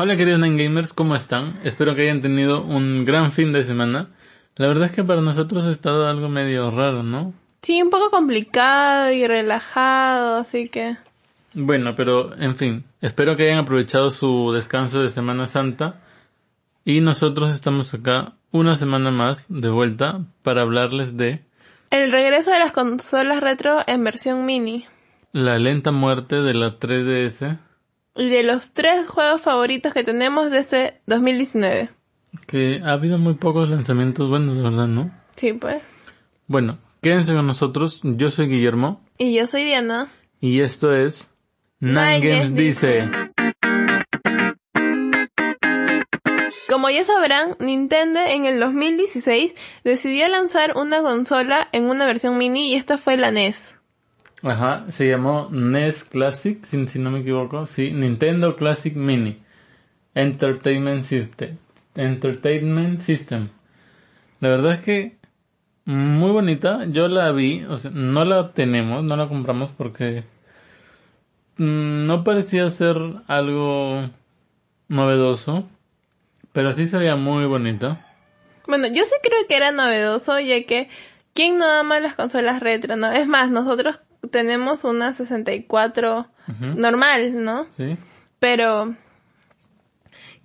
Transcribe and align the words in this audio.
Hola 0.00 0.16
queridos 0.16 0.38
Nine 0.38 0.62
Gamers, 0.62 0.92
¿cómo 0.92 1.16
están? 1.16 1.58
Espero 1.64 1.96
que 1.96 2.02
hayan 2.02 2.22
tenido 2.22 2.62
un 2.62 3.04
gran 3.04 3.32
fin 3.32 3.52
de 3.52 3.64
semana. 3.64 4.10
La 4.54 4.68
verdad 4.68 4.86
es 4.86 4.92
que 4.92 5.02
para 5.02 5.22
nosotros 5.22 5.64
ha 5.64 5.70
estado 5.70 6.06
algo 6.06 6.28
medio 6.28 6.70
raro, 6.70 7.02
¿no? 7.02 7.34
Sí, 7.62 7.82
un 7.82 7.90
poco 7.90 8.08
complicado 8.08 9.10
y 9.10 9.26
relajado, 9.26 10.36
así 10.36 10.68
que... 10.68 10.96
Bueno, 11.52 11.96
pero 11.96 12.32
en 12.36 12.54
fin, 12.54 12.84
espero 13.00 13.36
que 13.36 13.48
hayan 13.48 13.58
aprovechado 13.58 14.12
su 14.12 14.52
descanso 14.52 15.00
de 15.00 15.08
Semana 15.08 15.46
Santa 15.46 16.00
y 16.84 17.00
nosotros 17.00 17.52
estamos 17.52 17.92
acá 17.92 18.34
una 18.52 18.76
semana 18.76 19.10
más 19.10 19.46
de 19.48 19.68
vuelta 19.68 20.20
para 20.44 20.62
hablarles 20.62 21.16
de 21.16 21.42
El 21.90 22.12
regreso 22.12 22.52
de 22.52 22.60
las 22.60 22.70
consolas 22.70 23.40
retro 23.40 23.80
en 23.88 24.04
versión 24.04 24.46
mini. 24.46 24.86
la 25.32 25.58
lenta 25.58 25.90
muerte 25.90 26.36
de 26.36 26.54
la 26.54 26.78
3DS 26.78 27.58
Y 28.18 28.28
de 28.28 28.42
los 28.42 28.72
tres 28.72 29.08
juegos 29.08 29.40
favoritos 29.40 29.94
que 29.94 30.04
tenemos 30.04 30.50
de 30.50 30.58
este 30.58 31.00
2019. 31.06 31.88
que 32.46 32.80
ha 32.84 32.92
habido 32.92 33.16
muy 33.16 33.34
pocos 33.34 33.70
lanzamientos 33.70 34.28
buenos, 34.28 34.56
la 34.56 34.64
verdad, 34.70 34.86
¿no? 34.88 35.10
Sí, 35.36 35.52
pues. 35.54 35.82
Bueno, 36.46 36.78
quédense 37.00 37.32
con 37.32 37.46
nosotros, 37.46 38.00
yo 38.02 38.30
soy 38.30 38.48
Guillermo 38.48 39.00
Y 39.18 39.34
yo 39.34 39.46
soy 39.46 39.64
Diana. 39.64 40.10
y 40.40 40.60
esto 40.60 40.92
es 40.92 41.28
Nine 41.80 42.18
Nine 42.18 42.28
Games 42.28 42.50
Games 42.50 42.54
dice. 42.54 43.10
Como 46.68 46.90
ya 46.90 47.02
sabrán, 47.04 47.56
Nintendo 47.60 48.20
en 48.26 48.44
el 48.44 48.60
2016 48.60 49.54
decidió 49.84 50.28
lanzar 50.28 50.76
una 50.76 51.02
consola 51.02 51.68
en 51.72 51.84
una 51.84 52.04
versión 52.04 52.36
mini 52.36 52.72
y 52.72 52.74
esta 52.74 52.98
fue 52.98 53.16
la 53.16 53.30
NES. 53.30 53.74
Ajá, 54.42 54.84
se 54.88 55.08
llamó 55.08 55.48
NES 55.50 56.04
Classic, 56.04 56.64
si, 56.64 56.86
si 56.86 56.98
no 56.98 57.10
me 57.10 57.20
equivoco, 57.20 57.66
sí, 57.66 57.90
Nintendo 57.90 58.54
Classic 58.54 58.94
Mini 58.94 59.42
Entertainment 60.14 61.02
System. 61.02 61.56
Entertainment 61.96 63.00
System. 63.00 63.48
La 64.40 64.48
verdad 64.48 64.74
es 64.74 64.80
que 64.80 65.16
muy 65.84 66.30
bonita, 66.30 66.84
yo 66.86 67.08
la 67.08 67.32
vi, 67.32 67.64
o 67.64 67.76
sea, 67.76 67.90
no 67.92 68.24
la 68.24 68.52
tenemos, 68.52 69.02
no 69.02 69.16
la 69.16 69.26
compramos 69.26 69.72
porque 69.72 70.22
mm, 71.56 72.06
no 72.06 72.24
parecía 72.24 72.68
ser 72.70 72.96
algo 73.26 74.10
novedoso, 74.88 75.68
pero 76.52 76.72
sí 76.72 76.86
se 76.86 76.98
veía 76.98 77.16
muy 77.16 77.46
bonita. 77.46 78.06
Bueno, 78.66 78.86
yo 78.86 79.04
sí 79.04 79.14
creo 79.22 79.46
que 79.48 79.56
era 79.56 79.72
novedoso, 79.72 80.38
ya 80.38 80.62
que 80.64 80.88
¿quién 81.32 81.58
no 81.58 81.66
ama 81.66 82.00
las 82.00 82.14
consolas 82.14 82.60
retro, 82.60 82.96
no? 82.96 83.10
Es 83.10 83.26
más, 83.26 83.50
nosotros 83.50 83.98
tenemos 84.30 84.84
una 84.84 85.12
64 85.12 86.26
normal, 86.76 87.44
¿no? 87.44 87.66
¿Sí? 87.76 87.96
Pero, 88.38 88.94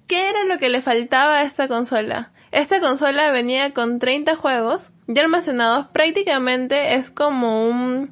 ¿qué 0.08 0.30
era 0.30 0.44
lo 0.46 0.58
que 0.58 0.70
le 0.70 0.82
faltaba 0.82 1.36
a 1.38 1.42
esta 1.44 1.68
consola? 1.68 2.32
Esta 2.52 2.80
consola 2.80 3.32
venía 3.32 3.74
con 3.74 4.00
30 4.00 4.36
juegos 4.36 4.92
ya 5.08 5.24
almacenados, 5.24 5.88
prácticamente 5.88 6.96
es 6.96 7.10
como 7.10 7.68
un... 7.68 8.12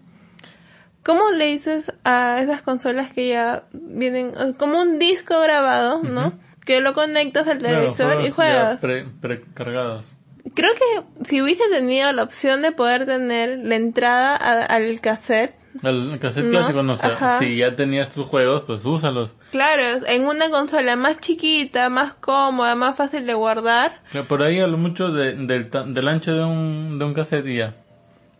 ¿Cómo 1.03 1.31
le 1.31 1.47
dices 1.47 1.91
a 2.03 2.39
esas 2.41 2.61
consolas 2.61 3.11
que 3.11 3.27
ya 3.29 3.63
vienen? 3.73 4.33
Como 4.53 4.79
un 4.79 4.99
disco 4.99 5.39
grabado, 5.41 6.03
¿no? 6.03 6.33
Que 6.63 6.79
lo 6.79 6.93
conectas 6.93 7.47
al 7.47 7.57
Claro, 7.57 7.77
televisor 7.77 8.23
y 8.23 8.29
juegas. 8.29 8.79
pre- 8.81 9.05
precargados. 9.19 10.05
Creo 10.55 10.71
que 10.73 11.23
si 11.25 11.41
hubiese 11.41 11.63
tenido 11.69 12.11
la 12.11 12.23
opción 12.23 12.61
de 12.61 12.71
poder 12.71 13.05
tener 13.05 13.59
la 13.63 13.75
entrada 13.75 14.35
a- 14.35 14.65
al 14.65 14.99
cassette, 15.01 15.55
El 15.83 16.19
cassette 16.19 16.45
No, 16.45 16.51
clásico, 16.51 16.83
no 16.83 16.95
sé, 16.95 17.07
ajá. 17.07 17.39
si 17.39 17.57
ya 17.57 17.75
tenías 17.75 18.09
tus 18.09 18.25
juegos, 18.27 18.63
pues 18.67 18.83
úsalos. 18.85 19.33
claro, 19.51 20.05
en 20.05 20.27
una 20.27 20.49
consola 20.49 20.95
más 20.95 21.19
chiquita, 21.19 21.89
más 21.89 22.13
cómoda, 22.15 22.75
más 22.75 22.97
fácil 22.97 23.25
de 23.25 23.33
guardar, 23.33 24.01
Pero 24.11 24.25
Por 24.25 24.43
ahí 24.43 24.59
a 24.59 24.67
lo 24.67 24.77
mucho 24.77 25.09
de- 25.09 25.33
del, 25.35 25.69
del 25.71 26.07
ancho 26.07 26.33
de 26.33 26.43
un, 26.43 26.99
de 26.99 27.05
un 27.05 27.13
cassette 27.13 27.47
y 27.47 27.57
ya. 27.59 27.75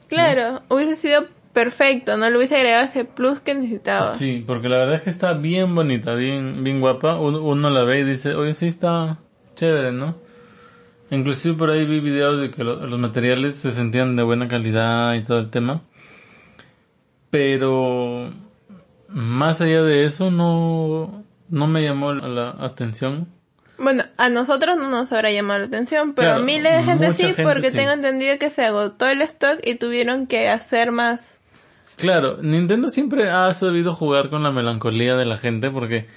claro, 0.07 0.61
hubiese 0.69 0.95
sido 0.97 1.25
perfecto, 1.53 2.17
no 2.17 2.29
le 2.29 2.37
hubiese 2.37 2.55
agregado 2.55 2.85
ese 2.85 3.05
plus 3.05 3.39
que 3.39 3.55
necesitaba. 3.55 4.15
Sí, 4.15 4.43
porque 4.45 4.69
la 4.69 4.77
verdad 4.77 4.95
es 4.95 5.01
que 5.01 5.09
está 5.09 5.33
bien 5.33 5.73
bonita, 5.75 6.13
bien, 6.15 6.63
bien 6.63 6.79
guapa. 6.79 7.15
Uno, 7.19 7.41
uno 7.43 7.69
la 7.69 7.83
ve 7.83 7.99
y 7.99 8.03
dice, 8.03 8.35
oye, 8.35 8.53
sí 8.53 8.67
está 8.67 9.19
chévere, 9.55 9.91
¿no? 9.91 10.15
Inclusive 11.11 11.55
por 11.55 11.69
ahí 11.69 11.85
vi 11.85 11.99
videos 11.99 12.41
de 12.41 12.49
que 12.51 12.63
lo- 12.63 12.87
los 12.87 12.99
materiales 12.99 13.55
se 13.55 13.71
sentían 13.71 14.15
de 14.15 14.23
buena 14.23 14.47
calidad 14.47 15.13
y 15.13 15.23
todo 15.23 15.37
el 15.39 15.49
tema. 15.51 15.81
Pero 17.29 18.29
más 19.07 19.61
allá 19.61 19.81
de 19.83 20.05
eso 20.05 20.31
no, 20.31 21.23
no 21.49 21.67
me 21.67 21.83
llamó 21.83 22.13
la 22.13 22.55
atención. 22.59 23.27
Bueno, 23.77 24.03
a 24.17 24.29
nosotros 24.29 24.77
no 24.77 24.89
nos 24.89 25.11
habrá 25.11 25.31
llamado 25.31 25.59
la 25.61 25.65
atención, 25.65 26.13
pero 26.13 26.29
Claro, 26.29 26.41
a 26.43 26.45
miles 26.45 26.77
de 26.77 26.83
gente 26.83 27.13
sí, 27.13 27.23
gente 27.23 27.43
porque 27.43 27.71
sí. 27.71 27.77
tengo 27.77 27.91
entendido 27.91 28.37
que 28.37 28.49
se 28.49 28.63
agotó 28.65 29.07
el 29.07 29.21
stock 29.23 29.59
y 29.63 29.75
tuvieron 29.75 30.27
que 30.27 30.49
hacer 30.49 30.91
más. 30.91 31.39
Claro, 31.97 32.37
Nintendo 32.41 32.89
siempre 32.89 33.29
ha 33.29 33.51
sabido 33.53 33.93
jugar 33.93 34.29
con 34.29 34.43
la 34.43 34.51
melancolía 34.51 35.15
de 35.15 35.25
la 35.25 35.37
gente 35.37 35.69
porque, 35.71 36.07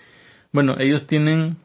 bueno, 0.52 0.76
ellos 0.78 1.06
tienen 1.06 1.56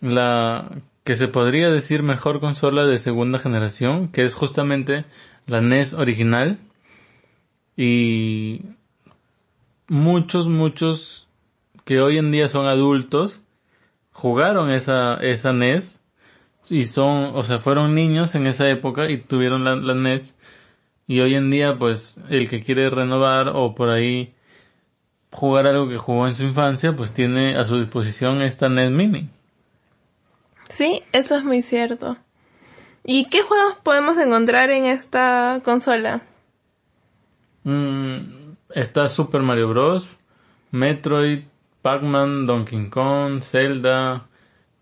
la 0.00 0.70
que 1.04 1.16
se 1.16 1.28
podría 1.28 1.70
decir 1.70 2.02
mejor 2.02 2.40
consola 2.40 2.84
de 2.84 2.98
segunda 2.98 3.38
generación, 3.38 4.08
que 4.08 4.24
es 4.24 4.34
justamente 4.34 5.04
la 5.46 5.60
NES 5.60 5.92
original. 5.92 6.58
Y 7.76 8.62
muchos, 9.88 10.48
muchos 10.48 11.28
que 11.84 12.00
hoy 12.00 12.18
en 12.18 12.32
día 12.32 12.48
son 12.48 12.66
adultos 12.66 13.42
jugaron 14.12 14.70
esa, 14.70 15.16
esa 15.16 15.52
NES 15.52 15.98
y 16.70 16.86
son, 16.86 17.32
o 17.34 17.42
sea, 17.42 17.58
fueron 17.58 17.94
niños 17.94 18.34
en 18.34 18.46
esa 18.46 18.68
época 18.70 19.10
y 19.10 19.18
tuvieron 19.18 19.64
la, 19.64 19.76
la 19.76 19.94
NES 19.94 20.34
y 21.06 21.20
hoy 21.20 21.34
en 21.34 21.50
día, 21.50 21.78
pues, 21.78 22.18
el 22.30 22.48
que 22.48 22.62
quiere 22.62 22.88
renovar 22.88 23.48
o 23.48 23.74
por 23.74 23.90
ahí 23.90 24.32
jugar 25.30 25.66
algo 25.66 25.88
que 25.88 25.98
jugó 25.98 26.26
en 26.26 26.36
su 26.36 26.44
infancia, 26.44 26.96
pues 26.96 27.12
tiene 27.12 27.56
a 27.56 27.64
su 27.64 27.76
disposición 27.76 28.40
esta 28.40 28.68
NES 28.70 28.90
Mini. 28.90 29.28
Sí, 30.74 31.04
eso 31.12 31.36
es 31.36 31.44
muy 31.44 31.62
cierto. 31.62 32.16
¿Y 33.04 33.26
qué 33.26 33.42
juegos 33.42 33.76
podemos 33.84 34.18
encontrar 34.18 34.70
en 34.70 34.86
esta 34.86 35.60
consola? 35.64 36.22
Mm, 37.62 38.54
está 38.70 39.08
Super 39.08 39.42
Mario 39.42 39.68
Bros., 39.68 40.18
Metroid, 40.72 41.44
Pac-Man, 41.80 42.48
Donkey 42.48 42.90
Kong, 42.90 43.40
Zelda, 43.40 44.26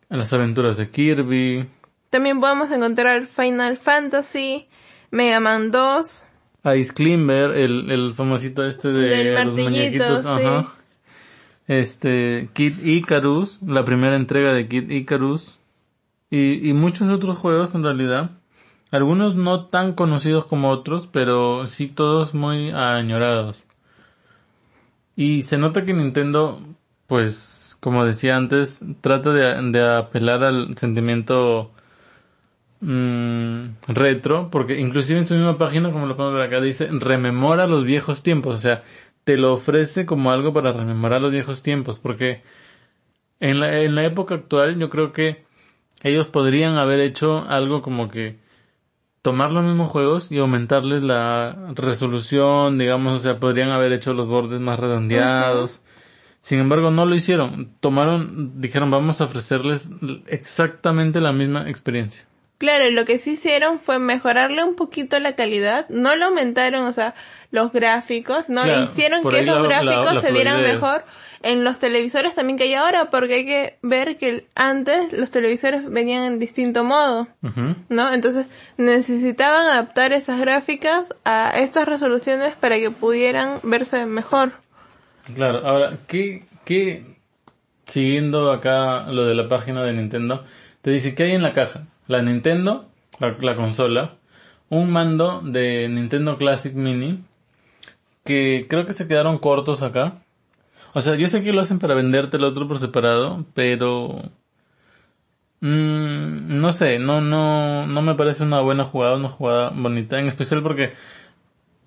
las 0.09 0.33
aventuras 0.33 0.79
de 0.79 0.89
Kirby, 0.89 1.69
También 2.09 2.41
podemos 2.41 2.71
encontrar 2.71 3.27
Final 3.27 3.77
Fantasy, 3.77 4.69
Mega 5.11 5.41
Man 5.41 5.71
2, 5.71 6.27
Ice 6.75 6.95
Climber, 6.95 7.51
el, 7.51 7.91
el 7.91 8.15
famosito 8.15 8.65
este 8.65 8.89
de 8.89 9.45
los 9.45 9.55
muñequitos, 9.55 10.23
sí. 10.23 10.27
ajá. 10.27 10.73
Este, 11.67 12.49
Kid 12.55 12.83
Icarus, 12.83 13.59
la 13.61 13.85
primera 13.85 14.17
entrega 14.17 14.55
de 14.55 14.67
Kid 14.69 14.91
Icarus. 14.91 15.59
Y, 16.33 16.67
y 16.67 16.73
muchos 16.73 17.11
otros 17.11 17.39
juegos 17.39 17.75
en 17.75 17.83
realidad. 17.83 18.31
Algunos 18.91 19.35
no 19.35 19.67
tan 19.67 19.93
conocidos 19.93 20.47
como 20.47 20.71
otros, 20.71 21.07
pero 21.07 21.67
sí 21.67 21.89
todos 21.89 22.33
muy 22.33 22.71
añorados. 22.71 23.67
Y 25.15 25.43
se 25.43 25.59
nota 25.59 25.85
que 25.85 25.93
Nintendo, 25.93 26.59
pues, 27.07 27.77
como 27.81 28.07
decía 28.07 28.39
antes, 28.39 28.83
trata 29.03 29.31
de, 29.31 29.73
de 29.73 29.97
apelar 29.97 30.43
al 30.43 30.75
sentimiento 30.79 31.71
mm, 32.81 33.61
retro, 33.89 34.49
porque 34.51 34.81
inclusive 34.81 35.19
en 35.19 35.27
su 35.27 35.35
misma 35.35 35.59
página, 35.59 35.93
como 35.93 36.07
lo 36.07 36.17
podemos 36.17 36.39
ver 36.39 36.47
acá, 36.47 36.63
dice 36.63 36.89
rememora 36.91 37.67
los 37.67 37.85
viejos 37.85 38.23
tiempos, 38.23 38.55
o 38.55 38.59
sea, 38.59 38.85
te 39.25 39.37
lo 39.37 39.53
ofrece 39.53 40.07
como 40.07 40.31
algo 40.31 40.55
para 40.55 40.73
rememorar 40.73 41.21
los 41.21 41.31
viejos 41.31 41.63
tiempos, 41.63 41.99
porque 41.99 42.43
en 43.39 43.61
la, 43.61 43.81
en 43.83 43.95
la 43.95 44.05
época 44.07 44.35
actual 44.37 44.79
yo 44.79 44.89
creo 44.89 45.13
que 45.13 45.45
ellos 46.03 46.27
podrían 46.29 46.77
haber 46.79 47.01
hecho 47.01 47.45
algo 47.49 47.83
como 47.83 48.09
que 48.09 48.37
tomar 49.23 49.53
los 49.53 49.63
mismos 49.65 49.89
juegos 49.91 50.33
y 50.33 50.39
aumentarles 50.39 51.05
la 51.05 51.57
resolución, 51.75 52.77
digamos, 52.79 53.13
o 53.15 53.19
sea, 53.19 53.39
podrían 53.39 53.71
haber 53.71 53.93
hecho 53.93 54.13
los 54.15 54.27
bordes 54.27 54.61
más 54.61 54.79
redondeados. 54.81 55.81
Sin 56.41 56.59
embargo, 56.59 56.91
no 56.91 57.07
lo 57.07 57.15
hicieron. 57.15 57.73
Tomaron, 57.79 58.61
dijeron, 58.61 58.91
vamos 58.91 59.21
a 59.21 59.25
ofrecerles 59.25 59.89
exactamente 60.27 61.21
la 61.21 61.33
misma 61.33 61.69
experiencia. 61.69 62.27
Claro, 62.59 62.89
lo 62.91 63.05
que 63.05 63.19
sí 63.19 63.33
hicieron 63.33 63.81
fue 63.81 63.99
mejorarle 63.99 64.63
un 64.63 64.77
poquito 64.77 65.19
la 65.19 65.35
calidad, 65.35 65.89
no 65.89 66.15
lo 66.15 66.27
aumentaron, 66.27 66.85
o 66.85 66.93
sea, 66.93 67.15
los 67.51 67.73
gráficos, 67.73 68.49
no 68.49 68.63
Claro, 68.63 68.85
hicieron 68.85 69.29
que 69.29 69.41
esos 69.41 69.61
la- 69.63 69.69
gráficos 69.69 70.15
la 70.15 70.21
se 70.21 70.31
vieran 70.33 70.63
mejor 70.63 71.05
en 71.43 71.65
los 71.65 71.79
televisores 71.79 72.35
también 72.35 72.57
que 72.57 72.65
hay 72.65 72.75
ahora, 72.75 73.11
porque 73.11 73.35
hay 73.35 73.47
que 73.47 73.79
ver 73.83 74.17
que 74.19 74.47
antes 74.55 75.13
los 75.13 75.31
televisores 75.31 75.89
venían 75.91 76.25
en 76.25 76.39
distinto 76.39 76.85
modo. 76.85 77.29
¿no? 77.89 78.13
Entonces 78.13 78.47
necesitaban 78.77 79.67
adaptar 79.67 80.13
esas 80.13 80.41
gráficas 80.41 81.15
a 81.25 81.59
estas 81.59 81.87
resoluciones 81.87 82.55
para 82.55 82.77
que 82.79 82.91
pudieran 82.91 83.61
verse 83.63 84.07
mejor. 84.07 84.53
Claro, 85.35 85.67
ahora, 85.67 85.99
¿qué, 86.09 86.45
qué 86.65 87.13
siguiendo 87.93 88.51
acá 88.51 89.07
lo 89.09 89.27
de 89.27 89.35
la 89.35 89.49
página 89.49 89.83
de 89.83 89.93
Nintendo, 89.93 90.45
te 90.81 90.91
dice 90.91 91.15
que 91.15 91.25
hay 91.25 91.33
en 91.33 91.43
la 91.43 91.53
caja. 91.53 91.87
La 92.07 92.23
Nintendo, 92.23 92.87
la, 93.21 93.37
la 93.41 93.55
consola, 93.55 94.15
un 94.71 94.91
mando 94.91 95.43
de 95.43 95.89
Nintendo 95.89 96.39
Classic 96.39 96.73
Mini, 96.73 97.23
que 98.25 98.67
creo 98.69 98.87
que 98.87 98.95
se 98.95 99.07
quedaron 99.07 99.39
cortos 99.39 99.83
acá. 99.83 100.23
O 100.95 101.01
sea, 101.01 101.15
yo 101.15 101.29
sé 101.29 101.43
que 101.43 101.53
lo 101.53 101.63
hacen 101.63 101.79
para 101.79 101.95
venderte 101.95 102.37
el 102.37 102.45
otro 102.45 102.69
por 102.69 102.79
separado, 102.79 103.47
pero 103.55 104.23
mm, 105.61 106.61
no 106.61 106.73
sé, 106.73 106.99
no, 106.99 107.21
no, 107.21 107.87
no 107.87 108.03
me 108.03 108.15
parece 108.15 108.43
una 108.43 108.61
buena 108.61 108.85
jugada, 108.85 109.17
una 109.17 109.29
jugada 109.29 109.71
bonita, 109.71 110.19
en 110.19 110.29
especial 110.29 110.63
porque 110.63 110.93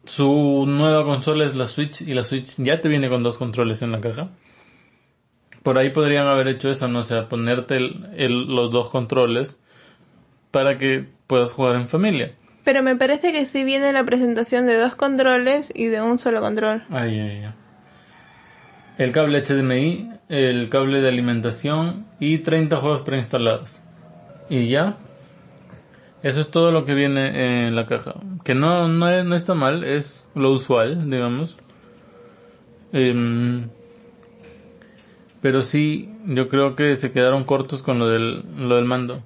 su 0.06 0.66
nueva 0.68 1.04
consola 1.04 1.46
es 1.46 1.56
la 1.56 1.68
Switch 1.68 2.02
y 2.02 2.14
la 2.14 2.24
Switch 2.24 2.56
ya 2.58 2.82
te 2.82 2.90
viene 2.90 3.10
con 3.10 3.22
dos 3.22 3.38
controles 3.38 3.82
en 3.82 3.92
la 3.92 4.02
caja. 4.02 4.30
Por 5.62 5.78
ahí 5.78 5.90
podrían 5.90 6.28
haber 6.28 6.48
hecho 6.48 6.70
eso, 6.70 6.88
no 6.88 7.00
o 7.00 7.04
sea, 7.04 7.28
ponerte 7.28 7.78
el, 7.78 8.46
los 8.48 8.72
dos 8.72 8.90
controles 8.90 9.60
para 10.52 10.78
que 10.78 11.06
puedas 11.28 11.52
jugar 11.52 11.76
en 11.76 11.88
familia. 11.88 12.34
Pero 12.64 12.82
me 12.82 12.96
parece 12.96 13.32
que 13.32 13.46
sí 13.46 13.64
viene 13.64 13.94
la 13.94 14.04
presentación 14.04 14.66
de 14.66 14.78
dos 14.78 14.96
controles 14.96 15.72
y 15.76 15.86
de 15.86 16.02
un 16.02 16.18
solo 16.18 16.40
control. 16.42 16.84
Ahí, 16.90 17.20
ahí, 17.20 17.44
ahí. 17.44 17.54
El 18.98 19.12
cable 19.12 19.44
HDMI, 19.44 20.10
el 20.30 20.70
cable 20.70 21.02
de 21.02 21.10
alimentación 21.10 22.06
y 22.20 22.40
30 22.40 22.78
juegos 22.78 23.02
preinstalados. 23.02 23.80
Y 24.50 24.70
ya. 24.70 24.98
Eso 26.24 26.40
es 26.40 26.50
todo 26.50 26.72
lo 26.72 26.86
que 26.86 26.94
viene 26.94 27.68
en 27.68 27.76
la 27.76 27.86
caja. 27.86 28.16
Que 28.44 28.56
no, 28.56 28.88
no, 28.88 29.24
no 29.24 29.36
está 29.36 29.54
mal, 29.54 29.84
es 29.84 30.28
lo 30.34 30.52
usual, 30.52 31.10
digamos. 31.10 31.58
Em, 32.94 33.68
pero 35.42 35.62
sí, 35.62 36.10
yo 36.26 36.48
creo 36.48 36.76
que 36.76 36.96
se 36.96 37.12
quedaron 37.12 37.44
cortos 37.44 37.84
con 37.84 38.00
lo 38.00 38.08
del, 38.08 38.44
lo 38.58 38.78
del 38.78 38.86
mando. 38.86 39.22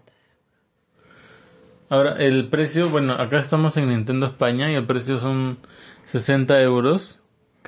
Ahora, 1.90 2.18
el 2.18 2.50
precio, 2.50 2.90
bueno, 2.90 3.14
acá 3.14 3.40
estamos 3.40 3.78
en 3.78 3.90
Nintendo 3.90 4.26
España 4.26 4.72
y 4.72 4.76
el 4.76 4.86
precio 4.86 5.18
son 5.20 5.58
60 6.06 6.62
euros, 6.62 7.19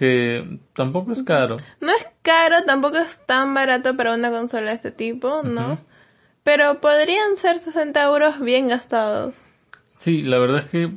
que 0.02 0.58
tampoco 0.74 1.12
es 1.12 1.22
caro. 1.22 1.58
No 1.80 1.92
es 1.92 2.08
caro, 2.24 2.64
tampoco 2.66 2.98
es 2.98 3.24
tan 3.28 3.54
barato 3.54 3.96
para 3.96 4.16
una 4.16 4.32
consola 4.32 4.72
de 4.72 4.76
este 4.78 4.90
tipo, 4.90 5.44
¿no? 5.44 5.78
Pero 6.44 6.82
podrían 6.82 7.38
ser 7.38 7.60
60 7.60 8.04
euros 8.06 8.40
bien 8.40 8.68
gastados. 8.68 9.36
Sí, 9.98 10.24
la 10.24 10.40
verdad 10.40 10.62
es 10.62 10.66
que 10.66 10.92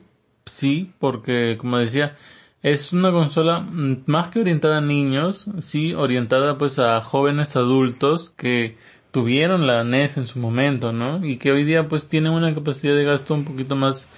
sí, 0.47 0.95
porque 0.99 1.59
como 1.59 1.77
decía, 1.77 2.17
es 2.63 2.95
una 2.95 3.13
consola 3.13 3.61
más 4.07 4.29
que 4.29 4.41
orientada 4.41 4.79
a 4.79 4.81
niños, 4.81 5.51
sí, 5.61 5.93
orientada 5.93 6.57
pues 6.57 6.79
a 6.79 7.03
jóvenes 7.03 7.57
adultos 7.57 8.31
que 8.31 8.79
tuvieron 9.11 9.67
la 9.67 9.85
NES 9.85 10.17
en 10.17 10.27
su 10.29 10.39
momento, 10.39 10.95
¿no? 10.95 11.23
Y 11.23 11.37
que 11.37 11.53
hoy 11.53 11.65
día 11.65 11.89
pues 11.89 12.09
tienen 12.09 12.33
una 12.33 12.55
capacidad 12.55 12.95
de 12.95 13.05
gasto 13.05 13.35
un 13.35 13.45
poquito 13.45 13.77
más 13.77 14.09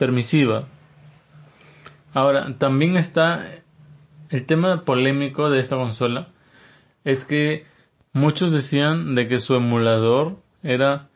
permisiva. 0.00 0.64
Ahora, 2.12 2.58
también 2.58 2.96
está 2.96 3.61
el 4.32 4.46
tema 4.46 4.84
polémico 4.84 5.50
de 5.50 5.60
esta 5.60 5.76
consola, 5.76 6.28
es 7.04 7.24
que 7.24 7.66
muchos 8.14 8.50
decían 8.50 9.14
de 9.14 9.28
que 9.28 9.38
su 9.38 9.54
emulador 9.54 10.38
era 10.62 11.10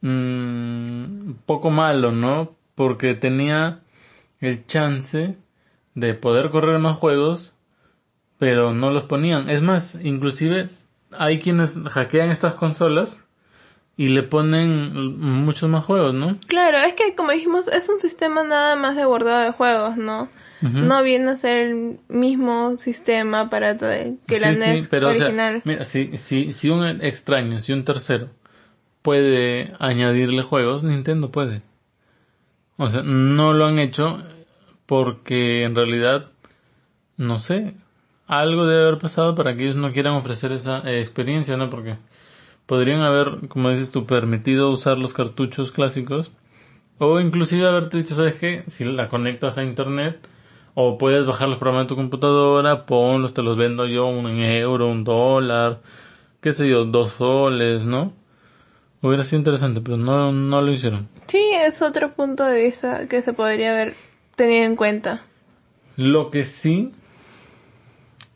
mmm, 0.00 1.32
poco 1.44 1.70
malo, 1.70 2.12
¿no? 2.12 2.54
Porque 2.76 3.14
tenía 3.14 3.80
el 4.40 4.64
chance 4.64 5.36
de 5.94 6.14
poder 6.14 6.50
correr 6.50 6.78
más 6.78 6.96
juegos, 6.96 7.52
pero 8.38 8.72
no 8.74 8.90
los 8.90 9.04
ponían. 9.04 9.50
Es 9.50 9.60
más, 9.60 9.96
inclusive 10.00 10.70
hay 11.10 11.40
quienes 11.40 11.76
hackean 11.82 12.30
estas 12.30 12.54
consolas 12.54 13.18
y 13.96 14.08
le 14.08 14.22
ponen 14.22 15.18
muchos 15.18 15.68
más 15.68 15.84
juegos, 15.84 16.14
¿no? 16.14 16.38
Claro, 16.46 16.78
es 16.78 16.94
que 16.94 17.16
como 17.16 17.32
dijimos, 17.32 17.66
es 17.66 17.88
un 17.88 17.98
sistema 17.98 18.44
nada 18.44 18.76
más 18.76 18.94
de 18.94 19.04
guardado 19.04 19.42
de 19.42 19.50
juegos, 19.50 19.96
¿no? 19.96 20.28
No 20.62 21.02
viene 21.02 21.30
a 21.30 21.36
ser 21.36 21.70
el 21.70 22.00
mismo 22.08 22.76
sistema 22.76 23.48
para 23.48 23.78
todo 23.78 23.90
que 24.26 24.40
la 24.40 24.52
NES 24.52 24.88
pero, 24.88 25.08
original. 25.08 25.62
mira, 25.64 25.84
si, 25.84 26.18
si, 26.18 26.52
si 26.52 26.68
un 26.68 26.84
extraño, 27.02 27.60
si 27.60 27.72
un 27.72 27.84
tercero 27.84 28.28
puede 29.02 29.72
añadirle 29.78 30.42
juegos, 30.42 30.82
Nintendo 30.82 31.30
puede. 31.30 31.62
O 32.76 32.90
sea, 32.90 33.02
no 33.02 33.52
lo 33.52 33.66
han 33.66 33.78
hecho 33.78 34.22
porque 34.86 35.64
en 35.64 35.74
realidad, 35.74 36.26
no 37.16 37.38
sé, 37.38 37.74
algo 38.26 38.66
debe 38.66 38.82
haber 38.88 38.98
pasado 38.98 39.34
para 39.34 39.56
que 39.56 39.64
ellos 39.64 39.76
no 39.76 39.92
quieran 39.92 40.14
ofrecer 40.14 40.52
esa 40.52 40.80
eh, 40.80 41.00
experiencia, 41.00 41.56
¿no? 41.56 41.70
Porque 41.70 41.96
podrían 42.66 43.00
haber, 43.00 43.48
como 43.48 43.70
dices 43.70 43.90
tú, 43.90 44.06
permitido 44.06 44.70
usar 44.70 44.98
los 44.98 45.14
cartuchos 45.14 45.72
clásicos 45.72 46.32
o 46.98 47.18
inclusive 47.18 47.66
haberte 47.66 47.96
dicho, 47.96 48.14
¿sabes 48.14 48.34
qué? 48.34 48.64
Si 48.68 48.84
la 48.84 49.08
conectas 49.08 49.56
a 49.58 49.64
internet 49.64 50.18
o 50.74 50.98
puedes 50.98 51.26
bajar 51.26 51.48
los 51.48 51.58
programas 51.58 51.84
de 51.84 51.88
tu 51.88 51.96
computadora, 51.96 52.86
ponlos, 52.86 53.34
te 53.34 53.42
los 53.42 53.56
vendo 53.56 53.86
yo 53.86 54.06
un 54.06 54.28
euro, 54.28 54.88
un 54.88 55.04
dólar, 55.04 55.80
qué 56.40 56.52
sé 56.52 56.68
yo, 56.68 56.84
dos 56.84 57.12
soles, 57.12 57.84
¿no? 57.84 58.12
Hubiera 59.02 59.24
sido 59.24 59.38
interesante, 59.38 59.80
pero 59.80 59.96
no, 59.96 60.32
no 60.32 60.60
lo 60.60 60.72
hicieron. 60.72 61.08
Sí, 61.26 61.42
es 61.54 61.80
otro 61.80 62.12
punto 62.12 62.44
de 62.44 62.64
vista 62.64 63.08
que 63.08 63.22
se 63.22 63.32
podría 63.32 63.72
haber 63.72 63.94
tenido 64.36 64.64
en 64.64 64.76
cuenta. 64.76 65.22
Lo 65.96 66.30
que 66.30 66.44
sí 66.44 66.92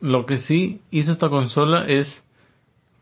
lo 0.05 0.27
que 0.27 0.37
sí 0.37 0.83
hizo 0.91 1.13
esta 1.13 1.31
consola 1.31 1.87
es 1.87 2.25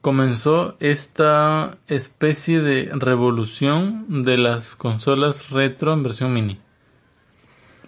comenzó 0.02 0.76
esta 0.78 1.78
especie 1.88 2.60
de 2.60 2.90
revolución 2.92 4.22
de 4.22 4.38
las 4.38 4.76
consolas 4.76 5.50
retro 5.50 5.92
en 5.92 6.04
versión 6.04 6.32
mini. 6.32 6.60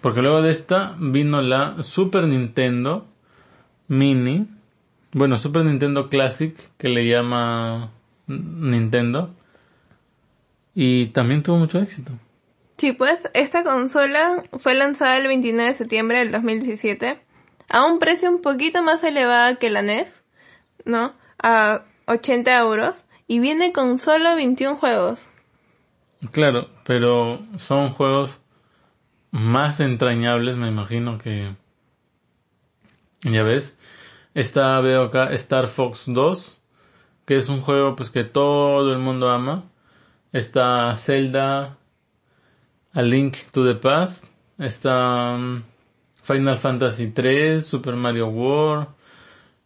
Porque 0.05 0.21
luego 0.21 0.43
de 0.43 0.51
esta 0.51 0.95
vino 0.99 1.41
la 1.41 1.81
Super 1.81 2.25
Nintendo 2.25 3.07
Mini, 3.87 4.47
bueno, 5.13 5.39
Super 5.39 5.65
Nintendo 5.65 6.09
Classic, 6.09 6.55
que 6.77 6.89
le 6.89 7.07
llama 7.07 7.89
Nintendo, 8.27 9.33
y 10.75 11.07
también 11.07 11.41
tuvo 11.41 11.57
mucho 11.57 11.79
éxito. 11.79 12.11
Sí, 12.77 12.91
pues 12.91 13.17
esta 13.33 13.63
consola 13.63 14.43
fue 14.59 14.75
lanzada 14.75 15.17
el 15.17 15.25
29 15.25 15.69
de 15.69 15.73
septiembre 15.73 16.19
del 16.19 16.31
2017 16.31 17.19
a 17.71 17.83
un 17.83 17.97
precio 17.97 18.29
un 18.29 18.43
poquito 18.43 18.83
más 18.83 19.03
elevado 19.03 19.57
que 19.57 19.71
la 19.71 19.81
NES, 19.81 20.21
¿no? 20.85 21.15
A 21.41 21.81
80 22.05 22.55
euros 22.59 23.05
y 23.25 23.39
viene 23.39 23.73
con 23.73 23.97
solo 23.97 24.35
21 24.35 24.75
juegos. 24.75 25.29
Claro, 26.31 26.69
pero 26.83 27.39
son 27.57 27.89
juegos 27.89 28.37
más 29.35 29.79
entrañables, 29.79 30.57
me 30.57 30.67
imagino 30.67 31.17
que... 31.17 31.55
Ya 33.21 33.43
ves, 33.43 33.77
está, 34.33 34.79
veo 34.81 35.03
acá 35.03 35.31
Star 35.33 35.67
Fox 35.67 36.05
2, 36.07 36.61
que 37.25 37.37
es 37.37 37.49
un 37.49 37.61
juego 37.61 37.95
pues 37.95 38.09
que 38.09 38.23
todo 38.23 38.93
el 38.93 38.99
mundo 38.99 39.29
ama. 39.29 39.63
Está 40.31 40.95
Zelda, 40.97 41.77
A 42.93 43.01
Link 43.01 43.37
to 43.51 43.65
the 43.65 43.75
Past, 43.75 44.25
está... 44.57 45.35
Um, 45.35 45.63
Final 46.25 46.57
Fantasy 46.57 47.11
3, 47.11 47.63
Super 47.63 47.95
Mario 47.95 48.27
World. 48.29 48.87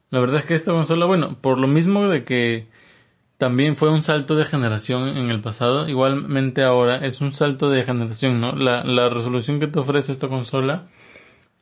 La 0.09 0.19
verdad 0.19 0.39
es 0.39 0.45
que 0.45 0.55
esta 0.55 0.73
consola, 0.73 1.05
bueno, 1.05 1.37
por 1.39 1.57
lo 1.57 1.67
mismo 1.67 2.09
de 2.09 2.25
que 2.25 2.67
también 3.39 3.75
fue 3.75 3.89
un 3.89 4.03
salto 4.03 4.35
de 4.35 4.45
generación 4.45 5.17
en 5.17 5.31
el 5.31 5.41
pasado, 5.41 5.89
igualmente 5.89 6.61
ahora 6.63 6.97
es 6.97 7.21
un 7.21 7.31
salto 7.31 7.71
de 7.71 7.83
generación, 7.83 8.39
¿no? 8.39 8.51
La, 8.51 8.83
la 8.83 9.09
resolución 9.09 9.59
que 9.59 9.65
te 9.65 9.79
ofrece 9.79 10.11
esta 10.11 10.27
consola 10.27 10.89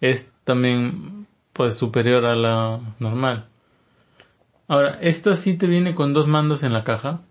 es 0.02 0.30
también 0.44 1.28
pues 1.54 1.76
superior 1.76 2.26
a 2.26 2.36
la 2.36 2.80
normal. 3.00 3.46
Ahora, 4.68 4.98
esta 5.00 5.38
sí 5.38 5.56
te 5.56 5.68
viene 5.68 5.96
con 5.96 6.14
dos 6.14 6.28
mandos 6.28 6.64
en 6.64 6.74
la 6.74 6.84
caja 6.84 7.22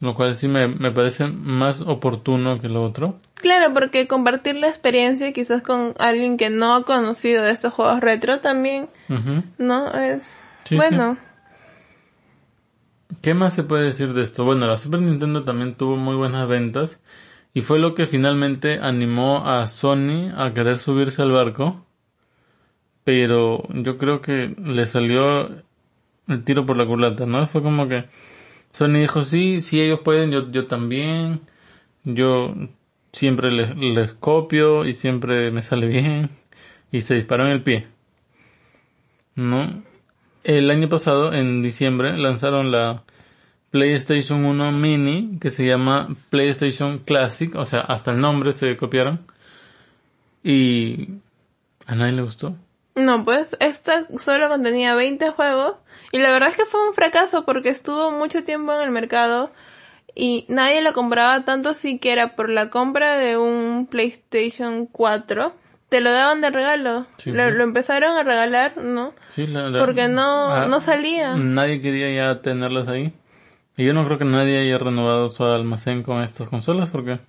lo 0.00 0.14
cual 0.14 0.36
sí 0.36 0.46
me, 0.46 0.68
me 0.68 0.90
parece 0.90 1.26
más 1.26 1.80
oportuno 1.80 2.60
que 2.60 2.68
lo 2.68 2.82
otro. 2.82 3.18
Claro, 3.34 3.72
porque 3.72 4.06
compartir 4.06 4.56
la 4.56 4.68
experiencia 4.68 5.32
quizás 5.32 5.62
con 5.62 5.94
alguien 5.98 6.36
que 6.36 6.50
no 6.50 6.74
ha 6.74 6.82
conocido 6.82 7.42
de 7.42 7.50
estos 7.50 7.72
juegos 7.72 8.00
retro 8.00 8.40
también, 8.40 8.88
¿no? 9.58 9.90
Es 9.92 10.42
bueno. 10.70 11.16
¿Qué 13.22 13.34
más 13.34 13.54
se 13.54 13.62
puede 13.62 13.84
decir 13.84 14.12
de 14.12 14.22
esto? 14.22 14.44
Bueno, 14.44 14.66
la 14.66 14.76
Super 14.76 15.00
Nintendo 15.00 15.44
también 15.44 15.74
tuvo 15.74 15.96
muy 15.96 16.14
buenas 16.14 16.48
ventas 16.48 17.00
y 17.54 17.62
fue 17.62 17.78
lo 17.78 17.94
que 17.94 18.06
finalmente 18.06 18.78
animó 18.80 19.46
a 19.48 19.66
Sony 19.66 20.30
a 20.36 20.52
querer 20.54 20.78
subirse 20.78 21.22
al 21.22 21.32
barco. 21.32 21.84
Pero 23.04 23.66
yo 23.70 23.98
creo 23.98 24.20
que 24.20 24.54
le 24.62 24.86
salió 24.86 25.48
el 26.28 26.44
tiro 26.44 26.66
por 26.66 26.76
la 26.76 26.86
culata, 26.86 27.26
¿no? 27.26 27.46
Fue 27.46 27.62
como 27.62 27.88
que 27.88 28.06
Sony 28.70 29.00
dijo, 29.00 29.22
sí, 29.22 29.60
si 29.60 29.80
ellos 29.80 30.00
pueden, 30.04 30.30
yo, 30.30 30.50
yo 30.50 30.66
también. 30.66 31.40
Yo 32.04 32.54
siempre 33.12 33.50
les, 33.50 33.76
les 33.76 34.14
copio 34.14 34.84
y 34.84 34.94
siempre 34.94 35.50
me 35.50 35.62
sale 35.62 35.86
bien. 35.86 36.30
Y 36.92 37.02
se 37.02 37.14
disparó 37.14 37.46
en 37.46 37.52
el 37.52 37.62
pie. 37.62 37.88
¿No? 39.34 39.82
el 40.46 40.70
año 40.70 40.88
pasado, 40.88 41.32
en 41.32 41.60
diciembre, 41.60 42.16
lanzaron 42.16 42.70
la 42.70 43.02
PlayStation 43.70 44.44
1 44.44 44.72
Mini, 44.72 45.38
que 45.40 45.50
se 45.50 45.66
llama 45.66 46.08
PlayStation 46.30 46.98
Classic, 46.98 47.54
o 47.54 47.64
sea, 47.64 47.80
hasta 47.80 48.10
el 48.12 48.20
nombre 48.20 48.52
se 48.52 48.76
copiaron. 48.76 49.26
Y 50.42 51.08
a 51.86 51.94
nadie 51.94 52.12
le 52.12 52.22
gustó. 52.22 52.54
No, 52.94 53.24
pues 53.24 53.56
esta 53.60 54.06
solo 54.18 54.48
contenía 54.48 54.94
20 54.94 55.30
juegos 55.30 55.74
y 56.12 56.18
la 56.18 56.30
verdad 56.30 56.50
es 56.50 56.56
que 56.56 56.64
fue 56.64 56.86
un 56.88 56.94
fracaso 56.94 57.44
porque 57.44 57.68
estuvo 57.68 58.10
mucho 58.10 58.42
tiempo 58.44 58.72
en 58.74 58.80
el 58.80 58.90
mercado 58.90 59.50
y 60.14 60.46
nadie 60.48 60.80
lo 60.80 60.94
compraba 60.94 61.44
tanto 61.44 61.74
siquiera 61.74 62.36
por 62.36 62.48
la 62.48 62.70
compra 62.70 63.16
de 63.18 63.36
un 63.36 63.86
PlayStation 63.90 64.86
4. 64.86 65.52
Te 65.90 66.00
lo 66.00 66.10
daban 66.10 66.40
de 66.40 66.50
regalo. 66.50 67.06
Sí, 67.18 67.32
lo, 67.32 67.42
empezaron 67.44 68.16
a 68.16 68.22
regalar, 68.22 68.76
¿no? 68.78 69.12
Sí, 69.34 69.46
la- 69.46 69.68
la- 69.68 69.78
Porque 69.78 70.08
no, 70.08 70.66
no 70.66 70.80
salía. 70.80 71.34
Nadie 71.36 71.82
quería 71.82 72.12
ya 72.14 72.40
tenerlas 72.40 72.88
ahí. 72.88 73.12
Y 73.76 73.84
yo 73.84 73.92
no 73.92 74.04
creo 74.06 74.18
que 74.18 74.24
nadie 74.24 74.58
haya 74.58 74.78
renovado 74.78 75.28
su 75.28 75.44
almacén 75.44 76.02
con 76.02 76.22
estas 76.22 76.48
consolas 76.48 76.88
porque, 76.88 77.20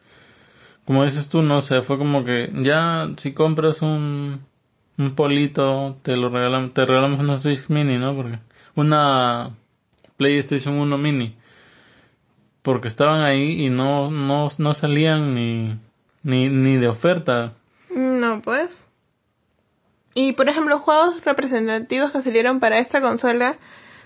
como 0.85 1.03
dices 1.03 1.29
tú, 1.29 1.41
no 1.41 1.61
sé, 1.61 1.81
fue 1.81 1.97
como 1.97 2.23
que 2.23 2.49
ya 2.63 3.09
si 3.17 3.33
compras 3.33 3.81
un, 3.81 4.45
un 4.97 5.15
polito, 5.15 5.97
te 6.03 6.15
lo 6.15 6.29
regalan, 6.29 6.71
te 6.71 6.85
regalamos 6.85 7.19
una 7.19 7.37
Switch 7.37 7.67
Mini, 7.67 7.97
¿no? 7.97 8.15
Porque, 8.15 8.39
una 8.75 9.51
PlayStation 10.17 10.75
1 10.75 10.97
Mini. 10.97 11.35
Porque 12.61 12.87
estaban 12.87 13.21
ahí 13.21 13.65
y 13.65 13.69
no, 13.69 14.11
no, 14.11 14.49
no 14.57 14.73
salían 14.73 15.35
ni, 15.35 15.77
ni, 16.23 16.49
ni 16.49 16.77
de 16.77 16.87
oferta. 16.87 17.53
No, 17.89 18.41
pues. 18.41 18.83
Y 20.13 20.33
por 20.33 20.49
ejemplo, 20.49 20.79
juegos 20.79 21.23
representativos 21.23 22.11
que 22.11 22.21
salieron 22.21 22.59
para 22.59 22.79
esta 22.79 23.01
consola 23.01 23.57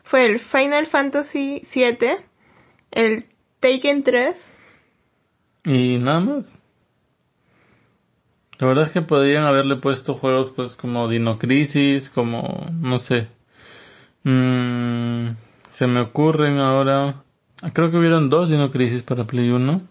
fue 0.03 0.25
el 0.25 0.39
Final 0.39 0.85
Fantasy 0.85 1.61
VII, 1.73 2.17
el 2.91 3.25
Taken 3.59 4.03
3, 4.03 4.53
Y 5.65 5.97
nada 5.99 6.19
más. 6.19 6.57
La 8.59 8.67
verdad 8.67 8.85
es 8.85 8.91
que 8.91 9.01
podrían 9.01 9.45
haberle 9.45 9.75
puesto 9.77 10.13
juegos 10.15 10.51
pues 10.51 10.75
como 10.75 11.07
Dino 11.07 11.39
Crisis, 11.39 12.09
como 12.09 12.65
no 12.79 12.99
sé. 12.99 13.27
Mm, 14.23 15.29
se 15.69 15.87
me 15.87 16.01
ocurren 16.01 16.59
ahora. 16.59 17.23
Creo 17.73 17.89
que 17.91 17.97
hubieron 17.97 18.29
dos 18.29 18.49
Dino 18.49 18.71
Crisis 18.71 19.03
para 19.03 19.23
Play 19.25 19.49
1. 19.49 19.81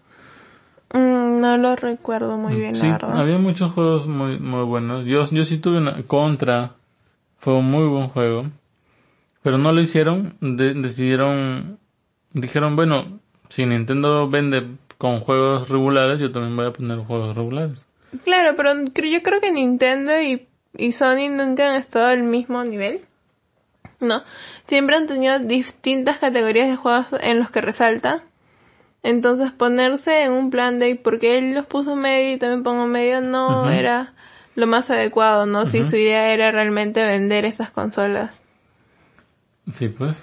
Mm, 0.93 1.39
no 1.41 1.57
lo 1.57 1.75
recuerdo 1.75 2.37
muy 2.37 2.55
bien, 2.55 2.75
sí, 2.75 2.81
la 2.87 2.93
verdad. 2.93 3.19
había 3.19 3.37
muchos 3.37 3.73
juegos 3.73 4.07
muy 4.07 4.39
muy 4.39 4.63
buenos. 4.63 5.05
Yo 5.05 5.23
yo 5.29 5.43
sí 5.45 5.57
tuve 5.57 5.77
una 5.77 6.03
Contra. 6.03 6.73
Fue 7.39 7.53
un 7.53 7.69
muy 7.71 7.87
buen 7.87 8.07
juego. 8.07 8.45
Pero 9.41 9.57
no 9.57 9.71
lo 9.71 9.81
hicieron, 9.81 10.35
de- 10.39 10.75
decidieron 10.75 11.79
dijeron, 12.33 12.75
bueno, 12.75 13.19
si 13.49 13.65
Nintendo 13.65 14.29
vende 14.29 14.67
con 14.97 15.19
juegos 15.19 15.69
regulares, 15.69 16.19
yo 16.19 16.31
también 16.31 16.55
voy 16.55 16.65
a 16.67 16.73
poner 16.73 16.99
juegos 16.99 17.35
regulares. 17.35 17.85
Claro, 18.23 18.55
pero 18.55 18.73
yo 18.85 19.23
creo 19.23 19.41
que 19.41 19.51
Nintendo 19.51 20.21
y, 20.21 20.47
y 20.77 20.91
Sony 20.91 21.29
nunca 21.31 21.69
han 21.69 21.75
estado 21.75 22.07
al 22.07 22.23
mismo 22.23 22.63
nivel. 22.63 23.01
No, 23.99 24.23
siempre 24.67 24.95
han 24.95 25.07
tenido 25.07 25.39
distintas 25.39 26.19
categorías 26.19 26.67
de 26.69 26.75
juegos 26.75 27.07
en 27.21 27.39
los 27.39 27.51
que 27.51 27.61
resalta. 27.61 28.23
Entonces 29.03 29.51
ponerse 29.51 30.23
en 30.23 30.31
un 30.31 30.49
plan 30.51 30.79
de 30.79 30.95
porque 30.95 31.37
él 31.37 31.53
los 31.53 31.65
puso 31.65 31.95
medio 31.95 32.33
y 32.33 32.37
también 32.37 32.63
pongo 32.63 32.85
medio 32.85 33.21
no 33.21 33.69
era 33.69 34.13
lo 34.55 34.67
más 34.67 34.91
adecuado, 34.91 35.45
¿no? 35.45 35.65
Si 35.65 35.83
su 35.83 35.95
idea 35.95 36.33
era 36.33 36.51
realmente 36.51 37.03
vender 37.05 37.45
esas 37.45 37.71
consolas. 37.71 38.41
Sí, 39.73 39.87
pues. 39.87 40.17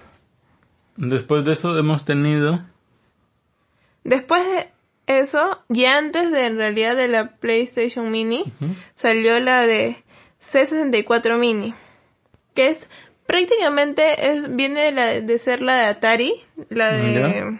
Después 0.98 1.44
de 1.44 1.52
eso 1.52 1.78
hemos 1.78 2.04
tenido... 2.04 2.60
Después 4.02 4.44
de 4.44 4.72
eso, 5.06 5.62
y 5.68 5.84
antes 5.84 6.30
de 6.32 6.46
en 6.46 6.56
realidad 6.56 6.96
de 6.96 7.08
la 7.08 7.36
PlayStation 7.36 8.10
Mini, 8.10 8.52
salió 8.94 9.38
la 9.38 9.64
de 9.64 10.02
C64 10.40 11.38
Mini, 11.38 11.74
que 12.54 12.70
es 12.70 12.88
prácticamente 13.26 14.30
es 14.30 14.54
viene 14.54 14.82
de, 14.82 14.92
la, 14.92 15.20
de 15.20 15.38
ser 15.38 15.62
la 15.62 15.76
de 15.76 15.84
Atari, 15.84 16.34
la 16.68 16.92
de 16.92 17.58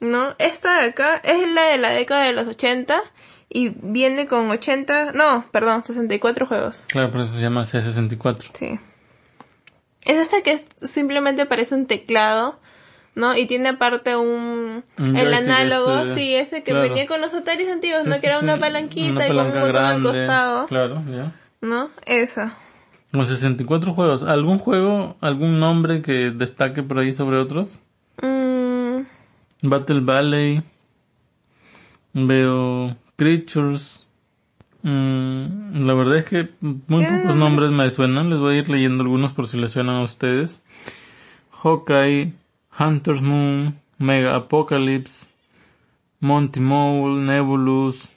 no, 0.00 0.34
esta 0.38 0.80
de 0.80 0.90
acá 0.90 1.16
es 1.16 1.50
la 1.52 1.62
de 1.68 1.78
la 1.78 1.90
década 1.90 2.24
de 2.24 2.32
los 2.32 2.46
80 2.48 3.00
y 3.48 3.70
viene 3.80 4.26
con 4.26 4.50
80, 4.50 5.12
no, 5.12 5.46
perdón, 5.50 5.84
64 5.84 6.46
juegos. 6.46 6.84
Claro, 6.88 7.10
por 7.10 7.22
eso 7.22 7.36
se 7.36 7.42
llama 7.42 7.62
C64. 7.62 8.50
Sí. 8.52 8.78
Es 10.06 10.18
esta 10.18 10.40
que 10.42 10.52
es- 10.52 10.66
simplemente 10.82 11.44
parece 11.46 11.74
un 11.74 11.86
teclado, 11.86 12.58
¿no? 13.14 13.36
Y 13.36 13.46
tiene 13.46 13.70
aparte 13.70 14.16
un... 14.16 14.84
El 14.98 15.34
análogo, 15.34 15.98
este, 15.98 16.14
sí, 16.14 16.34
ese 16.34 16.62
que 16.62 16.70
claro. 16.72 16.88
venía 16.88 17.06
con 17.06 17.20
los 17.20 17.34
Ataris 17.34 17.68
antiguos, 17.68 18.02
Sí, 18.04 18.08
¿no? 18.08 18.14
sí, 18.14 18.20
que 18.20 18.26
era 18.28 18.38
una 18.38 18.58
palanquita 18.58 19.10
Una 19.12 19.26
y 19.28 19.32
con 19.32 19.38
un 19.38 19.44
botón 19.52 19.62
al 19.62 19.72
grande, 19.72 20.08
costado, 20.08 20.66
Claro, 20.68 21.02
ya. 21.10 21.32
¿no? 21.60 21.90
Esa. 22.06 22.56
Con 23.12 23.26
64 23.26 23.92
juegos. 23.94 24.22
¿Algún 24.22 24.58
juego, 24.58 25.16
algún 25.20 25.58
nombre 25.60 26.02
que 26.02 26.30
destaque 26.30 26.82
por 26.82 26.98
ahí 26.98 27.12
sobre 27.12 27.38
otros? 27.38 27.80
Mm, 28.22 29.00
Battle 29.62 30.00
Valley. 30.00 30.62
Veo 32.12 32.96
Creatures. 33.16 34.05
Mm, 34.88 35.84
la 35.84 35.94
verdad 35.94 36.18
es 36.18 36.26
que 36.26 36.48
muy 36.60 37.04
pocos 37.04 37.34
nombres 37.34 37.72
me 37.72 37.90
suenan. 37.90 38.30
Les 38.30 38.38
voy 38.38 38.54
a 38.54 38.58
ir 38.58 38.68
leyendo 38.68 39.02
algunos 39.02 39.32
por 39.32 39.48
si 39.48 39.58
les 39.58 39.72
suenan 39.72 39.96
a 39.96 40.04
ustedes. 40.04 40.62
Hawkeye, 41.50 42.34
Hunter's 42.78 43.20
Moon, 43.20 43.80
Mega 43.98 44.36
Apocalypse, 44.36 45.26
Monty 46.20 46.60
Mole, 46.60 47.20
Nebulous, 47.20 48.08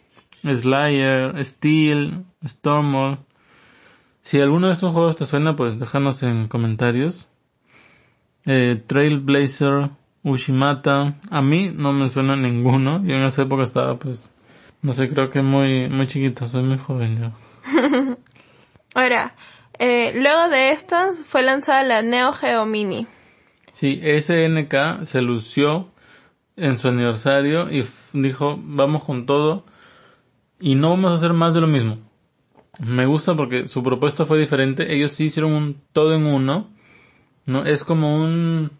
Slayer, 0.43 1.43
Steel, 1.43 2.23
Stormwall. 2.45 3.17
Si 4.21 4.39
alguno 4.39 4.67
de 4.67 4.73
estos 4.73 4.93
juegos 4.93 5.15
te 5.15 5.25
suena, 5.25 5.55
pues 5.55 5.79
déjanos 5.79 6.21
en 6.21 6.47
comentarios. 6.47 7.31
Eh, 8.45 8.79
Trailblazer, 8.85 9.89
Ushimata. 10.21 11.17
A 11.31 11.41
mí 11.41 11.73
no 11.75 11.93
me 11.93 12.09
suena 12.09 12.35
ninguno. 12.35 13.03
Yo 13.03 13.15
en 13.15 13.23
esa 13.23 13.41
época 13.41 13.63
estaba, 13.63 13.97
pues, 13.97 14.31
no 14.81 14.93
sé, 14.93 15.09
creo 15.09 15.29
que 15.29 15.41
muy, 15.41 15.89
muy 15.89 16.07
chiquito. 16.07 16.47
Soy 16.47 16.63
muy 16.63 16.77
joven 16.77 17.17
yo. 17.17 17.31
Ahora, 18.95 19.35
eh, 19.77 20.13
luego 20.15 20.49
de 20.49 20.71
esta 20.71 21.11
fue 21.11 21.43
lanzada 21.43 21.83
la 21.83 22.01
Neo 22.01 22.33
Geo 22.33 22.65
Mini. 22.65 23.07
Sí, 23.71 24.01
SNK 24.01 25.03
se 25.03 25.21
lució 25.21 25.89
en 26.55 26.77
su 26.77 26.87
aniversario 26.87 27.71
y 27.71 27.85
dijo, 28.13 28.57
vamos 28.59 29.03
con 29.03 29.25
todo 29.25 29.65
y 30.59 30.75
no 30.75 30.89
vamos 30.89 31.11
a 31.11 31.15
hacer 31.15 31.33
más 31.33 31.53
de 31.53 31.61
lo 31.61 31.67
mismo. 31.67 31.97
Me 32.79 33.05
gusta 33.05 33.35
porque 33.35 33.67
su 33.67 33.83
propuesta 33.83 34.25
fue 34.25 34.39
diferente. 34.39 34.93
Ellos 34.93 35.11
sí 35.11 35.25
hicieron 35.25 35.51
un 35.51 35.81
todo 35.93 36.15
en 36.15 36.25
uno. 36.25 36.69
No, 37.45 37.65
es 37.65 37.83
como 37.83 38.15
un, 38.15 38.71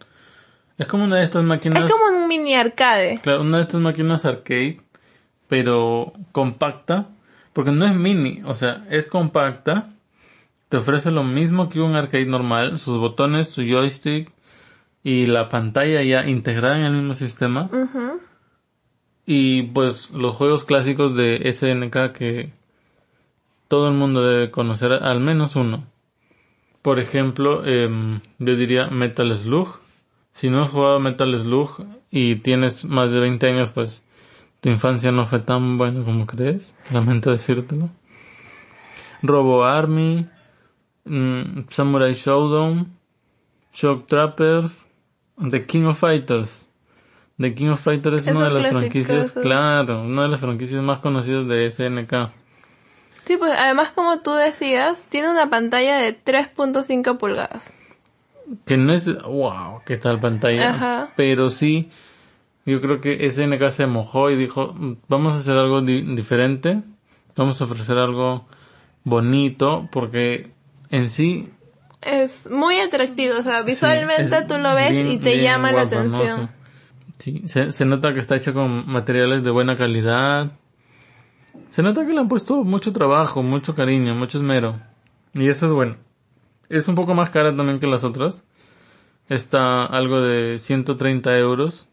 es 0.77 0.88
como 0.88 1.03
una 1.03 1.18
de 1.18 1.24
estas 1.24 1.44
máquinas. 1.44 1.84
Es 1.84 1.91
como 1.91 2.18
un 2.18 2.27
mini 2.27 2.56
arcade. 2.56 3.20
Claro, 3.22 3.41
una 3.41 3.58
de 3.58 3.63
estas 3.63 3.82
máquinas 3.82 4.25
arcade, 4.25 4.77
pero 5.50 6.13
compacta, 6.32 7.10
porque 7.51 7.72
no 7.72 7.86
es 7.86 7.94
mini, 7.94 8.41
o 8.46 8.53
sea, 8.53 8.86
es 8.89 9.08
compacta, 9.08 9.89
te 10.70 10.77
ofrece 10.77 11.12
lo 11.12 11.24
mismo 11.24 11.68
que 11.68 11.82
un 11.82 11.96
arcade 11.96 12.27
normal, 12.27 12.77
sus 12.77 12.98
botones, 12.98 13.48
su 13.48 13.63
joystick 13.63 14.32
y 15.03 15.25
la 15.25 15.50
pantalla 15.50 16.03
ya 16.03 16.25
integrada 16.29 16.77
en 16.77 16.84
el 16.84 16.94
mismo 16.94 17.15
sistema, 17.15 17.70
y 19.25 19.63
pues 19.63 20.12
los 20.12 20.36
juegos 20.36 20.63
clásicos 20.63 21.15
de 21.15 21.51
SNK 21.51 22.13
que 22.13 22.53
todo 23.68 23.88
el 23.88 23.96
mundo 23.96 24.24
debe 24.24 24.51
conocer, 24.51 24.91
al 24.91 25.20
menos 25.20 25.56
uno. 25.56 25.86
Por 26.82 27.00
ejemplo, 27.00 27.65
em, 27.65 28.22
yo 28.39 28.56
diría 28.56 28.88
Metal 28.88 29.36
Slug. 29.38 29.79
Si 30.32 30.50
no 30.50 30.62
has 30.62 30.70
jugado 30.70 31.00
Metal 31.00 31.38
Slug 31.38 31.86
y 32.10 32.38
tienes 32.38 32.86
más 32.86 33.12
de 33.12 33.20
20 33.20 33.48
años, 33.48 33.72
pues 33.72 34.03
tu 34.62 34.70
infancia 34.70 35.12
no 35.12 35.25
fue 35.25 35.39
tan 35.39 35.78
buena 35.78 36.04
como 36.04 36.25
crees. 36.25 36.75
Lamento 36.92 37.32
decírtelo. 37.32 37.89
Robo 39.22 39.66
Army, 39.66 40.28
mm, 41.06 41.68
Samurai 41.70 42.13
Showdown, 42.13 42.98
Shock 43.74 44.08
Trappers, 44.08 44.92
The 45.50 45.66
King 45.66 45.86
of 45.86 46.00
Fighters. 46.00 46.68
The 47.38 47.56
King 47.56 47.70
of 47.70 47.82
Fighters 47.82 48.24
es 48.24 48.28
Es 48.28 48.36
una 48.36 48.50
de 48.50 48.62
las 48.62 48.72
franquicias, 48.72 49.32
claro, 49.32 50.01
una 50.01 50.24
de 50.24 50.28
las 50.28 50.42
franquicias 50.42 50.84
más 50.84 51.00
conocidas 51.00 51.48
de 51.48 51.72
SNK. 51.72 52.32
Sí, 53.24 53.38
pues 53.38 53.54
además 53.58 53.92
como 53.92 54.20
tú 54.20 54.34
decías, 54.34 55.06
tiene 55.06 55.30
una 55.30 55.50
pantalla 55.50 55.98
de 56.00 56.18
3.5 56.22 57.18
pulgadas. 57.18 57.74
Que 58.66 58.75
no 58.75 58.94
es, 58.94 59.06
wow, 59.06 59.82
qué 59.86 59.98
tal 59.98 60.20
pantalla. 60.20 60.72
Ajá. 60.72 61.13
Pero 61.16 61.50
sí, 61.50 61.89
yo 62.66 62.82
creo 62.82 63.01
que 63.01 63.25
SNK 63.30 63.72
se 63.72 63.88
mojó 63.88 64.30
y 64.30 64.36
dijo, 64.36 64.74
"Mm, 64.74 64.98
vamos 65.08 65.34
a 65.34 65.39
hacer 65.39 65.58
algo 65.58 65.82
di- 65.82 66.16
diferente. 66.16 66.82
Vamos 67.36 67.60
a 67.62 67.63
ofrecer 67.66 67.98
algo 67.98 68.46
bonito 69.04 69.88
porque 69.92 70.51
en 70.89 71.10
sí 71.10 71.50
Es 72.01 72.50
muy 72.50 72.78
atractivo, 72.80 73.38
o 73.39 73.44
sea, 73.44 73.62
visualmente 73.62 74.38
es 74.38 74.48
tú 74.48 74.58
lo 74.58 74.74
ves 74.74 74.92
bien- 74.92 75.08
y 75.10 75.18
te 75.18 75.42
llama 75.44 75.72
la 75.74 75.82
atención. 75.82 76.50
Sí, 77.18 77.42
se, 77.48 77.74
se 77.74 77.84
nota 77.84 78.13
que 78.13 78.22
está 78.22 78.38
hecho 78.38 78.54
con 78.54 78.89
materiales 78.89 79.44
de 79.44 79.51
buena 79.51 79.75
calidad. 79.75 80.54
Se 81.68 81.84
nota 81.84 82.06
que 82.06 82.13
le 82.13 82.20
han 82.20 82.30
puesto 82.30 82.63
mucho 82.63 82.94
trabajo, 82.94 83.44
mucho 83.44 83.75
cariño, 83.75 84.16
mucho 84.16 84.38
esmero. 84.38 84.80
Y 85.34 85.50
eso 85.50 85.66
es 85.66 85.74
bueno. 85.74 85.98
Es 86.70 86.88
un 86.88 86.96
poco 86.96 87.13
más 87.13 87.30
cara 87.32 87.54
también 87.54 87.80
que 87.82 87.88
las 87.88 88.06
otras. 88.06 88.46
Está 89.28 89.84
algo 89.86 90.22
de 90.22 90.58
130 90.58 91.38
euros. 91.38 91.88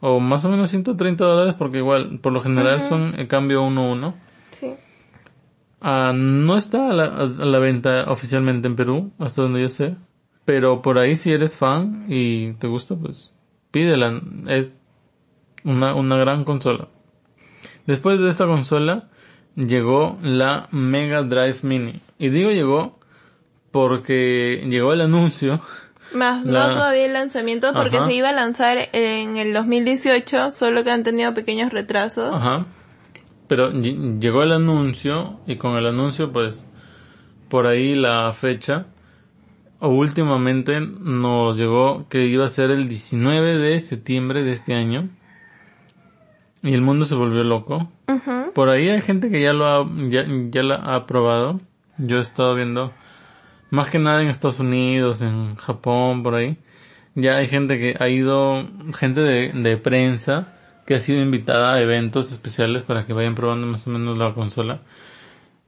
O 0.00 0.20
más 0.20 0.44
o 0.44 0.48
menos 0.48 0.70
130 0.70 1.24
dólares 1.24 1.54
porque 1.58 1.78
igual, 1.78 2.18
por 2.20 2.32
lo 2.32 2.40
general 2.40 2.82
son 2.82 3.14
el 3.18 3.28
cambio 3.28 3.62
1-1. 3.62 4.14
Sí. 4.50 4.74
Ah, 5.80 6.12
no 6.14 6.56
está 6.56 6.90
a 6.90 6.92
la, 6.92 7.04
a 7.04 7.26
la 7.26 7.58
venta 7.58 8.04
oficialmente 8.08 8.68
en 8.68 8.76
Perú, 8.76 9.12
hasta 9.18 9.42
donde 9.42 9.62
yo 9.62 9.68
sé. 9.68 9.96
Pero 10.44 10.82
por 10.82 10.98
ahí 10.98 11.16
si 11.16 11.32
eres 11.32 11.56
fan 11.56 12.06
y 12.08 12.54
te 12.54 12.66
gusta, 12.66 12.96
pues 12.96 13.32
pídela. 13.70 14.20
Es 14.48 14.72
una, 15.64 15.94
una 15.94 16.16
gran 16.16 16.44
consola. 16.44 16.88
Después 17.86 18.18
de 18.20 18.28
esta 18.28 18.46
consola 18.46 19.08
llegó 19.56 20.18
la 20.22 20.68
Mega 20.70 21.22
Drive 21.22 21.58
Mini. 21.62 22.00
Y 22.18 22.30
digo 22.30 22.50
llegó 22.50 22.98
porque 23.70 24.64
llegó 24.68 24.92
el 24.92 25.00
anuncio. 25.02 25.60
Más 26.14 26.44
La- 26.44 26.68
no 26.68 26.74
todavía 26.74 27.06
el 27.06 27.12
lanzamiento 27.12 27.72
porque 27.72 27.98
Ajá. 27.98 28.06
se 28.08 28.14
iba 28.14 28.28
a 28.30 28.32
lanzar 28.32 28.78
en 28.92 29.36
el 29.36 29.52
2018, 29.52 30.50
solo 30.50 30.82
que 30.84 30.90
han 30.90 31.02
tenido 31.04 31.32
pequeños 31.34 31.72
retrasos. 31.72 32.32
Ajá. 32.34 32.66
Pero 33.46 33.70
ll- 33.72 34.18
llegó 34.20 34.42
el 34.42 34.52
anuncio 34.52 35.40
y 35.46 35.56
con 35.56 35.76
el 35.76 35.86
anuncio 35.86 36.32
pues 36.32 36.64
por 37.48 37.66
ahí 37.66 37.94
la 37.94 38.32
fecha 38.32 38.86
o 39.80 39.88
últimamente 39.88 40.80
nos 40.80 41.56
llegó 41.56 42.06
que 42.08 42.26
iba 42.26 42.44
a 42.44 42.48
ser 42.48 42.70
el 42.70 42.88
19 42.88 43.56
de 43.58 43.80
septiembre 43.80 44.42
de 44.44 44.52
este 44.52 44.74
año 44.74 45.08
y 46.62 46.74
el 46.74 46.82
mundo 46.82 47.04
se 47.06 47.14
volvió 47.14 47.42
loco. 47.42 47.90
Por 48.54 48.68
ahí 48.68 48.88
hay 48.88 49.00
gente 49.00 49.30
que 49.30 49.40
ya 49.40 49.52
lo 49.52 49.66
ha, 49.66 49.88
ya, 50.10 50.24
ya 50.50 50.62
la 50.62 50.74
ha 50.76 51.06
probado. 51.06 51.60
Yo 51.98 52.18
he 52.18 52.20
estado 52.20 52.54
viendo 52.54 52.92
más 53.70 53.88
que 53.90 53.98
nada 53.98 54.22
en 54.22 54.28
Estados 54.28 54.60
Unidos, 54.60 55.20
en 55.22 55.56
Japón, 55.56 56.22
por 56.22 56.34
ahí. 56.34 56.56
Ya 57.14 57.36
hay 57.36 57.48
gente 57.48 57.78
que 57.78 57.96
ha 57.98 58.08
ido, 58.08 58.66
gente 58.94 59.20
de, 59.20 59.52
de 59.52 59.76
prensa 59.76 60.56
que 60.86 60.94
ha 60.94 61.00
sido 61.00 61.20
invitada 61.22 61.74
a 61.74 61.80
eventos 61.80 62.32
especiales 62.32 62.82
para 62.82 63.06
que 63.06 63.12
vayan 63.12 63.34
probando 63.34 63.66
más 63.66 63.86
o 63.86 63.90
menos 63.90 64.18
la 64.18 64.34
consola. 64.34 64.80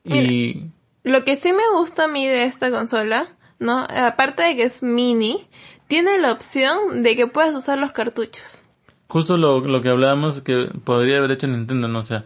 Y 0.05 0.65
Lo 1.05 1.25
que 1.25 1.37
sí 1.37 1.53
me 1.53 1.63
gusta 1.77 2.05
a 2.05 2.09
mí 2.09 2.27
de 2.27 2.45
esta 2.45 2.71
consola, 2.71 3.29
¿no? 3.61 3.87
Aparte 3.89 4.43
de 4.43 4.57
que 4.57 4.65
es 4.65 4.83
mini, 4.83 5.47
tiene 5.87 6.19
la 6.19 6.33
opción 6.33 7.03
de 7.03 7.15
que 7.15 7.27
puedas 7.29 7.55
usar 7.55 7.79
los 7.79 7.93
cartuchos. 7.93 8.63
justo 9.09 9.37
lo, 9.37 9.61
lo 9.61 9.83
que 9.83 9.91
hablábamos 9.91 10.41
que 10.41 10.71
podría 10.85 11.19
haber 11.19 11.33
hecho 11.33 11.47
Nintendo, 11.47 11.87
¿no? 11.87 11.99
O 12.01 12.03
sea, 12.03 12.25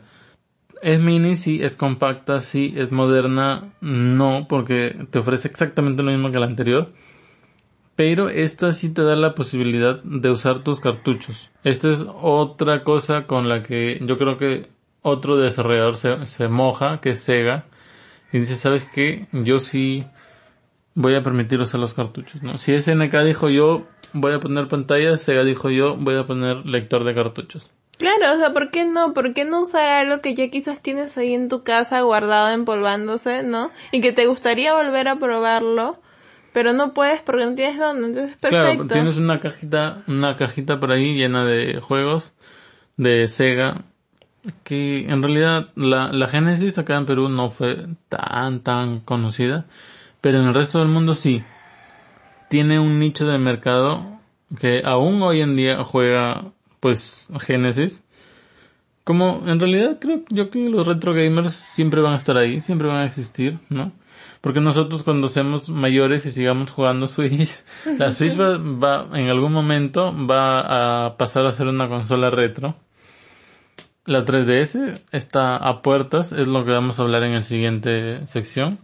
es 0.83 1.01
mini, 1.01 1.37
sí, 1.37 1.63
es 1.63 1.77
compacta, 1.77 2.41
sí, 2.41 2.75
es 2.77 2.93
moderna, 2.93 3.73
no, 3.81 4.47
porque 4.49 5.07
te 5.11 5.19
ofrece 5.19 5.49
exactamente 5.49 6.03
lo 6.03 6.13
mismo 6.13 6.31
que 6.31 6.39
la 6.39 6.47
anterior. 6.47 6.93
Pero 7.95 8.29
esta 8.29 8.73
sí 8.73 8.91
te 8.91 9.03
da 9.03 9.17
la 9.17 9.35
posibilidad 9.35 10.03
de 10.03 10.31
usar 10.31 10.63
tus 10.63 10.81
cartuchos. 10.81 11.51
Esta 11.65 11.91
es 11.91 12.05
otra 12.07 12.85
cosa 12.85 13.27
con 13.27 13.49
la 13.49 13.63
que 13.63 13.99
yo 14.03 14.19
creo 14.19 14.37
que 14.37 14.69
otro 15.01 15.37
desarrollador 15.37 15.97
se, 15.97 16.27
se 16.27 16.49
moja, 16.49 17.01
que 17.01 17.11
es 17.11 17.21
Sega, 17.21 17.65
y 18.33 18.41
dice, 18.41 18.57
¿sabes 18.57 18.87
qué? 18.93 19.29
Yo 19.33 19.59
sí 19.59 20.05
voy 20.95 21.15
a 21.15 21.23
permitir 21.23 21.61
usar 21.61 21.79
los 21.79 21.95
cartuchos, 21.95 22.43
¿no? 22.43 22.59
Si 22.59 22.73
SNK 22.73 23.15
dijo 23.25 23.49
yo 23.49 23.87
voy 24.13 24.33
a 24.33 24.41
poner 24.41 24.67
pantalla, 24.67 25.17
Sega 25.19 25.45
dijo 25.45 25.71
yo 25.71 25.97
voy 25.97 26.17
a 26.17 26.27
poner 26.27 26.67
lector 26.67 27.05
de 27.05 27.15
cartuchos. 27.15 27.73
Claro, 27.99 28.35
o 28.35 28.39
sea, 28.39 28.53
¿por 28.53 28.71
qué 28.71 28.85
no? 28.85 29.15
¿Por 29.15 29.33
qué 29.33 29.45
no 29.45 29.63
usar 29.63 29.89
algo 29.89 30.21
que 30.21 30.35
ya 30.35 30.49
quizás 30.49 30.81
tienes 30.81 31.17
ahí 31.17 31.33
en 31.33 31.49
tu 31.49 31.63
casa 31.63 32.01
guardado 32.03 32.51
empolvándose, 32.51 33.43
¿no? 33.43 33.71
Y 33.91 34.01
que 34.01 34.13
te 34.13 34.27
gustaría 34.27 34.75
volver 34.75 35.09
a 35.09 35.17
probarlo, 35.17 36.01
pero 36.53 36.75
no 36.75 36.93
puedes 36.93 37.23
porque 37.23 37.47
no 37.47 37.55
tienes 37.55 37.79
dónde, 37.79 38.09
entonces 38.09 38.37
perfecto. 38.37 38.73
Claro, 38.75 38.87
tienes 38.87 39.17
una 39.17 39.41
cajita, 39.41 40.03
una 40.07 40.37
cajita 40.37 40.79
por 40.79 40.93
ahí 40.93 41.15
llena 41.15 41.45
de 41.47 41.81
juegos 41.81 42.35
de 42.99 43.29
Sega 43.29 43.85
que 44.65 45.07
en 45.09 45.23
realidad 45.23 45.71
la, 45.75 46.13
la 46.13 46.29
Genesis 46.29 46.79
acá 46.79 46.97
en 46.97 47.07
Perú 47.07 47.29
no 47.29 47.51
fue 47.51 47.87
tan 48.09 48.61
tan 48.61 49.01
conocida, 49.01 49.67
pero 50.21 50.41
en 50.41 50.47
el 50.49 50.55
resto 50.55 50.79
del 50.79 50.89
mundo 50.89 51.15
sí. 51.15 51.43
Tiene 52.49 52.79
un 52.79 53.01
nicho 53.01 53.27
de 53.27 53.39
mercado 53.39 54.21
que 54.61 54.83
aún 54.85 55.21
hoy 55.23 55.41
en 55.41 55.57
día 55.57 55.83
juega 55.83 56.53
pues 56.87 57.27
Genesis. 57.41 58.05
Como 59.03 59.43
en 59.45 59.59
realidad 59.59 59.99
creo 60.01 60.23
yo 60.29 60.51
que 60.51 60.69
los 60.69 60.87
retro 60.87 61.15
gamers 61.15 61.53
siempre 61.53 62.01
van 62.01 62.15
a 62.15 62.17
estar 62.17 62.37
ahí, 62.37 62.61
siempre 62.61 62.87
van 62.87 62.99
a 62.99 63.07
existir, 63.07 63.59
¿no? 63.71 63.91
Porque 64.41 64.61
nosotros 64.61 65.03
cuando 65.03 65.27
seamos 65.27 65.69
mayores 65.69 66.27
y 66.27 66.31
sigamos 66.31 66.71
jugando 66.71 67.07
Switch, 67.09 67.59
la 67.99 68.13
Switch 68.13 68.39
va, 68.39 68.57
va 68.59 69.19
en 69.19 69.29
algún 69.31 69.53
momento 69.53 70.15
va 70.31 71.07
a 71.07 71.17
pasar 71.17 71.45
a 71.47 71.51
ser 71.51 71.67
una 71.67 71.89
consola 71.89 72.31
retro. 72.31 72.77
La 74.05 74.25
3DS 74.25 75.01
está 75.11 75.57
a 75.57 75.83
puertas, 75.83 76.31
es 76.31 76.47
lo 76.47 76.65
que 76.65 76.71
vamos 76.71 77.01
a 77.01 77.03
hablar 77.03 77.25
en 77.25 77.33
el 77.33 77.43
siguiente 77.43 78.25
sección. 78.27 78.79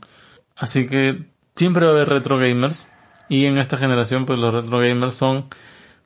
Así 0.56 0.88
que 0.88 1.22
siempre 1.54 1.84
va 1.84 1.92
a 1.92 1.94
haber 1.94 2.08
retro 2.08 2.36
gamers 2.36 2.88
y 3.28 3.46
en 3.46 3.58
esta 3.58 3.76
generación 3.76 4.26
pues 4.26 4.40
los 4.40 4.52
retro 4.52 4.80
gamers 4.80 5.14
son 5.14 5.46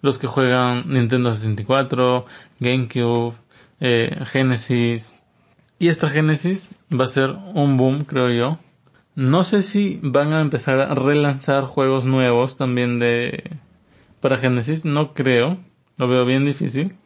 los 0.03 0.19
que 0.19 0.27
juegan 0.27 0.85
Nintendo 0.87 1.33
64, 1.33 2.27
GameCube, 2.61 3.35
eh, 3.81 4.25
Genesis. 4.27 5.21
Y 5.79 5.89
esta 5.89 6.09
Genesis 6.09 6.75
va 6.93 7.05
a 7.05 7.09
ser 7.09 7.31
un 7.55 7.77
boom, 7.77 8.05
creo 8.05 8.31
yo. 8.31 8.59
No 9.15 9.45
sé 9.45 9.63
si 9.63 9.99
van 10.03 10.33
a 10.33 10.41
empezar 10.41 10.81
a 10.81 10.95
relanzar 10.95 11.65
juegos 11.65 12.05
nuevos 12.05 12.57
también 12.57 12.99
de 12.99 13.51
para 14.21 14.39
Genesis, 14.39 14.85
no 14.85 15.15
creo, 15.15 15.59
lo 15.97 16.09
veo 16.09 16.25
bien 16.25 16.45
difícil. 16.45 16.97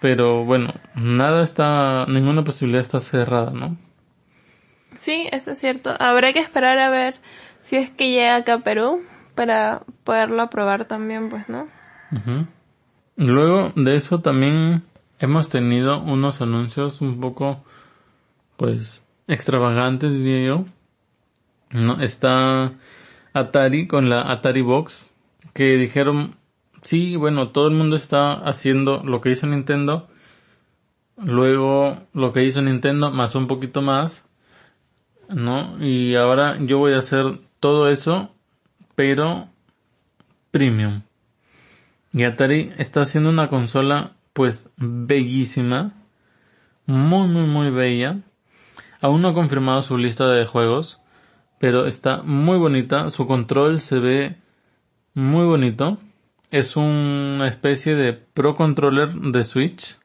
Pero 0.00 0.44
bueno, 0.44 0.74
nada 0.94 1.42
está, 1.42 2.06
ninguna 2.06 2.44
posibilidad 2.44 2.82
está 2.82 3.00
cerrada, 3.00 3.50
¿no? 3.50 3.76
Sí, 4.94 5.28
eso 5.32 5.52
es 5.52 5.58
cierto. 5.58 5.94
Habrá 5.98 6.32
que 6.32 6.38
esperar 6.38 6.78
a 6.78 6.90
ver 6.90 7.16
si 7.62 7.76
es 7.76 7.90
que 7.90 8.10
llega 8.10 8.36
acá 8.36 8.54
a 8.54 8.58
Perú 8.60 9.02
para 9.36 9.82
poderlo 10.02 10.42
aprobar 10.42 10.86
también, 10.86 11.28
pues, 11.28 11.48
¿no? 11.48 11.68
Ujú. 12.10 12.46
Luego 13.16 13.72
de 13.76 13.94
eso 13.94 14.20
también 14.20 14.82
hemos 15.20 15.48
tenido 15.48 16.00
unos 16.00 16.40
anuncios 16.40 17.00
un 17.00 17.20
poco, 17.20 17.64
pues, 18.56 19.04
extravagantes, 19.28 20.12
diría 20.12 20.46
yo. 20.46 20.64
No, 21.70 22.00
está 22.00 22.72
Atari 23.32 23.86
con 23.86 24.08
la 24.08 24.32
Atari 24.32 24.62
Box, 24.62 25.10
que 25.52 25.76
dijeron, 25.76 26.36
sí, 26.82 27.16
bueno, 27.16 27.50
todo 27.50 27.68
el 27.68 27.74
mundo 27.74 27.96
está 27.96 28.32
haciendo 28.32 29.02
lo 29.04 29.20
que 29.20 29.30
hizo 29.30 29.46
Nintendo, 29.46 30.08
luego 31.16 31.98
lo 32.12 32.32
que 32.32 32.44
hizo 32.44 32.62
Nintendo 32.62 33.10
más 33.10 33.34
un 33.34 33.46
poquito 33.46 33.82
más, 33.82 34.24
¿no? 35.28 35.82
Y 35.84 36.14
ahora 36.16 36.56
yo 36.58 36.78
voy 36.78 36.94
a 36.94 36.98
hacer 36.98 37.24
todo 37.60 37.88
eso, 37.88 38.30
pero 38.96 39.48
premium. 40.50 41.02
Y 42.12 42.24
Atari 42.24 42.72
está 42.78 43.02
haciendo 43.02 43.30
una 43.30 43.48
consola 43.48 44.14
pues 44.32 44.70
bellísima, 44.76 45.92
muy 46.86 47.28
muy 47.28 47.46
muy 47.46 47.70
bella. 47.70 48.20
Aún 49.00 49.22
no 49.22 49.28
ha 49.28 49.34
confirmado 49.34 49.82
su 49.82 49.98
lista 49.98 50.26
de 50.26 50.46
juegos, 50.46 51.00
pero 51.60 51.86
está 51.86 52.22
muy 52.22 52.58
bonita, 52.58 53.10
su 53.10 53.26
control 53.26 53.80
se 53.80 54.00
ve 54.00 54.36
muy 55.14 55.44
bonito. 55.44 55.98
Es 56.50 56.76
una 56.76 57.48
especie 57.48 57.94
de 57.94 58.14
Pro 58.14 58.56
Controller 58.56 59.12
de 59.12 59.44
Switch 59.44 59.98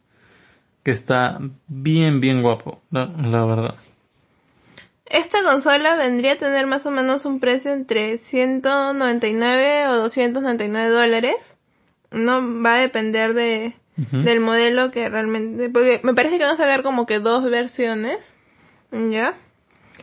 que 0.84 0.92
está 0.92 1.40
bien 1.68 2.20
bien 2.20 2.42
guapo, 2.42 2.82
la, 2.92 3.06
la 3.06 3.46
verdad. 3.46 3.76
Esta 5.12 5.44
consola 5.44 5.98
vendría 5.98 6.34
a 6.34 6.38
tener 6.38 6.68
más 6.68 6.86
o 6.86 6.92
menos 6.92 7.26
un 7.26 7.42
precio 7.42 7.74
entre 7.74 8.18
199 8.18 9.88
o 9.90 9.98
299 9.98 10.90
dólares. 10.90 11.58
No 12.12 12.42
va 12.62 12.76
a 12.76 12.78
depender 12.78 13.34
de, 13.34 13.76
del 13.98 14.40
modelo 14.40 14.90
que 14.92 15.10
realmente, 15.10 15.70
porque 15.70 16.00
me 16.04 16.14
parece 16.14 16.38
que 16.38 16.46
van 16.46 16.54
a 16.54 16.58
sacar 16.58 16.82
como 16.82 17.06
que 17.06 17.20
dos 17.20 17.44
versiones, 17.44 18.38
¿ya? 18.92 19.36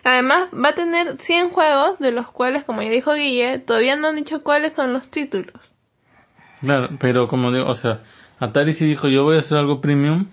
Además 0.05 0.49
va 0.53 0.71
a 0.71 0.75
tener 0.75 1.17
100 1.19 1.51
juegos, 1.51 1.99
de 1.99 2.13
los 2.13 2.31
cuales, 2.31 2.65
como 2.65 2.83
ya 2.83 2.91
dijo 2.91 3.15
Guille, 3.15 3.59
todavía 3.61 3.97
no 3.97 4.09
han 4.09 4.17
dicho 4.17 4.43
cuáles 4.43 4.75
son 4.75 4.93
los 4.93 5.09
títulos. 5.09 5.73
Claro, 6.61 6.91
pero 6.99 7.29
como 7.29 7.51
digo, 7.51 7.67
o 7.67 7.75
sea, 7.75 8.03
Atari 8.41 8.75
sí 8.75 8.85
dijo 8.85 9.09
yo 9.09 9.23
voy 9.25 9.37
a 9.37 9.41
hacer 9.41 9.57
algo 9.57 9.81
premium, 9.81 10.27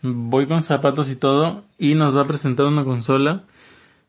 voy 0.00 0.46
con 0.46 0.62
zapatos 0.62 1.08
y 1.08 1.16
todo, 1.16 1.64
y 1.76 1.94
nos 1.94 2.16
va 2.16 2.22
a 2.22 2.26
presentar 2.26 2.66
una 2.66 2.84
consola 2.84 3.44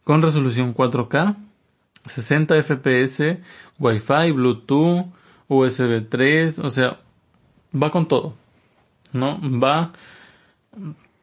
con 0.03 0.21
resolución 0.21 0.73
4K 0.73 1.37
60 2.05 2.61
FPS, 2.63 3.39
Wi-Fi, 3.79 4.31
Bluetooth, 4.31 5.05
USB 5.47 6.07
3, 6.09 6.59
o 6.59 6.69
sea, 6.69 6.99
va 7.73 7.91
con 7.91 8.07
todo, 8.07 8.33
¿no? 9.13 9.39
Va 9.41 9.93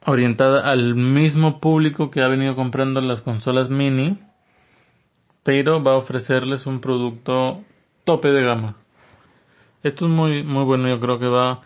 orientada 0.07 0.71
al 0.71 0.95
mismo 0.95 1.61
público 1.61 2.11
que 2.11 2.23
ha 2.23 2.29
venido 2.29 2.57
comprando 2.57 3.01
las 3.01 3.21
consolas 3.21 3.69
mini, 3.69 4.17
pero 5.43 5.83
va 5.83 5.93
a 5.93 5.97
ofrecerles 5.97 6.67
un 6.67 6.81
producto 6.81 7.63
tope 8.05 8.31
de 8.33 8.45
gama. 8.45 8.77
Esto 9.83 10.07
es 10.07 10.11
muy, 10.11 10.43
muy 10.43 10.65
bueno, 10.65 10.89
yo 10.89 11.01
creo 11.01 11.19
que 11.19 11.29
va, 11.29 11.61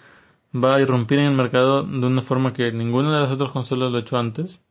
va 0.55 0.77
a 0.77 0.81
irrumpir 0.81 1.18
en 1.20 1.27
el 1.27 1.35
mercado 1.35 1.83
de 1.85 2.07
una 2.07 2.22
forma 2.22 2.53
que 2.53 2.72
ninguna 2.72 3.14
de 3.14 3.20
las 3.20 3.31
otras 3.31 3.53
consolas 3.53 3.90
lo 3.90 3.98
ha 3.98 4.00
hecho 4.00 4.18
antes. 4.18 4.63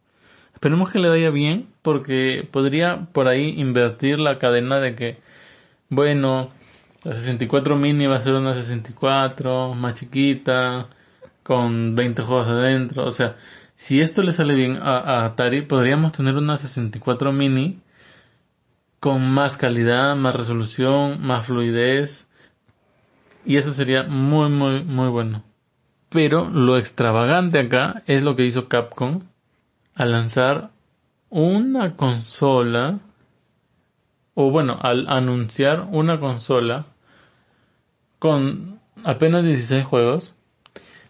Esperemos 0.53 0.91
que 0.91 0.99
le 0.99 1.09
vaya 1.09 1.29
bien, 1.29 1.67
porque 1.81 2.47
podría 2.49 3.07
por 3.11 3.27
ahí 3.27 3.59
invertir 3.59 4.19
la 4.19 4.39
cadena 4.39 4.79
de 4.79 4.95
que, 4.95 5.17
bueno, 5.89 6.51
la 7.03 7.15
64 7.15 7.75
mini 7.75 8.07
va 8.07 8.15
a 8.15 8.21
ser 8.21 8.33
una 8.33 8.53
64 8.53 9.73
más 9.73 9.95
chiquita, 9.95 10.87
con 11.43 11.95
20 11.95 12.21
juegos 12.23 12.47
adentro. 12.47 13.05
O 13.05 13.11
sea, 13.11 13.35
si 13.75 14.01
esto 14.01 14.23
le 14.23 14.31
sale 14.31 14.55
bien 14.55 14.77
a, 14.81 15.25
Atari, 15.25 15.61
podríamos 15.61 16.13
tener 16.13 16.35
una 16.35 16.57
64 16.57 17.31
mini 17.33 17.79
con 18.99 19.29
más 19.29 19.57
calidad, 19.57 20.15
más 20.15 20.35
resolución, 20.35 21.21
más 21.21 21.45
fluidez. 21.47 22.27
Y 23.45 23.57
eso 23.57 23.71
sería 23.73 24.03
muy, 24.03 24.49
muy, 24.49 24.83
muy 24.83 25.09
bueno. 25.09 25.43
Pero 26.09 26.49
lo 26.49 26.77
extravagante 26.77 27.59
acá 27.59 28.03
es 28.07 28.23
lo 28.23 28.35
que 28.35 28.45
hizo 28.45 28.69
Capcom 28.69 29.21
al 29.95 30.11
lanzar 30.11 30.71
una 31.29 31.95
consola, 31.95 32.99
o 34.35 34.51
bueno, 34.51 34.79
al 34.81 35.07
anunciar 35.09 35.87
una 35.91 36.19
consola 36.19 36.85
con 38.19 38.79
apenas 39.03 39.43
16 39.43 39.85
juegos, 39.85 40.33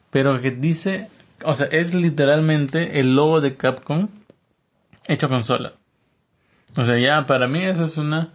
pero 0.10 0.40
que 0.42 0.52
dice, 0.52 1.10
o 1.44 1.56
sea, 1.56 1.68
es 1.68 1.94
literalmente 1.94 3.00
el 3.00 3.16
logo 3.16 3.42
de 3.42 3.56
Capcom 3.56 4.10
hecho 5.08 5.28
consola. 5.28 5.74
O 6.76 6.86
sea, 6.86 6.98
ya 6.98 7.26
para 7.26 7.48
mí 7.48 7.64
eso 7.64 7.84
es 7.84 7.98
una, 7.98 8.34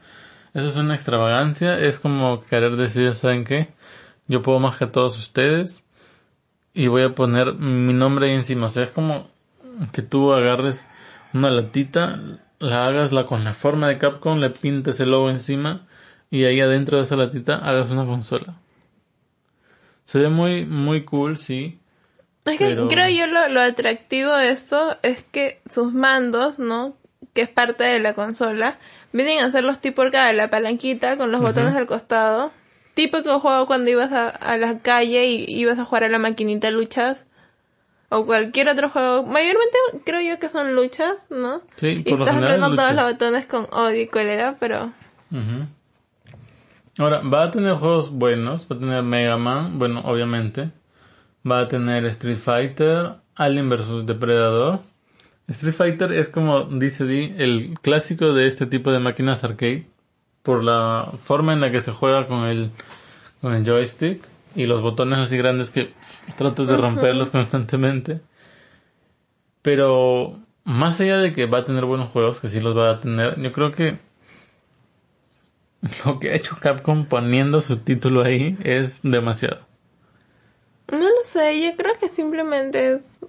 eso 0.55 0.69
es 0.69 0.77
una 0.77 0.95
extravagancia, 0.95 1.79
es 1.79 1.99
como 1.99 2.41
querer 2.43 2.77
decir, 2.77 3.15
¿saben 3.15 3.45
qué? 3.45 3.69
Yo 4.27 4.43
puedo 4.43 4.61
más 4.61 4.77
que 4.77 4.87
todos 4.87 5.19
ustedes 5.19 5.85
y 6.75 6.87
voy 6.87 7.03
a 7.03 7.15
poner 7.15 7.55
mi 7.55 7.95
nombre 7.95 8.29
ahí 8.29 8.35
encima. 8.35 8.67
O 8.67 8.71
sea, 8.71 8.85
es 8.85 8.91
como 8.91 9.29
que 9.93 10.03
tú 10.03 10.33
agarres 10.33 10.87
una 11.35 11.51
latita, 11.51 12.19
la 12.59 12.87
hagas 12.87 13.13
la 13.13 13.27
con 13.27 13.45
la 13.45 13.53
forma 13.53 13.89
de 13.89 13.99
Capcom, 13.99 14.39
le 14.39 14.51
pintes 14.51 15.01
el 15.01 15.11
logo 15.11 15.31
encima 15.31 15.87
y 16.31 16.45
ahí 16.45 16.61
adentro 16.61 16.99
de 16.99 17.05
esa 17.05 17.17
latita 17.17 17.57
hagas 17.57 17.91
una 17.91 18.05
consola. 18.05 18.57
Se 20.05 20.19
ve 20.19 20.29
muy, 20.29 20.65
muy 20.65 21.05
cool, 21.05 21.37
sí. 21.37 21.79
Es 22.45 22.59
que 22.59 22.77
creo 22.89 23.09
yo 23.11 23.27
lo, 23.27 23.49
lo 23.49 23.61
atractivo 23.61 24.35
de 24.35 24.51
esto 24.51 24.97
es 25.03 25.23
que 25.25 25.61
sus 25.69 25.93
mandos, 25.93 26.59
¿no? 26.59 26.97
Que 27.35 27.43
es 27.43 27.49
parte 27.49 27.85
de 27.85 27.99
la 27.99 28.15
consola, 28.15 28.79
vienen 29.13 29.41
a 29.41 29.51
ser 29.51 29.65
los 29.65 29.81
tipo 29.81 30.03
acá 30.03 30.27
de 30.29 30.33
la 30.33 30.49
palanquita 30.49 31.19
con 31.19 31.31
los 31.31 31.43
botones 31.43 31.77
al 31.77 31.87
costado. 31.87 32.53
Típico 32.95 33.39
juego 33.39 33.67
cuando 33.67 33.91
ibas 33.91 34.13
a, 34.13 34.29
a 34.29 34.57
la 34.57 34.79
calle 34.79 35.27
y 35.27 35.45
ibas 35.49 35.79
a 35.79 35.85
jugar 35.85 36.05
a 36.05 36.09
la 36.09 36.19
maquinita 36.19 36.71
luchas. 36.71 37.27
O 38.11 38.25
cualquier 38.25 38.69
otro 38.69 38.89
juego. 38.89 39.25
Mayormente 39.25 39.77
creo 40.05 40.21
yo 40.21 40.39
que 40.39 40.49
son 40.49 40.75
luchas, 40.75 41.17
¿no? 41.29 41.61
Sí, 41.77 42.03
y 42.05 42.13
estás 42.13 42.37
apretando 42.37 42.75
todos 42.75 42.95
los 42.95 43.05
botones 43.05 43.47
con 43.47 43.67
odio 43.71 44.03
y 44.03 44.07
cólera, 44.07 44.57
pero... 44.59 44.93
Ahora, 46.99 47.21
va 47.21 47.45
a 47.45 47.51
tener 47.51 47.75
juegos 47.75 48.11
buenos. 48.11 48.67
Va 48.71 48.77
a 48.77 48.79
tener 48.79 49.03
Mega 49.03 49.37
Man, 49.37 49.79
bueno, 49.79 50.01
obviamente. 50.05 50.71
Va 51.49 51.61
a 51.61 51.69
tener 51.69 52.07
Street 52.07 52.39
Fighter, 52.39 53.17
Alien 53.35 53.69
vs. 53.69 54.07
Depredador. 54.07 54.81
Street 55.47 55.75
Fighter 55.75 56.13
es 56.13 56.29
como 56.29 56.65
dice 56.65 57.05
Di, 57.05 57.35
el 57.37 57.79
clásico 57.81 58.33
de 58.33 58.47
este 58.47 58.67
tipo 58.67 58.91
de 58.91 59.01
máquinas 59.01 59.45
arcade. 59.45 59.87
Por 60.43 60.65
la 60.65 61.13
forma 61.23 61.53
en 61.53 61.61
la 61.61 61.71
que 61.71 61.83
se 61.83 61.93
juega 61.93 62.27
con 62.27 62.45
el, 62.45 62.71
con 63.43 63.53
el 63.53 63.65
joystick 63.65 64.23
y 64.59 64.67
los 64.67 64.83
botones 64.83 65.21
así 65.21 65.37
grandes 65.37 65.71
que 65.71 65.93
tratas 66.37 66.67
de 66.67 66.77
romperlos 66.77 67.31
constantemente. 67.31 68.21
Pero 69.63 70.37
más 70.65 71.01
allá 71.01 71.19
de 71.19 71.33
que 71.33 71.47
va 71.47 71.59
a 71.59 71.65
tener 71.65 71.85
buenos 71.85 72.11
juegos, 72.11 72.41
que 72.41 72.49
sí 72.49 72.59
los 72.59 72.77
va 72.77 72.91
a 72.91 73.01
tener, 73.01 73.41
yo 73.41 73.53
creo 73.53 73.71
que 73.71 73.99
lo 76.05 76.19
que 76.19 76.31
ha 76.31 76.35
hecho 76.35 76.57
Capcom 76.61 77.07
poniendo 77.07 77.61
su 77.61 77.79
título 77.79 78.25
ahí 78.25 78.59
es 78.65 79.03
demasiado. 79.03 79.61
No 80.91 80.99
lo 80.99 81.23
sé, 81.23 81.63
yo 81.63 81.77
creo 81.77 81.95
que 82.01 82.09
simplemente 82.09 82.95
es 82.95 83.21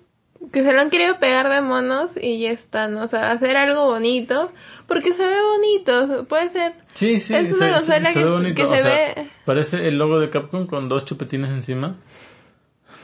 que 0.51 0.63
se 0.63 0.71
lo 0.73 0.81
han 0.81 0.89
querido 0.89 1.19
pegar 1.19 1.49
de 1.49 1.61
monos 1.61 2.11
y 2.19 2.39
ya 2.39 2.51
están, 2.51 2.95
o 2.97 3.07
sea, 3.07 3.31
hacer 3.31 3.57
algo 3.57 3.85
bonito, 3.85 4.51
porque 4.87 5.13
se 5.13 5.23
ve 5.25 5.35
bonito, 5.41 6.25
puede 6.27 6.49
ser. 6.49 6.73
Sí, 6.93 7.19
sí, 7.19 7.35
es 7.35 7.51
una 7.53 7.73
consola 7.73 8.13
que, 8.13 8.25
bonito. 8.25 8.69
que 8.69 8.75
se 8.75 8.81
sea, 8.81 8.91
ve. 9.15 9.29
Parece 9.45 9.87
el 9.87 9.97
logo 9.97 10.19
de 10.19 10.29
Capcom 10.29 10.65
con 10.65 10.89
dos 10.89 11.05
chupetines 11.05 11.49
encima, 11.51 11.97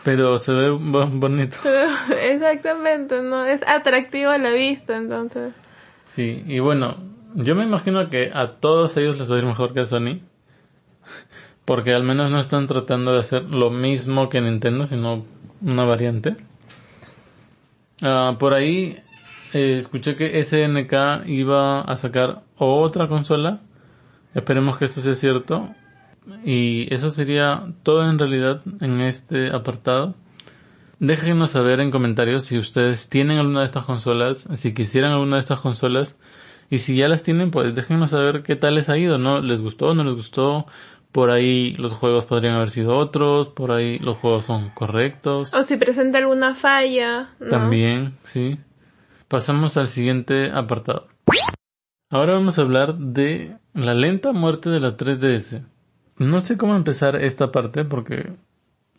pero 0.04 0.40
se 0.40 0.54
ve 0.54 0.70
bo- 0.70 1.08
bonito. 1.08 1.58
Exactamente, 2.22 3.22
no 3.22 3.46
es 3.46 3.62
atractivo 3.68 4.32
a 4.32 4.38
la 4.38 4.52
vista, 4.52 4.96
entonces. 4.98 5.54
Sí, 6.06 6.44
y 6.48 6.60
bueno, 6.60 6.98
yo 7.36 7.54
me 7.56 7.64
imagino 7.64 8.10
que 8.10 8.32
a 8.34 8.54
todos 8.54 8.96
ellos 8.98 9.20
les 9.20 9.30
va 9.32 9.36
a 9.36 9.40
ir 9.40 9.46
mejor 9.46 9.74
que 9.74 9.82
a 9.82 9.86
Sony, 9.86 10.22
porque 11.66 11.94
al 11.94 12.04
menos 12.04 12.32
no 12.32 12.40
están 12.40 12.68
tratando 12.68 13.14
de 13.14 13.20
hacer 13.20 13.44
lo 13.50 13.70
mismo 13.72 14.30
que 14.30 14.40
Nintendo, 14.42 14.86
sino 14.86 15.26
una 15.62 15.84
variante. 15.84 16.36
Ah, 18.02 18.36
por 18.40 18.54
ahí 18.54 18.98
eh, 19.54 19.78
escuché 19.78 20.16
que 20.16 20.44
SNK 20.44 21.28
iba 21.28 21.82
a 21.82 21.96
sacar 21.96 22.44
otra 22.58 23.08
consola. 23.08 23.62
Esperemos 24.34 24.78
que 24.78 24.86
esto 24.86 25.02
sea 25.02 25.16
cierto. 25.16 25.70
Y 26.44 26.94
eso 26.94 27.10
sería 27.10 27.74
todo 27.84 28.10
en 28.10 28.20
realidad 28.20 28.62
en 28.82 29.00
este 29.02 29.52
apartado. 29.52 30.16
Déjenos 31.00 31.52
saber 31.52 31.80
en 31.82 31.92
comentarios 31.92 32.46
si 32.46 32.58
ustedes 32.58 33.10
tienen 33.10 33.38
alguna 33.38 33.60
de 33.60 33.66
estas 33.66 33.86
consolas, 33.86 34.48
si 34.54 34.74
quisieran 34.74 35.12
alguna 35.12 35.36
de 35.36 35.42
estas 35.42 35.60
consolas. 35.60 36.18
Y 36.70 36.80
si 36.80 36.98
ya 36.98 37.08
las 37.08 37.22
tienen, 37.22 37.52
pues 37.52 37.76
déjenos 37.76 38.10
saber 38.10 38.42
qué 38.42 38.56
tal 38.56 38.76
les 38.76 38.90
ha 38.90 38.98
ido, 38.98 39.18
¿no? 39.18 39.40
¿Les 39.42 39.62
gustó? 39.62 39.94
¿No 39.94 40.04
les 40.04 40.16
gustó? 40.16 40.66
Por 41.16 41.30
ahí 41.32 41.72
los 41.78 41.94
juegos 41.94 42.26
podrían 42.26 42.56
haber 42.56 42.72
sido 42.72 42.98
otros, 42.98 43.48
por 43.48 43.72
ahí 43.72 44.00
los 44.00 44.18
juegos 44.18 44.44
son 44.44 44.70
correctos. 44.72 45.54
O 45.54 45.64
si 45.64 45.78
presenta 45.78 46.18
alguna 46.18 46.54
falla, 46.56 47.30
¿no? 47.40 47.52
También, 47.52 48.18
sí. 48.24 48.60
Pasamos 49.30 49.78
al 49.78 49.88
siguiente 49.88 50.52
apartado. 50.54 51.08
Ahora 52.10 52.34
vamos 52.34 52.60
a 52.60 52.64
hablar 52.64 52.96
de 52.98 53.56
la 53.74 53.94
lenta 53.94 54.34
muerte 54.34 54.70
de 54.70 54.82
la 54.82 54.98
3DS. 54.98 55.62
No 56.18 56.42
sé 56.42 56.58
cómo 56.58 56.76
empezar 56.76 57.16
esta 57.16 57.50
parte 57.50 57.86
porque 57.86 58.34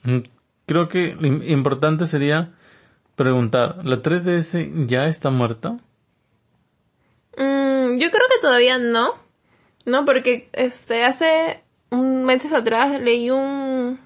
mm, 0.05 0.21
creo 0.65 0.89
que 0.89 1.15
lo 1.17 1.29
im- 1.29 1.47
importante 1.47 2.07
sería 2.07 2.55
preguntar, 3.15 3.85
¿la 3.85 4.01
3DS 4.01 4.87
ya 4.87 5.05
está 5.07 5.29
muerta? 5.29 5.77
Mm, 7.37 7.99
yo 7.99 8.11
creo 8.11 8.27
que 8.31 8.41
todavía 8.41 8.79
no, 8.79 9.11
no, 9.85 10.07
porque 10.07 10.49
este 10.55 11.05
hace 11.05 11.63
un 11.91 12.25
meses 12.25 12.53
atrás 12.53 13.01
leí 13.01 13.31
un 13.31 13.99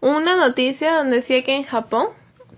una 0.00 0.36
noticia 0.36 0.94
donde 0.96 1.16
decía 1.16 1.42
que 1.42 1.56
en 1.56 1.64
Japón 1.64 2.06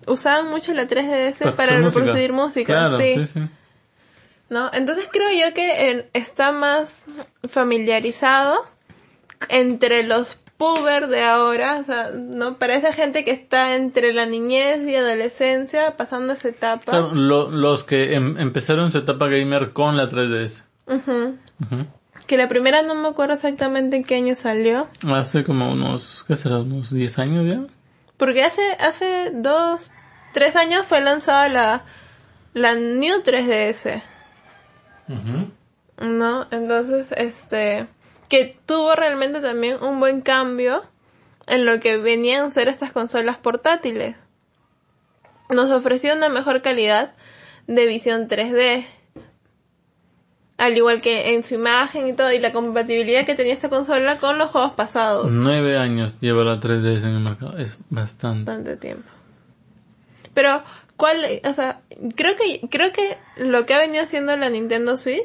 usaban 0.06 0.48
mucho 0.50 0.74
la 0.74 0.86
3DS 0.86 1.54
para 1.56 1.76
reproducir 2.02 2.32
música, 2.32 2.72
Claro, 2.72 2.98
sí. 2.98 3.14
sí, 3.16 3.26
sí. 3.26 3.40
¿no? 4.50 4.70
Entonces 4.72 5.08
creo 5.10 5.28
yo 5.30 5.54
que 5.54 5.90
eh, 5.90 6.10
está 6.12 6.52
más 6.52 7.06
familiarizado 7.48 8.56
entre 9.48 10.02
los 10.02 10.40
puber 10.58 11.06
de 11.06 11.22
ahora, 11.24 11.78
o 11.80 11.84
sea, 11.84 12.10
¿no? 12.14 12.58
Para 12.58 12.74
esa 12.74 12.92
gente 12.92 13.24
que 13.24 13.30
está 13.30 13.74
entre 13.76 14.12
la 14.12 14.26
niñez 14.26 14.82
y 14.82 14.94
adolescencia, 14.94 15.96
pasando 15.96 16.34
esa 16.34 16.48
etapa. 16.48 16.90
Claro, 16.90 17.14
lo- 17.14 17.50
los 17.50 17.84
que 17.84 18.14
em- 18.14 18.36
empezaron 18.38 18.92
su 18.92 18.98
etapa 18.98 19.28
gamer 19.28 19.72
con 19.72 19.96
la 19.96 20.10
3DS. 20.10 20.64
Ujú. 20.86 21.38
Ujú. 21.62 21.86
Que 22.30 22.36
la 22.36 22.46
primera 22.46 22.82
no 22.82 22.94
me 22.94 23.08
acuerdo 23.08 23.34
exactamente 23.34 23.96
en 23.96 24.04
qué 24.04 24.14
año 24.14 24.36
salió. 24.36 24.86
Hace 25.12 25.42
como 25.42 25.72
unos, 25.72 26.24
¿qué 26.28 26.36
será? 26.36 26.58
Unos 26.60 26.94
10 26.94 27.18
años 27.18 27.44
ya. 27.44 27.60
Porque 28.18 28.44
hace, 28.44 28.62
hace 28.78 29.32
dos, 29.34 29.90
tres 30.32 30.54
años 30.54 30.86
fue 30.86 31.00
lanzada 31.00 31.48
la, 31.48 31.82
la 32.54 32.76
New 32.76 33.24
3DS. 33.24 34.04
Ujú. 35.08 35.50
¿no? 36.06 36.46
Entonces, 36.52 37.10
este, 37.16 37.88
que 38.28 38.56
tuvo 38.64 38.94
realmente 38.94 39.40
también 39.40 39.82
un 39.82 39.98
buen 39.98 40.20
cambio 40.20 40.84
en 41.48 41.66
lo 41.66 41.80
que 41.80 41.96
venían 41.96 42.44
a 42.44 42.50
ser 42.52 42.68
estas 42.68 42.92
consolas 42.92 43.38
portátiles. 43.38 44.14
Nos 45.48 45.68
ofreció 45.72 46.14
una 46.14 46.28
mejor 46.28 46.62
calidad 46.62 47.12
de 47.66 47.86
visión 47.86 48.28
3D. 48.28 48.86
Al 50.60 50.76
igual 50.76 51.00
que 51.00 51.32
en 51.32 51.42
su 51.42 51.54
imagen 51.54 52.06
y 52.06 52.12
todo, 52.12 52.30
y 52.32 52.38
la 52.38 52.52
compatibilidad 52.52 53.24
que 53.24 53.34
tenía 53.34 53.54
esta 53.54 53.70
consola 53.70 54.18
con 54.18 54.36
los 54.36 54.50
juegos 54.50 54.72
pasados. 54.72 55.32
Nueve 55.32 55.78
años 55.78 56.20
lleva 56.20 56.44
la 56.44 56.60
3DS 56.60 57.02
en 57.02 57.14
el 57.14 57.20
mercado. 57.20 57.56
Es 57.56 57.78
bastante. 57.88 58.44
Bastante 58.44 58.76
tiempo. 58.76 59.08
Pero, 60.34 60.62
¿cuál? 60.98 61.40
O 61.48 61.52
sea, 61.54 61.80
creo 62.14 62.36
que, 62.36 62.60
creo 62.68 62.92
que 62.92 63.16
lo 63.38 63.64
que 63.64 63.72
ha 63.72 63.78
venido 63.78 64.04
haciendo 64.04 64.36
la 64.36 64.50
Nintendo 64.50 64.98
Switch, 64.98 65.24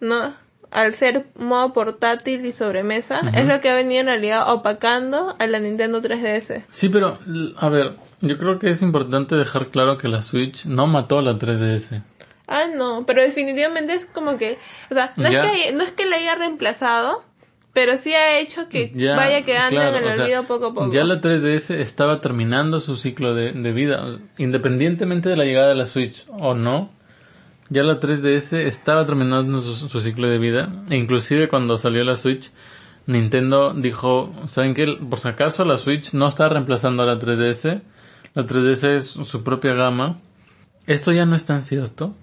¿no? 0.00 0.34
Al 0.72 0.92
ser 0.94 1.26
modo 1.36 1.72
portátil 1.72 2.44
y 2.44 2.52
sobremesa, 2.52 3.20
es 3.32 3.46
lo 3.46 3.60
que 3.60 3.70
ha 3.70 3.76
venido 3.76 4.00
en 4.00 4.06
realidad 4.08 4.52
opacando 4.52 5.36
a 5.38 5.46
la 5.46 5.60
Nintendo 5.60 6.02
3DS. 6.02 6.64
Sí, 6.70 6.88
pero, 6.88 7.16
a 7.58 7.68
ver, 7.68 7.92
yo 8.22 8.36
creo 8.38 8.58
que 8.58 8.70
es 8.70 8.82
importante 8.82 9.36
dejar 9.36 9.68
claro 9.68 9.98
que 9.98 10.08
la 10.08 10.20
Switch 10.20 10.66
no 10.66 10.88
mató 10.88 11.18
a 11.18 11.22
la 11.22 11.34
3DS. 11.34 12.02
Ah, 12.46 12.64
no, 12.74 13.04
pero 13.06 13.22
definitivamente 13.22 13.94
es 13.94 14.06
como 14.06 14.36
que, 14.36 14.58
o 14.90 14.94
sea, 14.94 15.12
no, 15.16 15.30
Ya. 15.30 15.44
es, 15.44 15.50
que, 15.62 15.72
no 15.72 15.82
es 15.82 15.92
que 15.92 16.04
la 16.04 16.16
haya 16.16 16.34
reemplazado, 16.34 17.22
pero 17.72 17.96
sí 17.96 18.12
ha 18.12 18.38
hecho 18.38 18.68
que 18.68 18.92
Ya, 18.94 19.16
vaya 19.16 19.42
quedando 19.42 19.76
claro, 19.80 19.96
en 19.96 20.04
el 20.04 20.14
sea, 20.14 20.24
olvido 20.24 20.44
poco 20.46 20.66
a 20.66 20.74
poco. 20.74 20.92
Ya 20.92 21.04
la 21.04 21.20
3DS 21.20 21.74
estaba 21.74 22.20
terminando 22.20 22.80
su 22.80 22.96
ciclo 22.96 23.34
de, 23.34 23.52
de 23.52 23.72
vida. 23.72 24.04
Independientemente 24.38 25.28
de 25.30 25.36
la 25.36 25.44
llegada 25.44 25.68
de 25.68 25.74
la 25.74 25.86
Switch 25.86 26.26
o 26.28 26.54
no, 26.54 26.90
ya 27.70 27.82
la 27.82 27.98
3DS 27.98 28.52
estaba 28.58 29.06
terminando 29.06 29.58
su, 29.58 29.74
su 29.88 30.00
ciclo 30.00 30.28
de 30.28 30.38
vida. 30.38 30.68
E 30.90 30.96
inclusive 30.96 31.48
cuando 31.48 31.78
salió 31.78 32.04
la 32.04 32.16
Switch, 32.16 32.50
Nintendo 33.06 33.72
dijo, 33.74 34.32
¿saben 34.46 34.74
qué? 34.74 34.86
Por 35.08 35.18
si 35.18 35.28
acaso 35.28 35.64
la 35.64 35.78
Switch 35.78 36.12
no 36.12 36.28
está 36.28 36.48
reemplazando 36.48 37.02
a 37.02 37.06
la 37.06 37.18
3DS. 37.18 37.80
La 38.34 38.44
3DS 38.44 38.84
es 38.96 39.06
su 39.06 39.42
propia 39.42 39.72
gama. 39.74 40.18
Esto 40.86 41.10
ya 41.10 41.24
no 41.24 41.34
es 41.34 41.46
tan 41.46 41.62
cierto. 41.62 42.14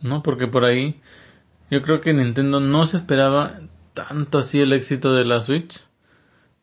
¿No? 0.00 0.22
Porque 0.22 0.46
por 0.46 0.64
ahí 0.64 1.00
yo 1.70 1.82
creo 1.82 2.00
que 2.00 2.12
Nintendo 2.12 2.60
no 2.60 2.86
se 2.86 2.96
esperaba 2.96 3.58
tanto 3.94 4.38
así 4.38 4.60
el 4.60 4.72
éxito 4.72 5.12
de 5.12 5.24
la 5.24 5.40
Switch 5.40 5.84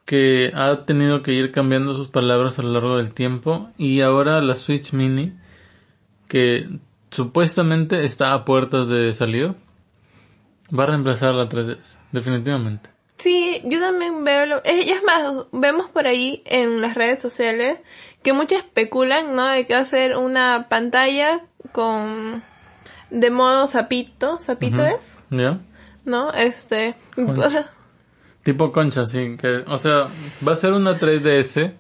que 0.06 0.52
ha 0.56 0.86
tenido 0.86 1.22
que 1.22 1.34
ir 1.34 1.52
cambiando 1.52 1.94
sus 1.94 2.08
palabras 2.08 2.60
a 2.60 2.64
lo 2.64 2.72
largo 2.72 2.98
del 2.98 3.14
tiempo 3.14 3.70
y 3.78 4.02
ahora 4.02 4.42
la 4.42 4.56
Switch 4.56 4.94
Mini 4.94 5.34
que 6.28 6.68
supuestamente 7.12 8.06
está 8.06 8.34
a 8.34 8.46
puertas 8.46 8.88
de 8.88 9.14
salir 9.14 9.56
va 10.78 10.84
a 10.84 10.88
reemplazar 10.88 11.36
la 11.36 11.50
3DS 11.50 11.98
definitivamente 12.12 12.98
Sí, 13.18 13.62
yo 13.64 13.80
también 13.80 14.24
veo 14.24 14.46
lo... 14.46 14.64
es 14.64 15.04
más, 15.04 15.48
vemos 15.52 15.90
por 15.90 16.06
ahí 16.06 16.44
en 16.46 16.82
las 16.82 16.94
redes 16.94 17.20
sociales 17.20 17.80
que 18.22 18.32
muchos 18.32 18.60
especulan, 18.60 19.36
¿no? 19.36 19.48
De 19.48 19.66
que 19.66 19.74
va 19.74 19.80
a 19.80 19.86
ser 19.86 20.18
una 20.18 20.68
pantalla 20.70 21.42
con... 21.72 22.44
de 23.10 23.30
modo 23.32 23.68
zapito, 23.68 24.38
zapito 24.40 24.86
es, 24.86 25.18
¿ya? 25.30 25.60
¿no? 26.06 26.32
Este... 26.34 26.96
Concha. 27.16 27.48
o 27.48 27.50
sea, 27.50 27.70
tipo 28.44 28.72
concha 28.72 29.06
sí 29.06 29.36
que 29.40 29.64
o 29.68 29.78
sea 29.78 30.08
va 30.48 30.54
a 30.54 30.56
ser 30.56 30.72
una 30.74 30.98
3DS 30.98 31.74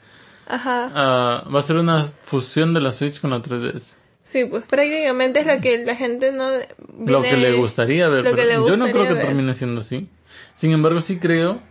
ajá. 0.47 0.91
ah, 0.93 1.43
va 1.53 1.59
a 1.59 1.61
ser 1.61 1.77
una 1.77 2.03
fusión 2.03 2.73
de 2.73 2.81
la 2.81 2.91
Switch 2.91 3.21
con 3.21 3.29
la 3.31 3.41
3DS 3.41 3.97
Sí, 4.21 4.43
pues 4.43 4.65
prácticamente 4.65 5.39
es 5.39 5.47
lo 5.47 5.61
que 5.61 5.85
la 5.85 5.95
gente 5.95 6.33
no... 6.33 6.49
lo 6.49 7.21
que 7.21 7.29
viene- 7.33 7.51
le 7.51 7.53
gustaría 7.53 8.09
ver 8.09 8.25
lo 8.25 8.31
que 8.31 8.35
pero 8.35 8.47
le 8.47 8.53
yo 8.55 8.59
no 8.59 8.67
gustaría 8.67 8.91
creo 8.91 9.03
que 9.07 9.13
ver. 9.13 9.25
termine 9.27 9.53
siendo 9.53 9.79
así 9.81 10.09
sin 10.53 10.71
embargo 10.71 10.99
sí 10.99 11.17
creo 11.19 11.61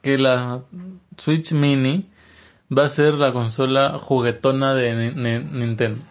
que 0.00 0.16
la 0.16 0.62
Switch 1.18 1.52
Mini 1.52 2.08
va 2.76 2.84
a 2.86 2.88
ser 2.88 3.14
la 3.14 3.32
consola 3.34 3.98
juguetona 3.98 4.74
de 4.74 4.94
Ni- 4.94 5.14
Ni- 5.38 5.44
Nintendo. 5.66 6.02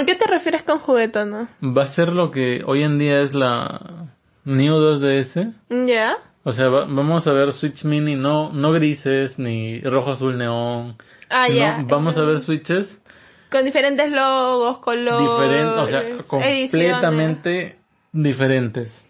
¿A 0.00 0.04
qué 0.04 0.14
te 0.14 0.26
refieres 0.26 0.62
con 0.62 0.78
juguetona? 0.78 1.48
Va 1.62 1.82
a 1.82 1.86
ser 1.86 2.12
lo 2.12 2.30
que 2.30 2.62
hoy 2.66 2.82
en 2.82 2.98
día 2.98 3.20
es 3.20 3.34
la 3.34 4.06
New 4.44 4.74
2DS. 4.76 5.52
¿Ya? 5.86 6.16
O 6.44 6.52
sea, 6.52 6.68
va- 6.68 6.86
vamos 6.88 7.26
a 7.26 7.32
ver 7.32 7.52
Switch 7.52 7.84
Mini 7.84 8.16
no, 8.16 8.48
no 8.50 8.72
grises 8.72 9.38
ni 9.38 9.80
rojo 9.82 10.12
azul 10.12 10.38
neón. 10.38 10.96
Ah, 11.30 11.48
ya. 11.48 11.84
Vamos 11.86 12.16
a 12.16 12.22
ver 12.22 12.40
Switches 12.40 13.00
Con 13.50 13.64
diferentes 13.64 14.10
logos, 14.10 14.78
colores. 14.78 15.20
diferentes, 15.20 15.78
o 15.78 15.86
sea, 15.86 16.00
ediciones. 16.00 16.24
completamente 16.26 17.78
diferentes. 18.12 19.02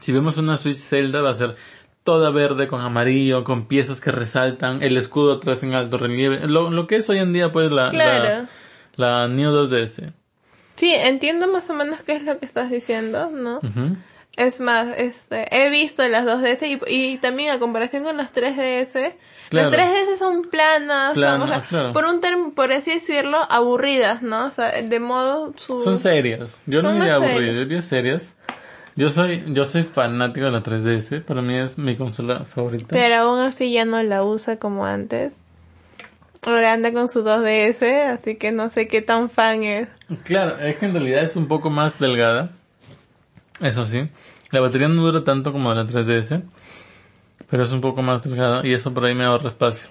Si 0.00 0.12
vemos 0.12 0.36
una 0.38 0.56
Switch 0.58 0.76
Zelda 0.76 1.22
va 1.22 1.30
a 1.30 1.34
ser 1.34 1.56
toda 2.04 2.30
verde 2.30 2.68
con 2.68 2.80
amarillo, 2.80 3.42
con 3.44 3.66
piezas 3.66 4.00
que 4.00 4.10
resaltan, 4.12 4.82
el 4.82 4.96
escudo 4.96 5.34
atrás 5.34 5.62
en 5.62 5.74
alto 5.74 5.98
relieve, 5.98 6.46
lo, 6.46 6.70
lo 6.70 6.86
que 6.86 6.96
es 6.96 7.10
hoy 7.10 7.18
en 7.18 7.32
día 7.32 7.50
pues 7.52 7.70
la, 7.70 7.90
Claro. 7.90 8.24
la, 8.42 8.48
la 8.98 9.26
New 9.28 9.50
2DS. 9.50 10.12
Sí, 10.76 10.92
entiendo 10.94 11.48
más 11.48 11.70
o 11.70 11.72
menos 11.72 12.02
qué 12.02 12.12
es 12.16 12.22
lo 12.24 12.38
que 12.38 12.44
estás 12.44 12.70
diciendo, 12.70 13.30
¿no? 13.30 13.60
Es 14.36 14.60
más, 14.60 14.86
este, 14.98 15.46
he 15.50 15.68
visto 15.70 16.06
las 16.06 16.24
2DS 16.24 16.62
y, 16.86 16.94
y 17.14 17.18
también 17.18 17.50
a 17.50 17.58
comparación 17.58 18.04
con 18.04 18.16
las 18.16 18.32
3DS, 18.32 19.14
Claro. 19.48 19.70
las 19.70 19.80
3DS 19.80 20.16
son 20.18 20.42
planas, 20.42 21.14
son, 21.14 21.22
Planas, 21.22 21.42
o 21.42 21.48
sea, 21.48 21.62
claro. 21.62 21.92
por 21.92 22.04
un 22.04 22.20
term- 22.20 22.52
por 22.54 22.70
así 22.72 22.92
decirlo, 22.92 23.38
aburridas, 23.50 24.22
¿no? 24.22 24.46
O 24.46 24.50
sea, 24.50 24.70
de 24.82 25.00
modo 25.00 25.54
su... 25.56 25.80
Son 25.80 25.98
serias. 25.98 26.60
Yo 26.66 26.82
no 26.82 26.92
diría 26.92 27.14
aburridas, 27.16 27.54
yo 27.54 27.60
diría 27.64 27.82
serias. 27.82 28.34
Yo 28.94 29.10
soy, 29.10 29.42
yo 29.48 29.64
soy 29.64 29.82
fanático 29.84 30.46
de 30.46 30.52
la 30.52 30.62
3DS, 30.62 31.24
para 31.24 31.40
mí 31.42 31.56
es 31.56 31.78
mi 31.78 31.96
consola 31.96 32.44
favorita. 32.44 32.86
Pero 32.90 33.14
aún 33.16 33.40
así 33.40 33.72
ya 33.72 33.84
no 33.84 34.00
la 34.02 34.22
usa 34.22 34.56
como 34.58 34.84
antes. 34.86 35.34
Ahora 36.42 36.72
anda 36.72 36.92
con 36.92 37.08
su 37.08 37.24
2DS, 37.24 38.10
así 38.10 38.36
que 38.36 38.52
no 38.52 38.68
sé 38.68 38.88
qué 38.88 39.02
tan 39.02 39.28
fan 39.28 39.64
es. 39.64 39.88
Claro, 40.24 40.58
es 40.58 40.76
que 40.76 40.86
en 40.86 40.92
realidad 40.92 41.24
es 41.24 41.36
un 41.36 41.48
poco 41.48 41.68
más 41.70 41.98
delgada. 41.98 42.50
Eso 43.60 43.84
sí. 43.84 44.08
La 44.50 44.60
batería 44.60 44.88
no 44.88 45.02
dura 45.02 45.24
tanto 45.24 45.52
como 45.52 45.72
la 45.74 45.84
3DS. 45.84 46.42
Pero 47.50 47.62
es 47.62 47.72
un 47.72 47.80
poco 47.80 48.02
más 48.02 48.22
delgada 48.22 48.66
y 48.66 48.74
eso 48.74 48.92
por 48.92 49.04
ahí 49.04 49.14
me 49.14 49.24
ahorra 49.24 49.48
espacio. 49.48 49.88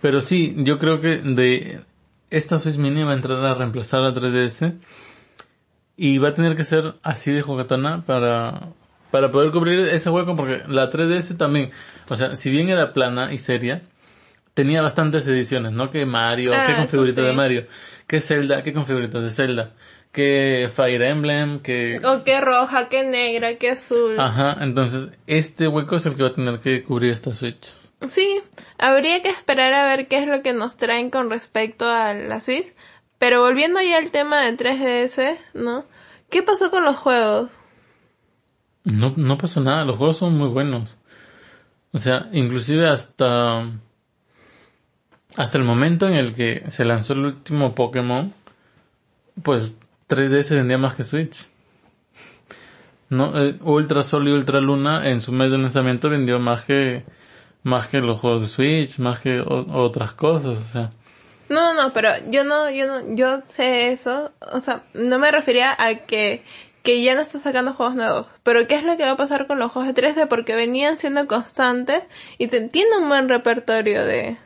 Pero 0.00 0.20
sí, 0.20 0.54
yo 0.58 0.78
creo 0.78 1.00
que 1.00 1.18
de 1.18 1.80
esta 2.30 2.58
Switch 2.58 2.76
Mini 2.76 3.04
va 3.04 3.12
a 3.12 3.14
entrar 3.14 3.44
a 3.44 3.54
reemplazar 3.54 4.00
la 4.00 4.12
3DS. 4.12 4.74
Y 5.96 6.18
va 6.18 6.30
a 6.30 6.34
tener 6.34 6.56
que 6.56 6.64
ser 6.64 6.94
así 7.02 7.30
de 7.30 7.42
juguetona 7.42 8.02
para, 8.06 8.70
para 9.10 9.30
poder 9.30 9.52
cubrir 9.52 9.80
ese 9.80 10.10
hueco 10.10 10.34
porque 10.34 10.62
la 10.66 10.90
3DS 10.90 11.36
también, 11.36 11.70
o 12.08 12.16
sea, 12.16 12.34
si 12.34 12.50
bien 12.50 12.70
era 12.70 12.94
plana 12.94 13.32
y 13.32 13.38
seria, 13.38 13.82
tenía 14.54 14.82
bastantes 14.82 15.26
ediciones, 15.26 15.72
¿no? 15.72 15.90
Que 15.90 16.06
Mario, 16.06 16.52
Ah, 16.54 16.66
que 16.66 16.74
con 16.74 17.14
de. 17.14 17.32
Mario, 17.32 17.66
que 18.06 18.20
Zelda, 18.20 18.62
que 18.62 18.72
con 18.72 18.86
figuritas 18.86 19.22
de 19.22 19.30
Zelda, 19.30 19.74
que 20.12 20.70
Fire 20.74 21.02
Emblem, 21.02 21.60
que... 21.60 22.00
O 22.04 22.22
qué 22.22 22.40
roja, 22.40 22.88
qué 22.88 23.02
negra, 23.04 23.56
qué 23.56 23.70
azul. 23.70 24.18
Ajá, 24.20 24.58
entonces 24.60 25.08
este 25.26 25.68
hueco 25.68 25.96
es 25.96 26.06
el 26.06 26.16
que 26.16 26.22
va 26.22 26.28
a 26.28 26.34
tener 26.34 26.60
que 26.60 26.82
cubrir 26.84 27.12
esta 27.12 27.32
Switch. 27.32 27.72
Sí, 28.06 28.42
habría 28.78 29.22
que 29.22 29.30
esperar 29.30 29.72
a 29.72 29.86
ver 29.86 30.08
qué 30.08 30.18
es 30.18 30.26
lo 30.26 30.42
que 30.42 30.52
nos 30.52 30.76
traen 30.76 31.10
con 31.10 31.30
respecto 31.30 31.88
a 31.88 32.12
la 32.14 32.40
Switch. 32.40 32.74
Pero 33.18 33.40
volviendo 33.40 33.80
ya 33.80 33.98
al 33.98 34.10
tema 34.10 34.40
de 34.40 34.56
3DS, 34.56 35.38
¿no? 35.54 35.84
¿Qué 36.28 36.42
pasó 36.42 36.70
con 36.70 36.84
los 36.84 36.96
juegos? 36.96 37.52
No, 38.84 39.14
no 39.16 39.38
pasó 39.38 39.60
nada, 39.60 39.84
los 39.84 39.96
juegos 39.96 40.16
son 40.16 40.36
muy 40.36 40.48
buenos. 40.48 40.96
O 41.92 41.98
sea, 41.98 42.28
inclusive 42.32 42.88
hasta... 42.90 43.64
Hasta 45.36 45.58
el 45.58 45.64
momento 45.64 46.08
en 46.08 46.14
el 46.14 46.34
que 46.34 46.64
se 46.68 46.84
lanzó 46.84 47.14
el 47.14 47.20
último 47.20 47.74
Pokémon, 47.74 48.32
pues 49.42 49.76
3DS 50.08 50.50
vendía 50.50 50.78
más 50.78 50.94
que 50.94 51.04
Switch. 51.04 51.46
No, 53.08 53.38
eh, 53.38 53.56
Ultra 53.62 54.02
Sol 54.02 54.28
y 54.28 54.32
Ultra 54.32 54.60
Luna 54.60 55.08
en 55.08 55.20
su 55.20 55.32
mes 55.32 55.50
de 55.50 55.58
lanzamiento 55.58 56.10
vendió 56.10 56.38
más 56.38 56.62
que 56.62 57.04
más 57.62 57.86
que 57.86 57.98
los 57.98 58.20
juegos 58.20 58.42
de 58.42 58.48
Switch, 58.48 58.98
más 58.98 59.20
que 59.20 59.40
otras 59.40 60.12
cosas, 60.12 60.58
o 60.58 60.72
sea. 60.72 60.90
No, 61.48 61.74
no, 61.74 61.92
pero 61.92 62.10
yo 62.30 62.44
no, 62.44 62.70
yo 62.70 62.86
no, 62.86 63.14
yo 63.14 63.40
sé 63.42 63.92
eso, 63.92 64.32
o 64.52 64.60
sea, 64.60 64.82
no 64.94 65.18
me 65.18 65.30
refería 65.30 65.76
a 65.78 65.94
que, 65.94 66.42
que 66.82 67.02
ya 67.02 67.14
no 67.14 67.20
está 67.20 67.38
sacando 67.38 67.74
juegos 67.74 67.94
nuevos, 67.94 68.26
pero 68.42 68.66
qué 68.66 68.76
es 68.76 68.84
lo 68.84 68.96
que 68.96 69.04
va 69.04 69.12
a 69.12 69.16
pasar 69.16 69.46
con 69.46 69.58
los 69.58 69.70
juegos 69.70 69.94
de 69.94 70.02
3D 70.02 70.28
porque 70.28 70.54
venían 70.54 70.98
siendo 70.98 71.26
constantes 71.26 72.02
y 72.38 72.48
te, 72.48 72.62
tienen 72.68 73.02
un 73.02 73.08
buen 73.08 73.28
repertorio 73.28 74.04
de, 74.04 74.38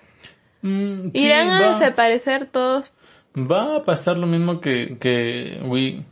Mm, 0.66 1.10
sí, 1.12 1.26
irán 1.26 1.48
a 1.50 1.78
desaparecer 1.78 2.46
todos, 2.46 2.92
Va 3.38 3.76
a 3.76 3.84
pasar 3.84 4.16
lo 4.18 4.26
mismo 4.26 4.60
que, 4.60 4.96
que 4.98 5.60
Wii, 5.64 6.04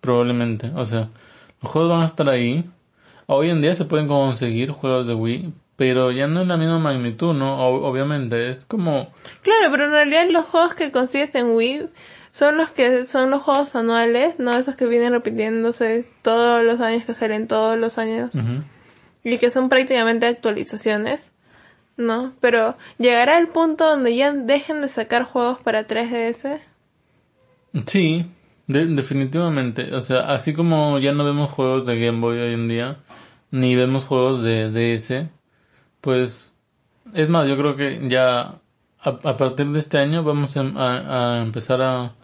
probablemente. 0.00 0.70
O 0.74 0.84
sea, 0.86 1.10
los 1.62 1.70
juegos 1.70 1.90
van 1.90 2.02
a 2.02 2.06
estar 2.06 2.28
ahí. 2.28 2.64
Hoy 3.26 3.50
en 3.50 3.60
día 3.60 3.74
se 3.74 3.84
pueden 3.84 4.08
conseguir 4.08 4.70
juegos 4.70 5.06
de 5.06 5.14
Wii, 5.14 5.52
pero 5.76 6.10
ya 6.10 6.26
no 6.26 6.40
es 6.42 6.48
la 6.48 6.56
misma 6.56 6.78
magnitud, 6.78 7.34
¿no? 7.34 7.58
O- 7.68 7.86
obviamente, 7.86 8.48
es 8.48 8.64
como... 8.64 9.08
claro, 9.42 9.70
pero 9.70 9.84
en 9.84 9.90
realidad 9.92 10.26
los 10.30 10.46
juegos 10.46 10.74
que 10.74 10.90
consigues 10.90 11.34
en 11.34 11.50
Wii 11.50 11.88
son 12.30 12.56
los 12.56 12.70
que 12.70 13.04
son 13.06 13.30
los 13.30 13.42
juegos 13.42 13.76
anuales, 13.76 14.38
no 14.38 14.56
esos 14.56 14.76
que 14.76 14.86
vienen 14.86 15.12
repitiéndose 15.12 16.06
todos 16.22 16.64
los 16.64 16.80
años 16.80 17.04
que 17.04 17.12
salen 17.14 17.46
todos 17.46 17.76
los 17.78 17.98
años. 17.98 18.32
y 19.22 19.36
que 19.36 19.50
son 19.50 19.68
prácticamente 19.68 20.26
actualizaciones, 20.26 21.34
¿no? 21.98 22.32
Pero 22.40 22.76
llegará 22.98 23.36
el 23.38 23.48
punto 23.48 23.86
donde 23.86 24.16
ya 24.16 24.32
dejen 24.32 24.80
de 24.80 24.88
sacar 24.88 25.24
juegos 25.24 25.58
para 25.60 25.86
3DS. 25.86 26.60
Sí, 27.86 28.26
De- 28.66 28.86
definitivamente, 28.86 29.94
o 29.94 30.00
sea, 30.00 30.20
así 30.34 30.52
como 30.54 30.98
ya 30.98 31.12
no 31.12 31.24
vemos 31.24 31.50
juegos 31.50 31.86
de 31.86 31.98
Game 31.98 32.20
Boy 32.20 32.38
hoy 32.38 32.54
en 32.54 32.68
día, 32.68 32.98
ni 33.50 33.74
vemos 33.76 34.04
juegos 34.04 34.42
de 34.42 34.70
DS, 34.70 35.28
pues 36.00 36.54
es 37.14 37.28
más, 37.30 37.46
yo 37.48 37.56
creo 37.56 37.76
que 37.76 38.08
ya 38.08 38.60
a, 39.00 39.36
partir 39.36 39.68
de 39.68 39.78
este 39.78 39.98
año 39.98 40.22
vamos 40.22 40.56
a, 40.56 41.42
empezar 41.42 41.80
a, 41.82 42.14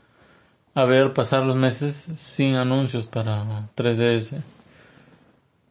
a 0.74 0.84
ver 0.84 1.14
pasar 1.14 1.44
los 1.44 1.56
meses 1.56 1.94
sin 1.94 2.56
anuncios 2.56 3.06
para 3.06 3.68
3DS. 3.76 4.42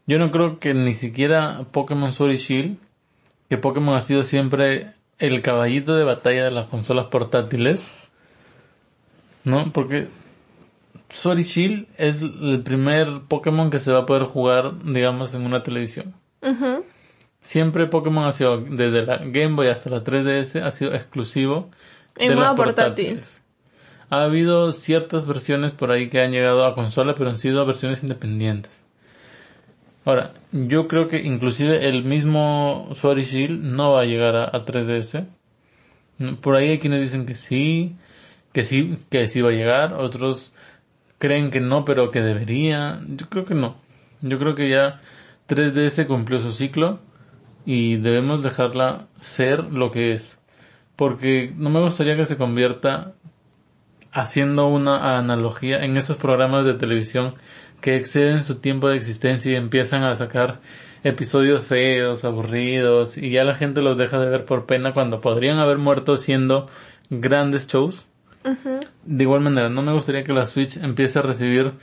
Yo 0.07 0.19
no 0.19 0.31
creo 0.31 0.59
que 0.59 0.73
ni 0.73 0.93
siquiera 0.95 1.65
Pokémon 1.71 2.13
Sword 2.13 2.35
Shield, 2.37 2.77
que 3.49 3.57
Pokémon 3.57 3.95
ha 3.95 4.01
sido 4.01 4.23
siempre 4.23 4.93
el 5.19 5.41
caballito 5.41 5.95
de 5.95 6.03
batalla 6.03 6.45
de 6.45 6.51
las 6.51 6.67
consolas 6.67 7.05
portátiles, 7.07 7.91
¿no? 9.43 9.71
Porque 9.71 10.07
Sword 11.09 11.39
y 11.39 11.43
Shield 11.43 11.87
es 11.97 12.21
el 12.21 12.61
primer 12.63 13.07
Pokémon 13.27 13.69
que 13.69 13.79
se 13.79 13.91
va 13.91 13.99
a 13.99 14.05
poder 14.05 14.23
jugar, 14.23 14.83
digamos, 14.83 15.33
en 15.33 15.45
una 15.45 15.63
televisión. 15.63 16.13
Siempre 17.41 17.87
Pokémon 17.87 18.25
ha 18.25 18.31
sido, 18.31 18.57
desde 18.57 19.05
la 19.05 19.17
Game 19.17 19.55
Boy 19.55 19.67
hasta 19.67 19.89
la 19.89 20.03
3DS, 20.03 20.61
ha 20.61 20.71
sido 20.71 20.93
exclusivo 20.93 21.69
En 22.17 22.29
de 22.29 22.35
modo 22.35 22.55
portátil. 22.55 23.05
portátiles. 23.05 23.41
Ha 24.09 24.23
habido 24.23 24.71
ciertas 24.71 25.25
versiones 25.25 25.73
por 25.73 25.91
ahí 25.91 26.09
que 26.09 26.21
han 26.21 26.31
llegado 26.31 26.65
a 26.65 26.75
consola, 26.75 27.15
pero 27.15 27.29
han 27.29 27.37
sido 27.39 27.65
versiones 27.65 28.03
independientes. 28.03 28.82
Ahora, 30.05 30.33
yo 30.51 30.87
creo 30.87 31.07
que 31.07 31.19
inclusive 31.19 31.87
el 31.87 32.03
mismo 32.03 32.89
y 32.91 33.23
Shield 33.23 33.63
no 33.63 33.93
va 33.93 34.01
a 34.01 34.05
llegar 34.05 34.35
a, 34.35 34.45
a 34.45 34.65
3DS. 34.65 35.27
Por 36.41 36.55
ahí 36.55 36.69
hay 36.69 36.79
quienes 36.79 37.01
dicen 37.01 37.25
que 37.25 37.35
sí, 37.35 37.95
que 38.51 38.63
sí, 38.65 38.97
que 39.09 39.27
sí 39.27 39.41
va 39.41 39.49
a 39.49 39.53
llegar. 39.53 39.93
Otros 39.93 40.53
creen 41.19 41.51
que 41.51 41.61
no, 41.61 41.85
pero 41.85 42.11
que 42.11 42.21
debería. 42.21 43.01
Yo 43.07 43.29
creo 43.29 43.45
que 43.45 43.55
no. 43.55 43.77
Yo 44.21 44.39
creo 44.39 44.55
que 44.55 44.69
ya 44.69 45.01
3DS 45.47 46.05
cumplió 46.07 46.39
su 46.41 46.51
ciclo 46.51 46.99
y 47.65 47.97
debemos 47.97 48.43
dejarla 48.43 49.07
ser 49.21 49.71
lo 49.71 49.91
que 49.91 50.13
es. 50.13 50.39
Porque 50.97 51.53
no 51.55 51.69
me 51.69 51.81
gustaría 51.81 52.17
que 52.17 52.25
se 52.25 52.37
convierta 52.37 53.13
haciendo 54.11 54.67
una 54.67 55.17
analogía 55.17 55.83
en 55.83 55.97
esos 55.97 56.17
programas 56.17 56.65
de 56.65 56.75
televisión 56.75 57.33
que 57.83 57.97
exceden 57.97 58.45
su 58.45 58.59
tiempo 58.59 58.87
de 58.87 58.95
existencia 58.95 59.51
y 59.51 59.55
empiezan 59.55 60.03
a 60.03 60.15
sacar 60.15 60.61
episodios 61.03 61.63
feos, 61.63 62.23
aburridos 62.23 63.17
y 63.17 63.29
ya 63.29 63.43
la 63.43 63.55
gente 63.55 63.81
los 63.81 63.97
deja 63.97 64.19
de 64.19 64.29
ver 64.29 64.45
por 64.45 64.65
pena 64.65 64.93
cuando 64.93 65.19
podrían 65.19 65.57
haber 65.59 65.79
muerto 65.79 66.15
siendo 66.15 66.69
grandes 67.09 67.67
shows. 67.67 68.07
De 69.03 69.23
igual 69.25 69.41
manera, 69.41 69.67
no 69.67 69.81
me 69.81 69.91
gustaría 69.91 70.23
que 70.23 70.31
la 70.31 70.45
Switch 70.45 70.77
empiece 70.77 71.19
a 71.19 71.23
recibir 71.23 71.73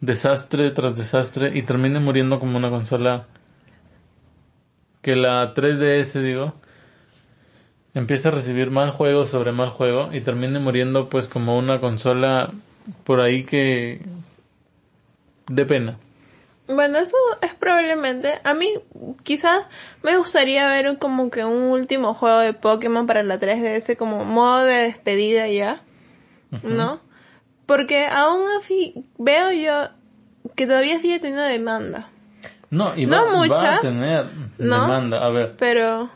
desastre 0.00 0.72
tras 0.72 0.98
desastre 0.98 1.56
y 1.56 1.62
termine 1.62 2.00
muriendo 2.00 2.40
como 2.40 2.58
una 2.58 2.70
consola 2.70 3.28
que 5.02 5.14
la 5.14 5.54
3DS, 5.54 6.20
digo, 6.20 6.54
empiece 7.94 8.26
a 8.26 8.32
recibir 8.32 8.72
mal 8.72 8.90
juego 8.90 9.24
sobre 9.24 9.52
mal 9.52 9.70
juego 9.70 10.10
y 10.12 10.20
termine 10.20 10.58
muriendo 10.58 11.08
pues 11.08 11.28
como 11.28 11.56
una 11.56 11.78
consola 11.78 12.50
por 13.04 13.20
ahí 13.20 13.44
que 13.44 14.00
de 15.48 15.66
pena. 15.66 15.98
Bueno, 16.66 16.98
eso 16.98 17.16
es 17.42 17.54
probablemente. 17.54 18.40
A 18.44 18.54
mí 18.54 18.68
quizás 19.22 19.66
me 20.02 20.16
gustaría 20.16 20.68
ver 20.68 20.98
como 20.98 21.30
que 21.30 21.44
un 21.44 21.64
último 21.64 22.14
juego 22.14 22.38
de 22.38 22.54
Pokémon 22.54 23.06
para 23.06 23.22
la 23.22 23.38
3DS 23.38 23.96
como 23.96 24.24
modo 24.24 24.64
de 24.64 24.74
despedida 24.74 25.46
ya. 25.48 25.82
¿No? 26.62 27.00
Porque 27.66 28.06
aún 28.06 28.42
así 28.58 29.04
veo 29.18 29.50
yo 29.50 29.88
que 30.54 30.66
todavía 30.66 31.00
sigue 31.00 31.18
teniendo 31.18 31.42
demanda. 31.42 32.08
No, 32.70 32.96
y 32.96 33.06
No 33.06 33.24
va, 33.48 33.76
a 33.76 33.80
tener 33.80 34.26
¿no? 34.58 34.82
demanda. 34.82 35.24
A 35.24 35.28
ver, 35.30 35.54
Pero 35.58 36.10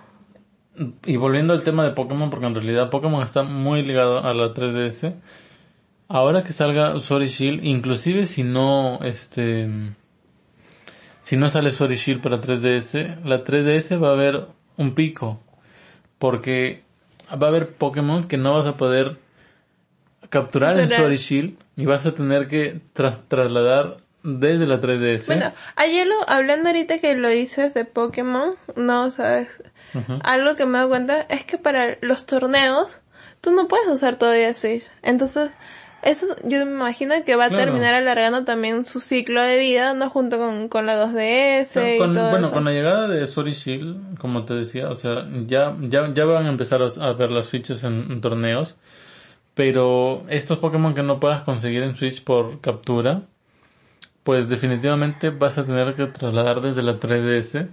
y 1.04 1.16
volviendo 1.16 1.52
al 1.54 1.62
tema 1.62 1.84
de 1.84 1.90
Pokémon, 1.90 2.30
porque 2.30 2.46
en 2.46 2.54
realidad 2.54 2.90
Pokémon 2.90 3.22
está 3.22 3.42
muy 3.42 3.82
ligado 3.82 4.24
a 4.24 4.32
la 4.34 4.54
3DS. 4.54 5.14
Ahora 6.08 6.42
que 6.42 6.52
salga 6.52 6.98
Sword 7.00 7.22
y 7.24 7.28
Shield, 7.28 7.64
inclusive 7.64 8.26
si 8.26 8.42
no, 8.42 9.00
este, 9.02 9.68
si 11.20 11.36
no 11.36 11.50
sale 11.50 11.70
Sword 11.72 11.92
y 11.92 11.96
Shield 11.96 12.22
para 12.22 12.40
3DS, 12.40 13.22
la 13.24 13.44
3DS 13.44 14.02
va 14.02 14.08
a 14.08 14.12
haber 14.12 14.46
un 14.76 14.94
pico. 14.94 15.40
Porque 16.18 16.82
va 17.30 17.46
a 17.46 17.50
haber 17.50 17.74
Pokémon 17.74 18.24
que 18.24 18.38
no 18.38 18.54
vas 18.58 18.66
a 18.66 18.76
poder 18.76 19.18
capturar 20.30 20.72
en 20.74 20.88
Capturar. 20.88 21.00
Sword 21.00 21.12
y 21.12 21.16
Shield 21.16 21.58
y 21.76 21.86
vas 21.86 22.06
a 22.06 22.12
tener 22.14 22.46
que 22.48 22.80
tras- 22.94 23.24
trasladar 23.28 23.98
desde 24.22 24.66
la 24.66 24.80
3DS. 24.80 25.26
bueno, 25.26 25.52
ayer 25.76 26.06
lo, 26.06 26.14
hablando 26.28 26.68
ahorita 26.70 26.98
que 26.98 27.14
lo 27.14 27.28
dices 27.28 27.72
de 27.74 27.84
Pokémon, 27.84 28.54
no 28.76 29.10
sabes. 29.10 29.48
Algo 30.22 30.54
que 30.56 30.66
me 30.66 30.72
he 30.72 30.76
dado 30.78 30.88
cuenta 30.90 31.20
es 31.22 31.44
que 31.44 31.56
para 31.56 31.96
los 32.02 32.26
torneos 32.26 33.00
tú 33.40 33.52
no 33.52 33.68
puedes 33.68 33.88
usar 33.88 34.16
todavía 34.16 34.52
Switch. 34.54 34.84
Entonces, 35.02 35.50
eso 36.02 36.26
yo 36.44 36.64
me 36.64 36.72
imagino 36.72 37.14
que 37.24 37.36
va 37.36 37.46
a 37.46 37.48
Claro. 37.48 37.64
terminar 37.64 37.94
alargando 37.94 38.44
también 38.44 38.84
su 38.86 39.00
ciclo 39.00 39.42
de 39.42 39.58
vida, 39.58 39.94
¿no? 39.94 40.08
Junto 40.10 40.38
con, 40.38 40.68
con 40.68 40.86
la 40.86 40.94
2DS 40.96 41.72
Claro, 41.72 41.88
y 41.94 41.98
con- 41.98 42.12
todo 42.14 42.30
bueno, 42.30 42.46
eso. 42.46 42.54
con 42.54 42.64
la 42.64 42.70
llegada 42.72 43.08
de 43.08 43.26
Sword 43.26 43.48
y 43.48 43.52
Shield, 43.54 44.18
como 44.18 44.44
te 44.44 44.54
decía, 44.54 44.88
o 44.90 44.94
sea, 44.94 45.26
ya, 45.46 45.76
ya, 45.80 46.12
ya 46.14 46.24
van 46.24 46.46
a 46.46 46.50
empezar 46.50 46.82
a, 46.82 46.86
a 46.86 47.12
ver 47.14 47.30
las 47.30 47.48
fichas 47.48 47.82
en, 47.84 48.06
en 48.10 48.20
torneos, 48.20 48.76
pero 49.54 50.24
estos 50.28 50.58
Pokémon 50.58 50.94
que 50.94 51.02
no 51.02 51.20
puedas 51.20 51.42
conseguir 51.42 51.82
en 51.82 51.96
Switch 51.96 52.22
por 52.24 52.60
captura, 52.60 53.22
pues 54.22 54.48
definitivamente 54.48 55.30
vas 55.30 55.58
a 55.58 55.64
tener 55.64 55.94
que 55.94 56.06
trasladar 56.06 56.60
desde 56.60 56.82
la 56.82 56.94
3DS, 56.98 57.66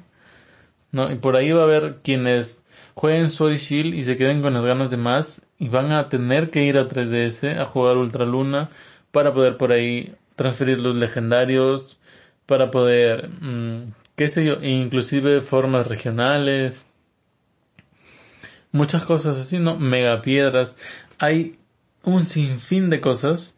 ¿no? 0.92 1.12
Y 1.12 1.16
por 1.16 1.36
ahí 1.36 1.52
va 1.52 1.62
a 1.62 1.66
haber 1.66 1.98
quienes 2.04 2.66
jueguen 2.96 3.30
Sword 3.30 3.54
y 3.54 3.58
Shield 3.58 3.94
y 3.94 4.04
se 4.04 4.18
queden 4.18 4.42
con 4.42 4.54
las 4.54 4.64
ganas 4.64 4.90
de 4.92 4.98
más 4.98 5.42
y 5.58 5.70
van 5.70 5.92
a 5.92 6.10
tener 6.10 6.50
que 6.50 6.64
ir 6.64 6.78
a 6.78 6.88
3DS 6.88 7.60
a 7.60 7.66
jugar 7.66 7.98
Ultra 7.98 8.26
Luna 8.26 8.70
para 9.12 9.34
poder 9.34 9.58
por 9.58 9.72
ahí 9.72 10.14
transferir 10.36 10.80
los 10.80 10.96
legendarios, 10.96 12.00
para 12.46 12.72
poder, 12.72 13.30
mm, 13.30 13.86
qué 14.16 14.30
sé 14.30 14.46
yo, 14.46 14.56
inclusive 14.62 15.42
formas 15.42 15.88
regionales, 15.88 16.86
muchas 18.72 19.06
cosas 19.06 19.38
así, 19.38 19.58
¿no? 19.60 19.78
Megapiedras. 19.78 20.76
Hay 21.18 21.58
un 22.04 22.26
sinfín 22.26 22.90
de 22.90 23.00
cosas 23.00 23.56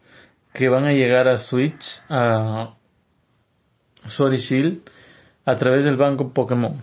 que 0.52 0.68
van 0.68 0.84
a 0.84 0.92
llegar 0.92 1.28
a 1.28 1.38
Switch, 1.38 2.00
a 2.08 2.74
Sword 4.06 4.34
y 4.34 4.38
Shield, 4.38 4.90
a 5.44 5.56
través 5.56 5.84
del 5.84 5.96
banco 5.96 6.32
Pokémon. 6.32 6.80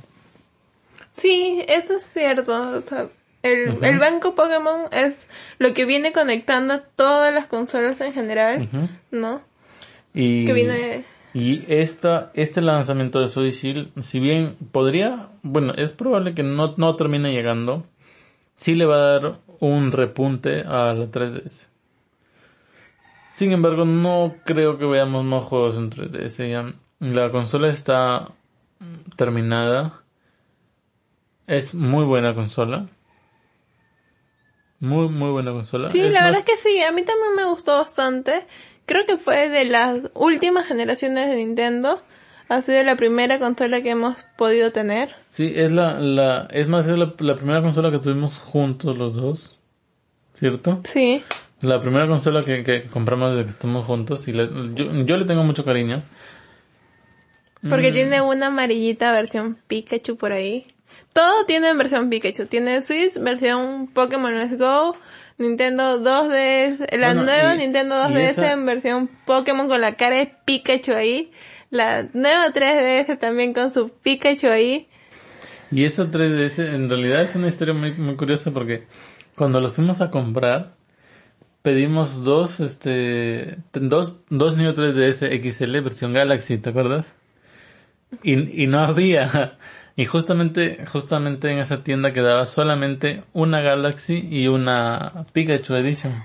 Sí, 1.13 1.63
eso 1.67 1.95
es 1.95 2.03
cierto. 2.03 2.83
El, 3.45 3.83
el 3.83 3.99
banco 3.99 4.35
Pokémon 4.35 4.87
es 4.91 5.29
lo 5.59 5.73
que 5.73 5.85
viene 5.85 6.11
conectando 6.11 6.81
todas 6.95 7.33
las 7.33 7.47
consolas 7.47 8.01
en 8.01 8.13
general. 8.13 8.67
¿no? 9.11 9.41
Y, 10.13 10.45
Que 10.45 10.53
viene... 10.53 11.05
y 11.33 11.63
esta, 11.67 12.31
este 12.33 12.61
lanzamiento 12.61 13.19
de 13.19 13.47
y 13.47 13.51
Shield, 13.51 14.01
si 14.01 14.19
bien 14.19 14.55
podría, 14.71 15.29
bueno, 15.43 15.73
es 15.75 15.91
probable 15.91 16.33
que 16.33 16.43
no, 16.43 16.73
no 16.77 16.95
termine 16.95 17.33
llegando, 17.33 17.85
sí 18.55 18.75
le 18.75 18.85
va 18.85 18.95
a 18.95 19.19
dar 19.19 19.39
un 19.59 19.91
repunte 19.91 20.61
a 20.61 20.93
la 20.93 21.05
3DS. 21.05 21.67
Sin 23.29 23.51
embargo, 23.51 23.83
no 23.85 24.35
creo 24.45 24.77
que 24.77 24.85
veamos 24.85 25.25
más 25.25 25.43
juegos 25.43 25.75
en 25.77 25.89
3DS. 25.91 26.49
Ya. 26.49 26.73
La 26.99 27.29
consola 27.31 27.67
está 27.67 28.29
terminada. 29.17 30.01
Es 31.45 31.75
muy 31.75 32.05
buena 32.05 32.33
consola. 32.33 32.87
Muy, 34.79 35.07
muy 35.09 35.31
buena 35.31 35.51
consola. 35.51 35.89
Sí, 35.89 35.99
Es 36.01 36.11
la 36.13 36.21
más- 36.21 36.31
verdad 36.31 36.43
es 36.47 36.61
que 36.63 36.69
sí, 36.69 36.81
a 36.83 36.91
mí 36.91 37.03
también 37.03 37.35
me 37.35 37.45
gustó 37.45 37.77
bastante. 37.79 38.45
Creo 38.85 39.05
que 39.05 39.17
fue 39.17 39.49
de 39.49 39.65
las 39.65 40.09
últimas 40.13 40.67
generaciones 40.67 41.29
de 41.29 41.37
Nintendo. 41.37 42.01
Ha 42.49 42.61
sido 42.61 42.83
la 42.83 42.95
primera 42.95 43.39
consola 43.39 43.81
que 43.81 43.89
hemos 43.89 44.23
podido 44.37 44.71
tener. 44.71 45.15
Sí, 45.29 45.51
es 45.55 45.71
la, 45.71 45.99
la, 45.99 46.47
es 46.51 46.67
más, 46.67 46.85
es 46.87 46.97
la, 46.97 47.13
la 47.19 47.35
primera 47.35 47.61
consola 47.61 47.89
que 47.89 47.97
tuvimos 47.99 48.37
juntos 48.37 48.97
los 48.97 49.15
dos. 49.15 49.57
¿Cierto? 50.35 50.81
Sí. 50.83 51.23
La 51.61 51.79
primera 51.79 52.05
consola 52.07 52.43
que, 52.43 52.63
que 52.63 52.83
compramos 52.83 53.31
desde 53.31 53.45
que 53.45 53.49
estamos 53.51 53.85
juntos 53.85 54.27
y 54.27 54.33
le- 54.33 54.49
yo, 54.75 54.91
yo 55.05 55.17
le 55.17 55.25
tengo 55.25 55.43
mucho 55.43 55.63
cariño. 55.65 56.03
Porque 57.67 57.91
tiene 57.91 58.21
una 58.21 58.47
amarillita 58.47 59.11
versión 59.11 59.57
Pikachu 59.67 60.17
por 60.17 60.31
ahí. 60.33 60.65
Todo 61.13 61.45
tiene 61.45 61.69
en 61.69 61.77
versión 61.77 62.09
Pikachu. 62.09 62.45
Tiene 62.47 62.81
Switch, 62.81 63.17
versión 63.19 63.87
Pokémon 63.87 64.33
Let's 64.37 64.57
Go, 64.57 64.95
Nintendo 65.37 65.99
2DS, 66.01 66.79
la 66.97 67.07
Bueno, 67.07 67.23
nueva 67.23 67.55
y- 67.55 67.57
Nintendo 67.59 67.95
y 67.95 68.13
2DS 68.13 68.29
esa- 68.29 68.51
en 68.53 68.65
versión 68.65 69.09
Pokémon 69.25 69.67
con 69.67 69.79
la 69.81 69.95
cara 69.95 70.17
de 70.17 70.31
Pikachu 70.45 70.93
ahí. 70.93 71.31
La 71.69 72.07
nueva 72.13 72.51
3DS 72.53 73.17
también 73.17 73.53
con 73.53 73.73
su 73.73 73.89
Pikachu 73.89 74.47
ahí. 74.49 74.87
Y 75.71 75.83
esta 75.85 76.03
3DS 76.11 76.59
en 76.75 76.89
realidad 76.89 77.21
es 77.23 77.35
una 77.35 77.47
historia 77.47 77.73
muy, 77.73 77.93
muy 77.93 78.15
curiosa 78.15 78.51
porque 78.51 78.83
cuando 79.35 79.59
los 79.59 79.73
fuimos 79.73 79.99
a 80.01 80.11
comprar, 80.11 80.75
pedimos 81.61 82.23
dos, 82.23 82.59
este, 82.59 83.57
dos, 83.73 84.17
dos 84.29 84.55
Neo 84.55 84.73
3DS 84.73 85.27
XL 85.41 85.81
versión 85.81 86.13
Galaxy, 86.13 86.57
¿te 86.59 86.69
acuerdas? 86.69 87.07
Y, 88.23 88.63
y 88.63 88.67
no 88.67 88.79
había. 88.81 89.57
Y 89.97 90.05
justamente, 90.05 90.85
justamente 90.85 91.51
en 91.51 91.59
esa 91.59 91.81
tienda 91.83 92.11
quedaba 92.11 92.45
solamente 92.45 93.23
una 93.33 93.61
Galaxy 93.61 94.27
y 94.29 94.47
una 94.47 95.25
Pikachu 95.31 95.75
Edition. 95.75 96.21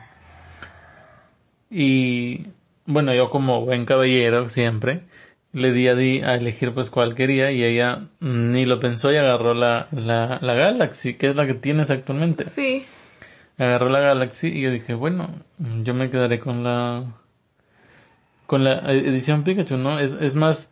Y 1.71 2.49
bueno, 2.87 3.15
yo 3.15 3.31
como 3.31 3.65
buen 3.65 3.85
caballero 3.85 4.49
siempre, 4.49 5.05
le 5.53 5.73
di 5.73 5.87
a 5.87 5.95
Di 5.95 6.21
a 6.21 6.35
elegir 6.35 6.75
pues 6.75 6.91
cuál 6.91 7.15
quería 7.15 7.53
y 7.53 7.63
ella 7.63 8.09
ni 8.19 8.65
lo 8.67 8.81
pensó 8.81 9.13
y 9.13 9.17
agarró 9.17 9.55
la, 9.55 9.87
la, 9.93 10.39
la 10.41 10.55
Galaxy, 10.55 11.15
que 11.15 11.29
es 11.29 11.37
la 11.37 11.47
que 11.47 11.55
tienes 11.55 11.91
actualmente. 11.91 12.45
Sí. 12.47 12.85
Agarró 13.57 13.89
la 13.89 14.01
Galaxy 14.01 14.49
y 14.49 14.63
yo 14.63 14.73
dije, 14.73 14.95
bueno, 14.95 15.31
yo 15.85 15.95
me 15.95 16.11
quedaré 16.11 16.41
con 16.41 16.65
la, 16.65 17.05
con 18.47 18.65
la 18.65 18.81
edición 18.93 19.45
Pikachu, 19.45 19.77
¿no? 19.77 20.01
Es, 20.01 20.15
es 20.15 20.35
más, 20.35 20.71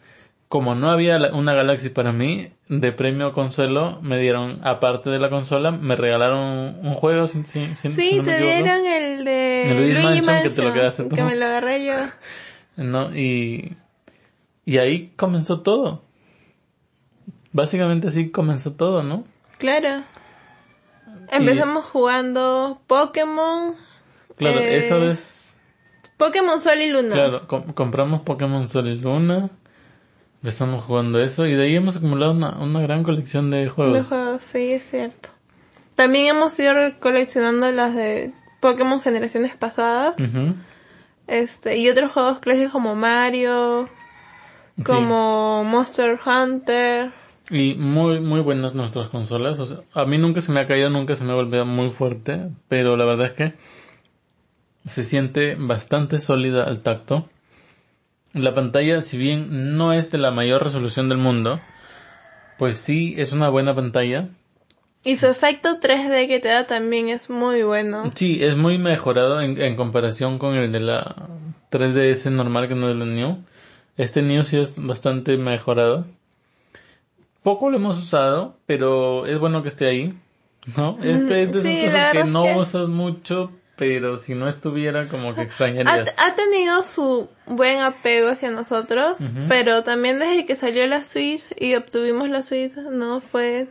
como 0.49 0.75
no 0.75 0.91
había 0.91 1.19
una 1.35 1.53
Galaxy 1.55 1.91
para 1.91 2.13
mí, 2.13 2.53
de 2.69 2.93
premio 2.93 3.33
consuelo, 3.35 3.99
me 4.03 4.19
dieron, 4.19 4.61
aparte 4.67 5.11
de 5.11 5.19
la 5.19 5.29
consola, 5.29 5.71
me 5.71 5.95
regalaron 5.95 6.79
un 6.83 6.95
juego 6.95 7.29
sin, 7.29 7.45
sin, 7.47 7.77
sin- 7.77 7.93
Sí, 7.93 8.17
no 8.19 8.25
te 8.25 8.39
dieron 8.41 8.87
el 8.87 9.25
de 9.25 9.63
El 9.71 9.77
Luigi 9.77 9.93
Luigi 10.03 10.21
Mansion, 10.23 10.43
que 10.43 10.49
te 10.51 10.63
lo 10.63 10.73
quedaste 10.73 11.05
tú. 11.05 11.17
que 11.17 11.23
me 11.23 11.37
lo 11.37 11.45
agarré 11.47 11.85
yo. 11.85 11.93
¿no? 12.77 13.15
Y, 13.15 13.77
y 14.65 14.79
ahí 14.79 15.13
comenzó 15.17 15.61
todo. 15.61 16.03
Básicamente 17.53 18.09
así 18.09 18.31
comenzó 18.31 18.73
todo, 18.73 19.03
¿no? 19.03 19.25
Claro. 19.59 20.03
Empezamos 21.31 21.85
jugando 21.87 22.81
Pokémon. 22.87 23.75
Claro, 24.37 24.59
eh, 24.61 24.79
esa 24.79 24.97
vez, 24.97 25.59
Pokémon 26.17 26.61
Sol 26.61 26.81
y 26.81 26.89
Luna. 26.91 27.11
claro, 27.11 27.47
com- 27.49 27.73
compramos 27.73 28.21
Pokémon 28.23 28.69
Sol 28.69 28.89
y 28.89 28.99
Luna, 28.99 29.51
empezamos 30.43 30.85
jugando 30.85 31.19
eso 31.21 31.47
y 31.47 31.55
de 31.55 31.65
ahí 31.65 31.77
hemos 31.77 31.97
acumulado 31.97 32.33
una, 32.33 32.59
una 32.59 32.81
gran 32.81 33.03
colección 33.03 33.51
de 33.51 33.59
De 33.59 33.69
juegos. 33.69 34.07
juegos, 34.07 34.45
sí, 34.45 34.73
es 34.73 34.89
cierto. 34.91 35.31
También 35.95 36.27
hemos 36.27 36.59
ido 36.61 36.75
coleccionando 37.01 37.71
las 37.73 37.95
de 37.95 38.33
Pokémon 38.61 39.01
generaciones 39.01 39.57
pasadas. 39.57 40.17
Este, 41.27 41.77
y 41.79 41.89
otros 41.91 42.13
juegos 42.13 42.39
clásicos 42.39 42.73
como 42.73 42.95
Mario, 42.95 43.89
Sí. 44.77 44.85
como 44.85 45.65
Monster 45.65 46.19
Hunter. 46.25 47.11
Y 47.51 47.75
muy, 47.75 48.21
muy 48.21 48.41
buenas 48.41 48.75
nuestras 48.75 49.09
consolas. 49.09 49.59
O 49.59 49.67
sea, 49.67 49.79
a 49.93 50.05
mí 50.05 50.19
nunca 50.19 50.41
se 50.41 50.53
me 50.53 50.61
ha 50.61 50.67
caído, 50.69 50.89
nunca 50.89 51.17
se 51.17 51.25
me 51.25 51.33
ha 51.33 51.35
golpeado 51.35 51.67
muy 51.67 51.91
fuerte, 51.91 52.49
pero 52.69 52.97
la 52.97 53.05
verdad 53.05 53.27
es 53.27 53.33
que 53.33 53.55
se 54.87 55.03
siente 55.03 55.57
bastante 55.59 56.21
sólida 56.21 56.63
al 56.65 56.83
tacto. 56.83 57.29
La 58.35 58.55
pantalla, 58.55 59.01
si 59.03 59.17
bien 59.19 59.77
no 59.77 59.93
es 59.93 60.11
de 60.11 60.19
la 60.19 60.31
mayor 60.31 60.63
resolución 60.65 61.09
del 61.09 61.19
mundo, 61.19 61.61
pues 62.59 62.79
sí 62.79 63.15
es 63.19 63.33
una 63.33 63.49
buena 63.49 63.75
pantalla. 63.75 64.29
Y 65.05 65.17
su 65.17 65.27
efecto 65.27 65.79
3D 65.81 66.27
que 66.29 66.41
te 66.41 66.49
da 66.49 66.67
también 66.67 67.09
es 67.09 67.31
muy 67.31 67.63
bueno. 67.63 68.11
Sí, 68.15 68.43
es 68.43 68.57
muy 68.57 68.79
mejorado 68.79 69.41
en, 69.41 69.61
en 69.61 69.77
comparación 69.77 70.39
con 70.39 70.55
el 70.57 70.71
de 70.73 70.81
la 70.81 71.29
3DS 71.71 72.31
normal 72.31 72.69
que 72.69 72.75
no 72.75 72.89
es 72.91 72.97
la 72.97 73.05
New. 73.07 73.39
Este 73.97 74.23
New 74.23 74.45
sí 74.45 74.59
es 74.59 74.85
bastante 74.85 75.37
mejorado. 75.39 76.05
Poco 77.43 77.71
lo 77.71 77.77
hemos 77.79 77.97
usado, 77.99 78.57
pero 78.67 79.25
es 79.27 79.39
bueno 79.39 79.63
que 79.63 79.69
esté 79.69 79.87
ahí. 79.87 80.19
¿No? 80.77 80.99
Es, 81.01 81.07
es 81.07 81.29
de 81.31 81.43
esas 81.45 81.63
sí, 81.63 81.77
la 81.77 81.87
cosas 81.87 82.13
que 82.13 82.25
no 82.25 82.43
que- 82.43 82.57
usas 82.57 82.89
mucho, 82.89 83.53
pero 83.79 84.19
si 84.19 84.35
no 84.35 84.49
estuviera 84.49 85.09
como 85.09 85.35
que 85.35 85.41
Ha, 85.41 85.45
extrañarías. 85.45 86.15
ha 86.19 86.35
tenido 86.35 86.83
su 86.83 87.29
buen 87.47 87.81
apego 87.81 88.29
hacia 88.29 88.51
nosotros, 88.51 89.21
Ujú. 89.21 89.47
pero 89.49 89.83
también 89.85 90.19
desde 90.19 90.45
que 90.45 90.57
salió 90.57 90.87
la 90.87 91.05
Switch 91.05 91.45
y 91.59 91.75
obtuvimos 91.77 92.29
la 92.29 92.43
Switch, 92.43 92.75
no 92.77 93.21
fue 93.21 93.69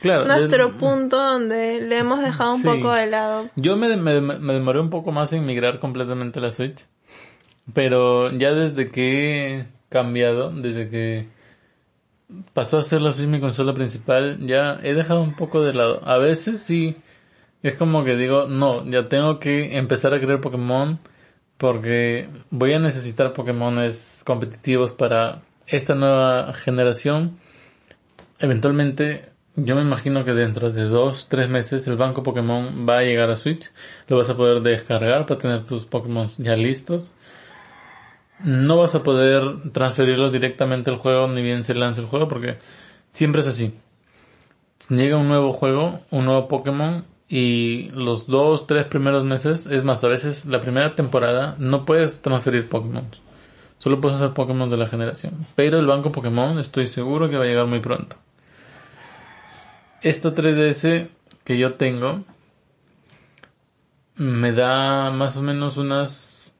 Claro, 0.00 0.24
nuestro 0.24 0.68
es- 0.68 0.74
punto 0.74 1.16
donde 1.22 1.80
le 1.82 1.98
hemos 1.98 2.20
dejado 2.20 2.54
un 2.54 2.62
Sí. 2.62 2.66
poco 2.68 2.92
de 2.92 3.06
lado. 3.06 3.50
Yo 3.56 3.76
me, 3.76 3.94
me, 3.96 4.20
me 4.20 4.52
demoré 4.54 4.80
un 4.80 4.90
poco 4.90 5.12
más 5.12 5.32
en 5.34 5.44
migrar 5.46 5.78
completamente 5.78 6.38
a 6.38 6.42
la 6.42 6.50
Switch. 6.50 6.86
Pero 7.74 8.32
ya 8.32 8.52
desde 8.52 8.90
que 8.90 9.58
he 9.60 9.66
cambiado, 9.90 10.50
desde 10.50 10.88
que 10.88 11.28
pasó 12.54 12.78
a 12.78 12.82
ser 12.82 13.02
la 13.02 13.12
Switch 13.12 13.28
mi 13.28 13.40
consola 13.40 13.74
principal, 13.74 14.38
ya 14.46 14.78
he 14.82 14.94
dejado 14.94 15.20
un 15.22 15.34
poco 15.36 15.62
de 15.62 15.74
lado. 15.74 16.00
A 16.04 16.18
veces 16.18 16.60
sí, 16.60 16.96
es 17.62 17.74
como 17.74 18.04
que 18.04 18.16
digo, 18.16 18.46
no, 18.46 18.84
ya 18.86 19.08
tengo 19.08 19.38
que 19.38 19.76
empezar 19.76 20.14
a 20.14 20.20
crear 20.20 20.40
Pokémon 20.40 20.98
porque 21.58 22.28
voy 22.50 22.72
a 22.72 22.78
necesitar 22.78 23.34
Pokémones 23.34 24.22
competitivos 24.24 24.92
para 24.92 25.42
esta 25.66 25.94
nueva 25.94 26.54
generación. 26.54 27.36
Eventualmente, 28.38 29.28
yo 29.56 29.76
me 29.76 29.82
imagino 29.82 30.24
que 30.24 30.32
dentro 30.32 30.70
de 30.70 30.84
dos, 30.84 31.28
tres 31.28 31.50
meses 31.50 31.86
el 31.86 31.96
banco 31.96 32.22
Pokémon 32.22 32.86
va 32.88 32.98
a 32.98 33.02
llegar 33.02 33.28
a 33.28 33.36
Switch. 33.36 33.70
Lo 34.08 34.16
vas 34.16 34.30
a 34.30 34.36
poder 34.38 34.62
descargar 34.62 35.26
para 35.26 35.38
tener 35.38 35.64
tus 35.66 35.84
Pokémon 35.84 36.28
ya 36.38 36.56
listos. 36.56 37.14
No 38.42 38.78
vas 38.78 38.94
a 38.94 39.02
poder 39.02 39.42
transferirlos 39.72 40.32
directamente 40.32 40.90
al 40.90 40.96
juego 40.96 41.28
ni 41.28 41.42
bien 41.42 41.62
se 41.62 41.74
lance 41.74 42.00
el 42.00 42.06
juego 42.06 42.26
porque 42.26 42.56
siempre 43.10 43.42
es 43.42 43.48
así. 43.48 43.74
Llega 44.88 45.18
un 45.18 45.28
nuevo 45.28 45.52
juego, 45.52 46.00
un 46.10 46.24
nuevo 46.24 46.48
Pokémon 46.48 47.04
y 47.32 47.90
los 47.90 48.26
dos, 48.26 48.66
tres 48.66 48.86
primeros 48.86 49.24
meses, 49.24 49.66
es 49.66 49.84
más, 49.84 50.02
a 50.02 50.08
veces 50.08 50.46
la 50.46 50.60
primera 50.60 50.96
temporada 50.96 51.54
no 51.58 51.84
puedes 51.84 52.22
transferir 52.22 52.68
Pokémon. 52.68 53.06
Solo 53.78 54.00
puedes 54.00 54.16
hacer 54.16 54.34
Pokémon 54.34 54.68
de 54.68 54.76
la 54.76 54.88
generación. 54.88 55.46
Pero 55.54 55.78
el 55.78 55.86
banco 55.86 56.10
Pokémon 56.10 56.58
estoy 56.58 56.88
seguro 56.88 57.30
que 57.30 57.36
va 57.36 57.44
a 57.44 57.46
llegar 57.46 57.66
muy 57.66 57.78
pronto. 57.78 58.16
Esta 60.02 60.34
3DS 60.34 61.08
que 61.44 61.56
yo 61.56 61.74
tengo 61.74 62.24
me 64.16 64.50
da 64.50 65.12
más 65.12 65.36
o 65.36 65.42
menos 65.42 65.76
unas 65.76 66.52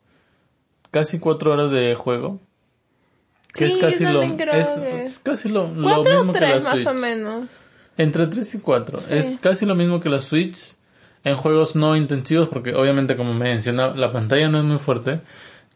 casi 0.92 1.18
cuatro 1.18 1.52
horas 1.52 1.72
de 1.72 1.96
juego. 1.96 2.38
Que 3.52 3.66
Sí, 3.66 3.72
es 3.72 3.78
casi 3.80 4.04
lo, 4.04 4.22
es, 4.22 4.68
es 4.78 5.18
casi 5.18 5.48
lo, 5.48 5.66
lo 5.66 5.82
Cuatro 5.82 6.14
mismo 6.14 6.30
o 6.30 6.32
que 6.32 6.40
la 6.40 6.46
tres 6.46 6.62
más 6.62 6.86
o 6.86 6.94
menos. 6.94 7.48
Entre 8.00 8.26
3 8.26 8.54
y 8.54 8.58
4. 8.60 8.98
Sí. 8.98 9.14
Es 9.14 9.38
casi 9.40 9.66
lo 9.66 9.74
mismo 9.74 10.00
que 10.00 10.08
la 10.08 10.20
Switch 10.20 10.74
en 11.22 11.36
juegos 11.36 11.76
no 11.76 11.96
intensivos 11.96 12.48
porque 12.48 12.74
obviamente 12.74 13.16
como 13.16 13.34
mencionaba 13.34 13.94
la 13.94 14.10
pantalla 14.10 14.48
no 14.48 14.58
es 14.58 14.64
muy 14.64 14.78
fuerte, 14.78 15.20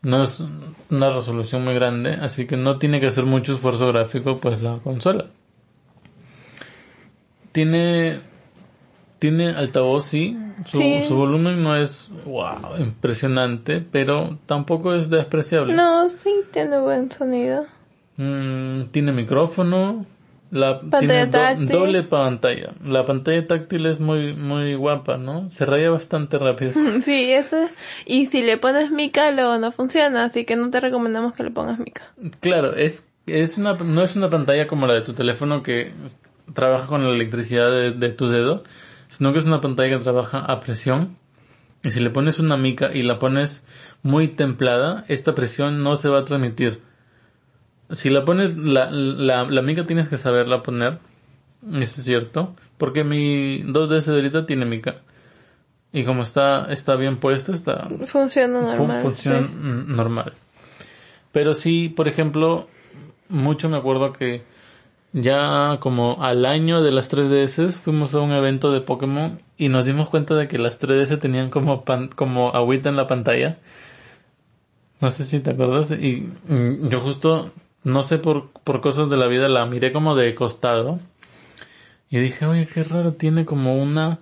no 0.00 0.22
es 0.22 0.42
una 0.90 1.10
resolución 1.10 1.64
muy 1.64 1.74
grande, 1.74 2.14
así 2.14 2.46
que 2.46 2.56
no 2.56 2.78
tiene 2.78 2.98
que 3.00 3.06
hacer 3.08 3.24
mucho 3.24 3.54
esfuerzo 3.54 3.86
gráfico 3.88 4.38
pues 4.38 4.62
la 4.62 4.78
consola. 4.78 5.26
Tiene 7.52 8.20
tiene 9.18 9.50
altavoz 9.50 10.06
sí, 10.06 10.36
su, 10.66 10.78
Sí. 10.78 11.04
su 11.08 11.14
volumen 11.14 11.62
no 11.62 11.76
es 11.76 12.10
wow, 12.26 12.76
impresionante, 12.78 13.80
pero 13.80 14.38
tampoco 14.46 14.94
es 14.94 15.08
despreciable. 15.08 15.74
No, 15.74 16.08
sí 16.08 16.30
tiene 16.52 16.78
buen 16.78 17.10
sonido. 17.10 17.64
Mm, 18.16 18.84
tiene 18.92 19.12
micrófono. 19.12 20.04
La, 20.50 20.78
Pantalla 20.80 21.28
tiene 21.30 21.66
do- 21.66 21.78
doble 21.78 22.02
pantalla. 22.04 22.72
La 22.86 23.04
pantalla 23.04 23.44
táctil 23.46 23.86
es 23.86 23.98
muy, 23.98 24.34
muy 24.34 24.74
guapa, 24.76 25.16
¿no? 25.16 25.48
Se 25.50 25.64
raya 25.64 25.90
bastante 25.90 26.38
rápido. 26.38 26.72
Sí, 27.00 27.32
eso. 27.32 27.68
Y 28.06 28.26
si 28.26 28.42
le 28.42 28.56
pones 28.56 28.90
mica, 28.92 29.30
luego 29.32 29.58
no 29.58 29.72
funciona, 29.72 30.24
así 30.24 30.44
que 30.44 30.54
no 30.56 30.70
te 30.70 30.80
recomendamos 30.80 31.32
que 31.32 31.42
le 31.42 31.50
pongas 31.50 31.78
mica. 31.80 32.02
claro, 32.40 32.74
es, 32.76 33.08
es 33.26 33.58
una, 33.58 33.74
no 33.74 34.04
es 34.04 34.14
una 34.16 34.30
pantalla 34.30 34.66
como 34.68 34.86
la 34.86 34.94
de 34.94 35.00
tu 35.00 35.12
teléfono 35.14 35.62
que 35.62 35.92
trabaja 36.52 36.86
con 36.86 37.02
la 37.02 37.10
electricidad 37.10 37.70
de, 37.70 37.90
de 37.92 38.08
tu 38.10 38.28
dedo, 38.28 38.62
sino 39.08 39.32
que 39.32 39.40
es 39.40 39.46
una 39.46 39.60
pantalla 39.60 39.96
que 39.98 40.02
trabaja 40.04 40.38
a 40.38 40.60
presión. 40.60 41.16
Y 41.82 41.90
si 41.90 42.00
le 42.00 42.10
pones 42.10 42.38
una 42.38 42.56
mica 42.56 42.90
y 42.94 43.02
la 43.02 43.18
pones 43.18 43.64
muy 44.02 44.28
templada, 44.28 45.04
esta 45.08 45.34
presión 45.34 45.82
no 45.82 45.96
se 45.96 46.08
va 46.08 46.20
a 46.20 46.24
transmitir. 46.24 46.80
Si 47.90 48.10
la 48.10 48.24
pones, 48.24 48.56
la, 48.56 48.90
la, 48.90 49.44
la 49.44 49.62
mica 49.62 49.86
tienes 49.86 50.08
que 50.08 50.16
saberla 50.16 50.62
poner. 50.62 50.98
Eso 51.66 51.82
es 52.00 52.04
cierto. 52.04 52.54
Porque 52.78 53.04
mi 53.04 53.62
2DS 53.62 54.04
de 54.06 54.14
ahorita 54.16 54.46
tiene 54.46 54.64
mica. 54.66 54.96
Y 55.92 56.04
como 56.04 56.22
está, 56.24 56.72
está 56.72 56.96
bien 56.96 57.18
puesta, 57.18 57.52
está, 57.54 57.88
Funciona 58.06 58.58
fun- 58.60 58.78
normal. 58.88 58.98
funciona 59.00 59.46
sí. 59.46 59.52
normal. 59.86 60.32
Pero 61.30 61.52
sí, 61.54 61.88
por 61.88 62.08
ejemplo, 62.08 62.68
mucho 63.28 63.68
me 63.68 63.76
acuerdo 63.76 64.12
que 64.12 64.42
ya 65.12 65.76
como 65.78 66.22
al 66.24 66.44
año 66.46 66.82
de 66.82 66.90
las 66.90 67.12
3DS 67.12 67.72
fuimos 67.74 68.12
a 68.14 68.18
un 68.20 68.32
evento 68.32 68.72
de 68.72 68.80
Pokémon 68.80 69.40
y 69.56 69.68
nos 69.68 69.84
dimos 69.84 70.08
cuenta 70.08 70.34
de 70.34 70.48
que 70.48 70.58
las 70.58 70.80
3DS 70.80 71.20
tenían 71.20 71.50
como 71.50 71.84
pan- 71.84 72.08
como 72.08 72.48
agüita 72.50 72.88
en 72.88 72.96
la 72.96 73.06
pantalla. 73.06 73.58
No 75.00 75.10
sé 75.12 75.26
si 75.26 75.38
te 75.40 75.50
acuerdas 75.50 75.92
y 75.92 76.28
yo 76.88 77.00
justo 77.00 77.52
no 77.84 78.02
sé 78.02 78.18
por 78.18 78.50
por 78.50 78.80
cosas 78.80 79.08
de 79.10 79.16
la 79.16 79.26
vida 79.26 79.48
la 79.48 79.64
miré 79.66 79.92
como 79.92 80.14
de 80.16 80.34
costado 80.34 80.98
y 82.10 82.18
dije, 82.18 82.46
"Oye, 82.46 82.66
qué 82.66 82.82
raro, 82.82 83.12
tiene 83.14 83.44
como 83.44 83.76
una 83.80 84.18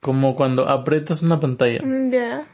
como 0.00 0.34
cuando 0.36 0.68
aprietas 0.68 1.22
una 1.22 1.40
pantalla." 1.40 1.80
Mm, 1.82 2.10
Ya. 2.12 2.44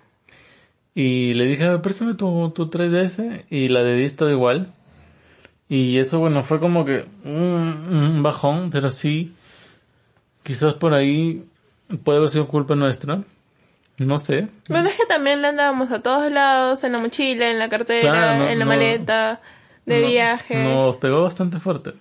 Y 0.95 1.35
le 1.35 1.45
dije, 1.45 1.79
préstame 1.81 2.15
tu, 2.15 2.51
tu 2.55 2.71
3DS 2.71 3.45
y 3.51 3.69
la 3.69 3.83
de 3.83 3.97
Di 3.97 4.05
estaba 4.05 4.31
igual. 4.31 4.73
Y 5.69 5.99
eso, 5.99 6.21
bueno, 6.21 6.43
fue 6.43 6.59
como 6.59 6.87
que 6.87 7.05
un, 7.25 7.33
un 7.35 8.23
bajón, 8.23 8.71
pero 8.71 8.89
sí, 8.89 9.35
quizás 10.43 10.73
por 10.75 10.95
ahí 10.95 11.45
puede 12.03 12.17
haber 12.19 12.31
sido 12.31 12.49
culpa 12.49 12.75
nuestra. 12.77 13.23
No 13.99 14.17
sé. 14.19 14.49
Bueno, 14.71 14.89
es 14.89 14.97
que 14.97 15.05
también 15.07 15.43
le 15.43 15.49
andábamos 15.49 15.91
a 15.93 16.01
todos 16.03 16.31
lados, 16.33 16.83
en 16.83 16.93
la 16.93 16.99
mochila, 16.99 17.51
en 17.51 17.59
la 17.59 17.69
cartera, 17.69 18.13
Claro, 18.13 18.39
no- 18.45 18.49
en 18.49 18.59
la 18.59 18.65
no- 18.65 18.71
maleta, 18.71 19.41
de 19.87 20.01
No- 20.03 20.07
viaje. 20.09 20.65
Nos 20.65 20.97
pegó 20.97 21.23
bastante 21.23 21.59
fuerte. 21.61 21.95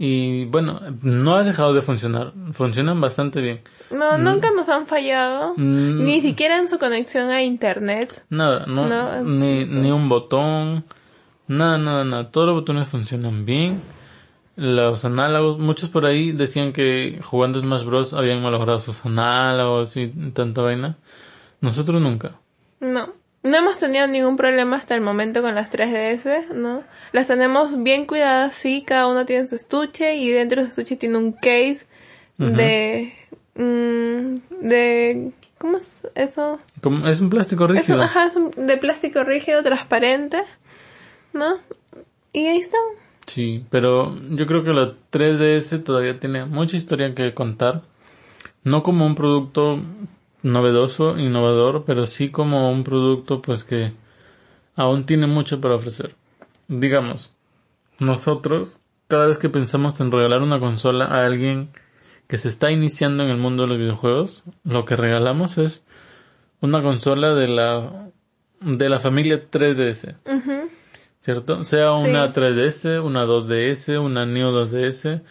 Y 0.00 0.44
bueno, 0.44 0.80
no 1.02 1.34
ha 1.34 1.42
dejado 1.42 1.74
de 1.74 1.82
funcionar. 1.82 2.32
Funcionan 2.52 3.00
bastante 3.00 3.40
bien. 3.40 3.60
No, 3.90 4.16
nunca 4.16 4.52
nos 4.52 4.68
han 4.68 4.86
fallado, 4.86 5.54
Mm. 5.56 6.04
ni 6.04 6.20
siquiera 6.20 6.56
en 6.58 6.68
su 6.68 6.78
conexión 6.78 7.30
a 7.30 7.42
internet. 7.42 8.24
Nada, 8.30 8.64
no, 8.66 8.86
No, 8.86 9.22
ni, 9.24 9.64
ni 9.64 9.90
un 9.90 10.08
botón, 10.08 10.84
nada, 11.48 11.78
nada, 11.78 12.04
nada. 12.04 12.30
Todos 12.30 12.46
los 12.46 12.54
botones 12.56 12.86
funcionan 12.88 13.44
bien. 13.44 13.80
Los 14.54 15.04
análogos, 15.04 15.58
muchos 15.58 15.88
por 15.88 16.04
ahí 16.06 16.30
decían 16.32 16.72
que 16.72 17.20
jugando 17.24 17.60
Smash 17.60 17.84
Bros. 17.84 18.12
habían 18.14 18.40
malogrado 18.42 18.78
sus 18.78 19.04
análogos 19.04 19.96
y 19.96 20.08
tanta 20.32 20.62
vaina. 20.62 20.96
Nosotros 21.60 22.00
nunca. 22.00 22.36
No, 22.80 23.08
no 23.42 23.56
hemos 23.56 23.78
tenido 23.78 24.06
ningún 24.06 24.36
problema 24.36 24.76
hasta 24.76 24.94
el 24.94 25.00
momento 25.00 25.42
con 25.42 25.54
las 25.54 25.70
3DS, 25.70 26.48
¿no? 26.54 26.82
Las 27.12 27.26
tenemos 27.28 27.82
bien 27.82 28.04
cuidadas, 28.06 28.54
sí, 28.54 28.82
cada 28.86 29.06
uno 29.06 29.24
tiene 29.26 29.46
su 29.48 29.54
estuche 29.54 30.16
y 30.16 30.28
dentro 30.30 30.62
de 30.64 30.70
su 30.70 30.80
estuche 30.80 30.96
tiene 30.96 31.18
un 31.18 31.32
case 31.32 31.86
de... 32.38 33.12
mm, 33.54 34.34
de... 34.68 35.32
¿Cómo 35.58 35.78
es 35.78 36.06
eso? 36.14 36.60
Como, 36.82 37.08
es 37.08 37.20
un 37.20 37.30
plástico 37.30 37.64
Es 37.64 37.70
un- 37.70 37.76
rígido. 37.76 38.02
ajá, 38.02 38.26
es 38.26 38.36
un- 38.36 38.50
de 38.66 38.76
plástico 38.76 39.24
rígido, 39.24 39.62
transparente, 39.62 40.42
¿no? 41.32 41.58
Y 42.32 42.46
ahí 42.46 42.58
está. 42.58 42.78
Sí, 43.26 43.64
pero 43.70 44.14
yo 44.30 44.46
creo 44.46 44.62
que 44.62 44.70
la 44.72 44.94
3DS 45.10 45.82
todavía 45.82 46.18
tiene 46.20 46.44
mucha 46.44 46.76
historia 46.76 47.12
que 47.14 47.34
contar. 47.34 47.82
No 48.62 48.82
como 48.84 49.04
un 49.06 49.14
producto 49.16 49.80
novedoso, 50.42 51.18
innovador, 51.18 51.84
pero 51.86 52.06
sí 52.06 52.30
como 52.30 52.70
un 52.70 52.84
producto 52.84 53.42
pues 53.42 53.64
que 53.64 53.92
aún 54.76 55.04
tiene 55.06 55.26
mucho 55.26 55.60
para 55.60 55.74
ofrecer. 55.74 56.14
Digamos, 56.68 57.32
nosotros 57.98 58.80
cada 59.08 59.26
vez 59.26 59.38
que 59.38 59.48
pensamos 59.48 60.00
en 60.00 60.12
regalar 60.12 60.42
una 60.42 60.60
consola 60.60 61.06
a 61.06 61.24
alguien 61.24 61.70
que 62.26 62.36
se 62.38 62.48
está 62.48 62.70
iniciando 62.70 63.24
en 63.24 63.30
el 63.30 63.38
mundo 63.38 63.62
de 63.62 63.70
los 63.70 63.78
videojuegos, 63.78 64.44
lo 64.64 64.84
que 64.84 64.96
regalamos 64.96 65.56
es 65.58 65.82
una 66.60 66.82
consola 66.82 67.34
de 67.34 67.48
la 67.48 68.10
de 68.60 68.88
la 68.88 68.98
familia 68.98 69.48
3DS. 69.50 70.16
Ujú. 70.26 70.68
¿cierto? 71.20 71.62
Sea 71.64 71.92
Sí. 71.94 72.04
una 72.08 72.32
3DS, 72.32 73.00
una 73.02 73.24
2DS, 73.24 73.98
una 73.98 74.24
Neo 74.26 74.52
2DS, 74.52 75.22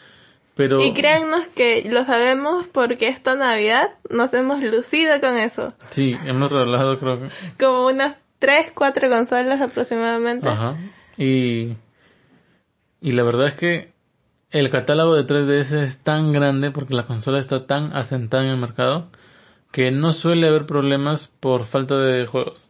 pero 0.57 0.81
Y 0.83 0.93
créannos 0.93 1.45
que 1.55 1.87
lo 1.89 2.03
sabemos 2.05 2.65
porque 2.71 3.07
esta 3.07 3.35
Navidad 3.35 3.91
nos 4.09 4.33
hemos 4.33 4.61
lucido 4.61 5.21
con 5.21 5.37
eso. 5.37 5.73
sí, 5.89 6.17
hemos 6.25 6.51
regalado 6.51 6.99
creo 6.99 7.21
que 7.21 7.29
Como 7.63 7.85
unas 7.87 8.17
3, 8.39 8.71
4 8.73 9.09
consolas 9.09 9.61
aproximadamente. 9.61 10.49
ajá. 10.49 10.75
Y 11.17 11.75
y 12.99 13.11
la 13.11 13.23
verdad 13.23 13.47
es 13.47 13.53
que 13.53 13.93
el 14.51 14.69
catálogo 14.69 15.13
de 15.15 15.23
3DS 15.27 15.73
es 15.83 15.99
tan 15.99 16.31
grande 16.31 16.71
porque 16.71 16.93
la 16.95 17.03
consola 17.05 17.39
está 17.39 17.65
tan 17.67 17.95
asentada 17.95 18.43
en 18.43 18.49
el 18.49 18.57
mercado 18.57 19.09
que 19.71 19.91
no 19.91 20.13
suele 20.13 20.47
haber 20.47 20.65
problemas 20.65 21.27
por 21.39 21.65
falta 21.65 21.95
de 21.97 22.25
juegos. 22.25 22.69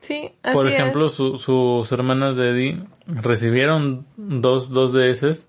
Sí, 0.00 0.32
así 0.42 0.54
Por 0.54 0.66
es. 0.66 0.74
ejemplo, 0.74 1.08
su- 1.08 1.38
sus 1.38 1.90
hermanas 1.92 2.36
de 2.36 2.50
Eddie 2.50 2.84
recibieron 3.06 4.04
dos, 4.16 4.70
dos 4.70 4.92
DS 4.92 5.46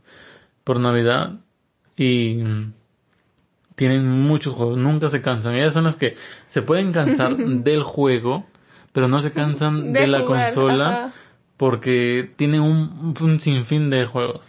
por 0.64 0.80
Navidad 0.80 1.34
y 1.97 2.43
tienen 3.76 4.07
muchos 4.22 4.55
juegos, 4.55 4.78
nunca 4.78 5.09
se 5.09 5.22
cansan. 5.22 5.55
Ellas 5.55 5.74
son 5.74 5.84
las 5.86 5.95
que 5.95 6.16
se 6.47 6.61
pueden 6.61 6.91
cansar 6.91 7.36
del 7.38 7.84
juego, 7.84 8.45
pero 8.91 9.07
no 9.07 9.22
se 9.22 9.32
cansan 9.32 9.93
de, 9.93 10.01
De 10.01 10.07
la 10.07 10.22
jugar, 10.22 10.45
consola 10.53 10.89
ajá. 10.89 11.14
porque 11.57 12.32
tienen 12.36 12.61
un, 12.61 13.14
un 13.20 13.39
sinfín 13.39 13.89
de 13.89 14.05
juegos. 14.05 14.41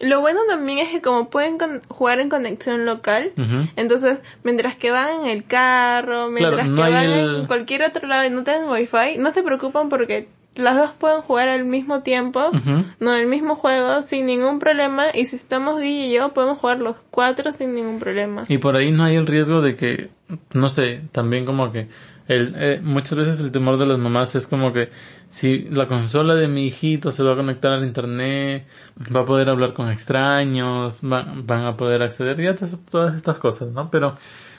Lo 0.00 0.20
bueno 0.22 0.40
también 0.48 0.78
es 0.78 0.88
que 0.88 1.02
como 1.02 1.28
pueden 1.28 1.58
con- 1.58 1.82
jugar 1.88 2.20
en 2.20 2.30
conexión 2.30 2.86
local, 2.86 3.32
entonces 3.76 4.18
mientras 4.44 4.74
que 4.74 4.90
van 4.90 5.20
en 5.20 5.26
el 5.26 5.44
carro, 5.44 6.30
mientras 6.30 6.66
no 6.68 6.76
que 6.82 6.90
van 6.90 7.04
el- 7.12 7.36
en 7.40 7.46
cualquier 7.46 7.82
otro 7.82 8.08
lado 8.08 8.24
y 8.26 8.30
no 8.30 8.42
tengan 8.42 8.70
wifi, 8.70 9.18
no 9.18 9.30
se 9.34 9.42
preocupan 9.42 9.90
porque 9.90 10.26
las 10.56 10.76
dos 10.76 10.90
pueden 10.98 11.20
jugar 11.22 11.48
al 11.48 11.64
mismo 11.64 12.00
tiempo, 12.02 12.50
no 12.98 13.14
el 13.14 13.26
mismo 13.28 13.54
juego, 13.56 14.02
sin 14.02 14.26
ningún 14.26 14.58
problema, 14.58 15.04
y 15.14 15.24
si 15.26 15.36
estamos 15.36 15.80
Guille 15.80 16.08
y 16.08 16.14
yo, 16.14 16.30
podemos 16.30 16.58
jugar 16.58 16.78
los 16.80 16.96
cuatro 17.10 17.52
sin 17.52 17.74
ningún 17.74 17.98
problema. 18.00 18.44
Y 18.48 18.58
por 18.58 18.76
ahí 18.76 18.90
no 18.90 19.04
hay 19.04 19.16
el 19.16 19.26
riesgo 19.26 19.60
de 19.62 19.76
que, 19.76 20.10
no 20.52 20.68
sé, 20.68 21.02
también 21.12 21.44
como 21.46 21.70
que 21.72 21.88
el, 22.28 22.54
eh, 22.56 22.80
muchas 22.82 23.16
veces 23.18 23.40
el 23.40 23.50
temor 23.50 23.78
de 23.78 23.86
las 23.86 23.98
mamás 23.98 24.34
es 24.34 24.46
como 24.46 24.72
que 24.72 24.90
si 25.30 25.64
la 25.64 25.86
consola 25.86 26.34
de 26.34 26.46
mi 26.48 26.66
hijito 26.66 27.10
se 27.10 27.22
va 27.22 27.32
a 27.32 27.36
conectar 27.36 27.72
al 27.72 27.84
internet, 27.84 28.66
va 29.14 29.20
a 29.20 29.24
poder 29.24 29.48
hablar 29.48 29.72
con 29.72 29.88
extraños, 29.90 31.00
va- 31.02 31.26
van 31.44 31.64
a 31.64 31.76
poder 31.76 32.02
acceder 32.02 32.40
ya 32.40 32.54
todas 32.90 33.14
estas 33.16 33.38
cosas, 33.38 33.68
¿no? 33.72 33.90
Pero 33.90 34.16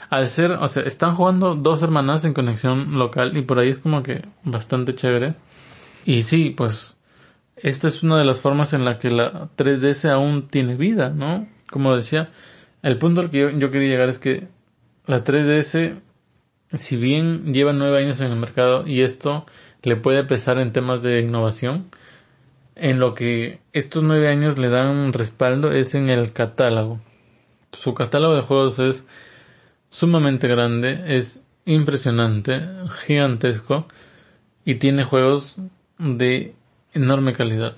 al 0.09 0.27
ser, 0.27 0.51
o 0.51 0.67
sea, 0.67 0.83
están 0.83 1.15
jugando 1.15 1.55
dos 1.55 1.81
hermanas 1.81 2.25
en 2.25 2.33
conexión 2.33 2.97
local 2.99 3.35
y 3.37 3.41
por 3.43 3.59
ahí 3.59 3.69
es 3.69 3.77
como 3.79 4.03
que 4.03 4.21
bastante 4.43 4.93
chévere. 4.93 5.35
Y 6.05 6.23
sí, 6.23 6.51
pues 6.51 6.97
esta 7.55 7.87
es 7.87 8.01
una 8.01 8.17
de 8.17 8.25
las 8.25 8.41
formas 8.41 8.73
en 8.73 8.85
la 8.85 8.97
que 8.97 9.11
la 9.11 9.49
3DS 9.55 10.09
aún 10.09 10.47
tiene 10.47 10.75
vida, 10.75 11.09
¿no? 11.09 11.47
Como 11.69 11.95
decía, 11.95 12.31
el 12.81 12.97
punto 12.97 13.21
al 13.21 13.29
que 13.29 13.57
yo, 13.57 13.71
quería 13.71 13.89
llegar 13.89 14.09
es 14.09 14.17
que 14.17 14.47
la 15.05 15.23
3DS, 15.23 16.01
si 16.73 16.97
bien 16.97 17.53
lleva 17.53 17.73
nueve 17.73 17.99
años 17.99 18.19
en 18.19 18.31
el 18.31 18.39
mercado 18.39 18.87
y 18.87 19.01
esto 19.01 19.45
le 19.83 19.95
puede 19.95 20.23
pesar 20.23 20.57
en 20.57 20.73
temas 20.73 21.03
de 21.03 21.19
innovación, 21.19 21.91
en 22.75 22.99
lo 22.99 23.13
que 23.13 23.59
estos 23.73 24.03
nueve 24.03 24.29
años 24.29 24.57
le 24.57 24.69
dan 24.69 25.13
respaldo 25.13 25.71
es 25.71 25.93
en 25.93 26.09
el 26.09 26.33
catálogo. 26.33 26.99
Su 27.73 27.93
catálogo 27.93 28.35
de 28.35 28.41
juegos 28.41 28.79
es 28.79 29.05
sumamente 29.89 30.47
grande, 30.47 31.03
es 31.17 31.43
impresionante, 31.65 32.61
gigantesco 33.05 33.87
y 34.65 34.75
tiene 34.75 35.03
juegos 35.03 35.59
de 36.01 36.53
enorme 36.93 37.33
calidad. 37.33 37.75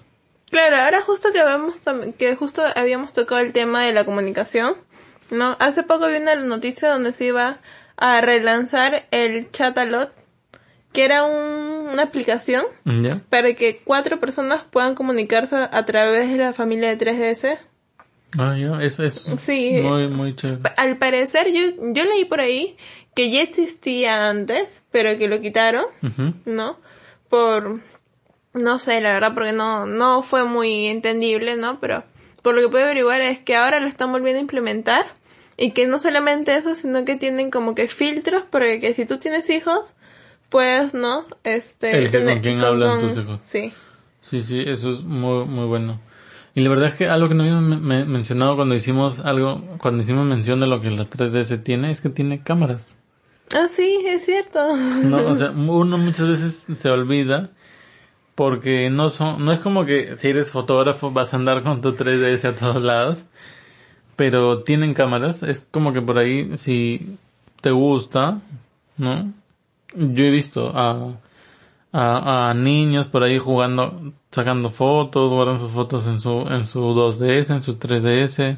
Claro, 0.49 0.77
ahora 0.77 1.01
justo 1.01 1.29
que 1.31 1.39
habíamos 1.39 1.79
que 2.17 2.35
justo 2.35 2.61
habíamos 2.75 3.11
tocado 3.13 3.41
el 3.41 3.51
tema 3.53 3.83
de 3.83 3.91
la 3.93 4.05
comunicación, 4.05 4.75
¿no? 5.31 5.57
Hace 5.59 5.83
poco 5.83 6.07
vi 6.07 6.17
una 6.17 6.35
noticia 6.35 6.89
donde 6.89 7.11
se 7.11 7.25
iba 7.25 7.57
a 7.97 8.21
relanzar 8.21 9.05
el 9.11 9.51
Chatalot, 9.51 10.11
que 10.93 11.05
era 11.05 11.23
un- 11.23 11.89
una 11.91 12.03
aplicación 12.03 12.63
¿Ya? 12.85 13.21
para 13.29 13.53
que 13.55 13.81
cuatro 13.83 14.19
personas 14.19 14.63
puedan 14.69 14.95
comunicarse 14.95 15.55
a 15.55 15.85
través 15.85 16.29
de 16.29 16.37
la 16.37 16.53
familia 16.53 16.89
de 16.89 16.97
3DS. 16.97 17.57
Ah, 18.37 18.55
ya, 18.57 18.81
eso 18.81 19.03
es 19.03 19.25
Sí. 19.39 19.73
muy, 19.81 20.07
muy 20.07 20.35
chévere. 20.35 20.61
Al 20.77 20.97
parecer, 20.97 21.47
yo, 21.51 21.61
yo 21.93 22.05
leí 22.05 22.25
por 22.25 22.39
ahí 22.41 22.77
que 23.15 23.29
ya 23.31 23.41
existía 23.43 24.29
antes, 24.29 24.81
pero 24.91 25.17
que 25.19 25.27
lo 25.27 25.39
quitaron. 25.41 25.85
¿no? 26.45 26.77
Por, 27.29 27.79
no 28.53 28.79
sé, 28.79 29.01
la 29.01 29.11
verdad, 29.13 29.33
porque 29.33 29.53
no, 29.53 29.85
no 29.85 30.21
fue 30.23 30.43
muy 30.45 30.87
entendible, 30.87 31.55
¿no? 31.55 31.79
Pero 31.79 32.03
por 32.41 32.55
lo 32.55 32.61
que 32.61 32.69
puedo 32.69 32.85
averiguar 32.85 33.21
es 33.21 33.39
que 33.39 33.55
ahora 33.55 33.79
lo 33.79 33.87
están 33.87 34.11
volviendo 34.11 34.37
a 34.39 34.41
implementar 34.41 35.05
y 35.57 35.71
que 35.71 35.87
no 35.87 35.99
solamente 35.99 36.55
eso, 36.55 36.75
sino 36.75 37.05
que 37.05 37.15
tienen 37.15 37.51
como 37.51 37.75
que 37.75 37.87
filtros 37.87 38.43
para 38.49 38.79
que 38.79 38.93
si 38.93 39.05
tú 39.05 39.17
tienes 39.17 39.49
hijos, 39.49 39.93
puedes, 40.49 40.93
¿no? 40.93 41.25
Este, 41.43 41.97
Elegir 41.97 42.25
con 42.25 42.39
quién 42.41 42.61
hablan 42.61 42.99
tus 42.99 43.17
hijos. 43.17 43.39
Sí. 43.43 43.73
Sí, 44.19 44.41
sí, 44.41 44.61
eso 44.65 44.91
es 44.91 45.01
muy, 45.01 45.45
muy 45.45 45.65
bueno. 45.65 45.99
Y 46.55 46.61
la 46.61 46.69
verdad 46.69 46.89
es 46.89 46.95
que 46.95 47.07
algo 47.09 47.27
que 47.29 47.33
no 47.35 47.43
habíamos 47.43 47.63
me- 47.63 47.77
me- 47.77 48.05
mencionado 48.05 48.55
cuando 48.55 48.75
hicimos 48.75 49.19
algo, 49.19 49.61
cuando 49.79 50.03
hicimos 50.03 50.25
mención 50.25 50.59
de 50.59 50.67
lo 50.67 50.81
que 50.81 50.91
la 50.91 51.05
3DS 51.05 51.57
tiene, 51.63 51.89
es 51.91 51.99
que 52.01 52.09
tiene 52.09 52.43
cámaras. 52.43 52.95
Ah, 53.55 53.67
sí, 53.67 54.03
es 54.05 54.25
cierto. 54.25 54.75
No, 54.77 55.25
o 55.25 55.35
sea, 55.35 55.49
uno 55.55 55.97
muchas 55.97 56.27
veces 56.27 56.77
se 56.77 56.89
olvida 56.89 57.49
porque 58.35 58.89
no 58.89 59.09
son, 59.09 59.43
no 59.45 59.51
es 59.51 59.59
como 59.59 59.85
que 59.85 60.17
si 60.17 60.29
eres 60.29 60.51
fotógrafo 60.51 61.11
vas 61.11 61.33
a 61.33 61.37
andar 61.37 61.63
con 61.63 61.81
tu 61.81 61.93
3DS 61.93 62.45
a 62.45 62.55
todos 62.55 62.81
lados, 62.81 63.25
pero 64.15 64.63
tienen 64.63 64.93
cámaras, 64.93 65.43
es 65.43 65.65
como 65.71 65.93
que 65.93 66.01
por 66.01 66.17
ahí 66.17 66.55
si 66.57 67.17
te 67.61 67.71
gusta, 67.71 68.41
¿no? 68.97 69.33
Yo 69.95 70.23
he 70.23 70.31
visto 70.31 70.71
a, 70.75 71.17
a, 71.91 72.49
a 72.49 72.53
niños 72.53 73.07
por 73.07 73.23
ahí 73.23 73.37
jugando, 73.37 74.13
sacando 74.31 74.69
fotos, 74.69 75.31
guardan 75.31 75.59
sus 75.59 75.71
fotos 75.71 76.07
en 76.07 76.19
su, 76.19 76.41
en 76.49 76.65
su 76.65 76.79
2DS, 76.81 77.53
en 77.53 77.61
su 77.61 77.77
3DS. 77.77 78.57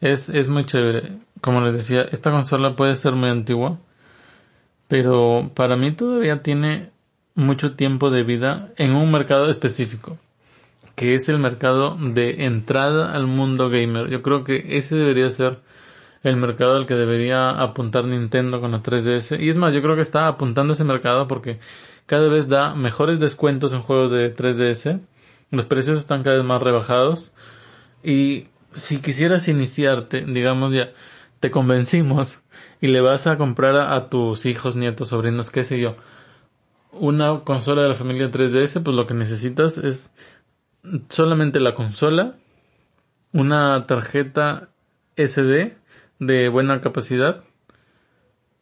Es, 0.00 0.28
es 0.28 0.48
muy 0.48 0.64
chévere. 0.64 1.18
Como 1.40 1.60
les 1.60 1.74
decía, 1.74 2.02
esta 2.10 2.30
consola 2.30 2.74
puede 2.76 2.96
ser 2.96 3.12
muy 3.12 3.28
antigua, 3.28 3.78
pero 4.88 5.50
para 5.54 5.76
mí 5.76 5.92
todavía 5.92 6.42
tiene 6.42 6.90
mucho 7.36 7.76
tiempo 7.76 8.10
de 8.10 8.24
vida 8.24 8.72
en 8.76 8.92
un 8.92 9.12
mercado 9.12 9.48
específico, 9.48 10.18
que 10.96 11.14
es 11.14 11.28
el 11.28 11.38
mercado 11.38 11.96
de 11.96 12.46
entrada 12.46 13.14
al 13.14 13.28
mundo 13.28 13.70
gamer. 13.70 14.08
Yo 14.08 14.22
creo 14.22 14.42
que 14.42 14.76
ese 14.76 14.96
debería 14.96 15.30
ser 15.30 15.60
el 16.24 16.36
mercado 16.36 16.76
al 16.76 16.86
que 16.86 16.94
debería 16.94 17.50
apuntar 17.50 18.04
Nintendo 18.04 18.60
con 18.60 18.72
la 18.72 18.82
3DS. 18.82 19.38
Y 19.38 19.50
es 19.50 19.56
más, 19.56 19.72
yo 19.72 19.82
creo 19.82 19.94
que 19.94 20.02
está 20.02 20.26
apuntando 20.26 20.72
ese 20.72 20.82
mercado 20.82 21.28
porque 21.28 21.60
cada 22.06 22.28
vez 22.28 22.48
da 22.48 22.74
mejores 22.74 23.20
descuentos 23.20 23.72
en 23.72 23.82
juegos 23.82 24.10
de 24.10 24.34
3DS. 24.34 25.00
Los 25.50 25.66
precios 25.66 25.98
están 25.98 26.24
cada 26.24 26.36
vez 26.36 26.44
más 26.44 26.60
rebajados. 26.60 27.32
Y 28.02 28.48
si 28.72 28.98
quisieras 28.98 29.46
iniciarte, 29.46 30.22
digamos 30.22 30.72
ya, 30.72 30.90
te 31.40 31.50
convencimos 31.50 32.40
y 32.80 32.88
le 32.88 33.00
vas 33.00 33.26
a 33.26 33.36
comprar 33.36 33.76
a, 33.76 34.08
tus 34.08 34.46
hijos, 34.46 34.76
nietos, 34.76 35.08
sobrinos, 35.08 35.50
qué 35.50 35.64
sé 35.64 35.78
yo, 35.78 35.96
una 36.98 37.40
consola 37.44 37.82
de 37.82 37.88
la 37.88 37.94
familia 37.94 38.30
3DS, 38.30 38.82
pues 38.82 38.96
lo 38.96 39.06
que 39.06 39.14
necesitas 39.14 39.78
es 39.78 40.10
solamente 41.08 41.60
la 41.60 41.74
consola, 41.74 42.36
una 43.32 43.86
tarjeta 43.86 44.68
SD 45.16 45.76
de 46.18 46.48
buena 46.48 46.80
capacidad 46.80 47.42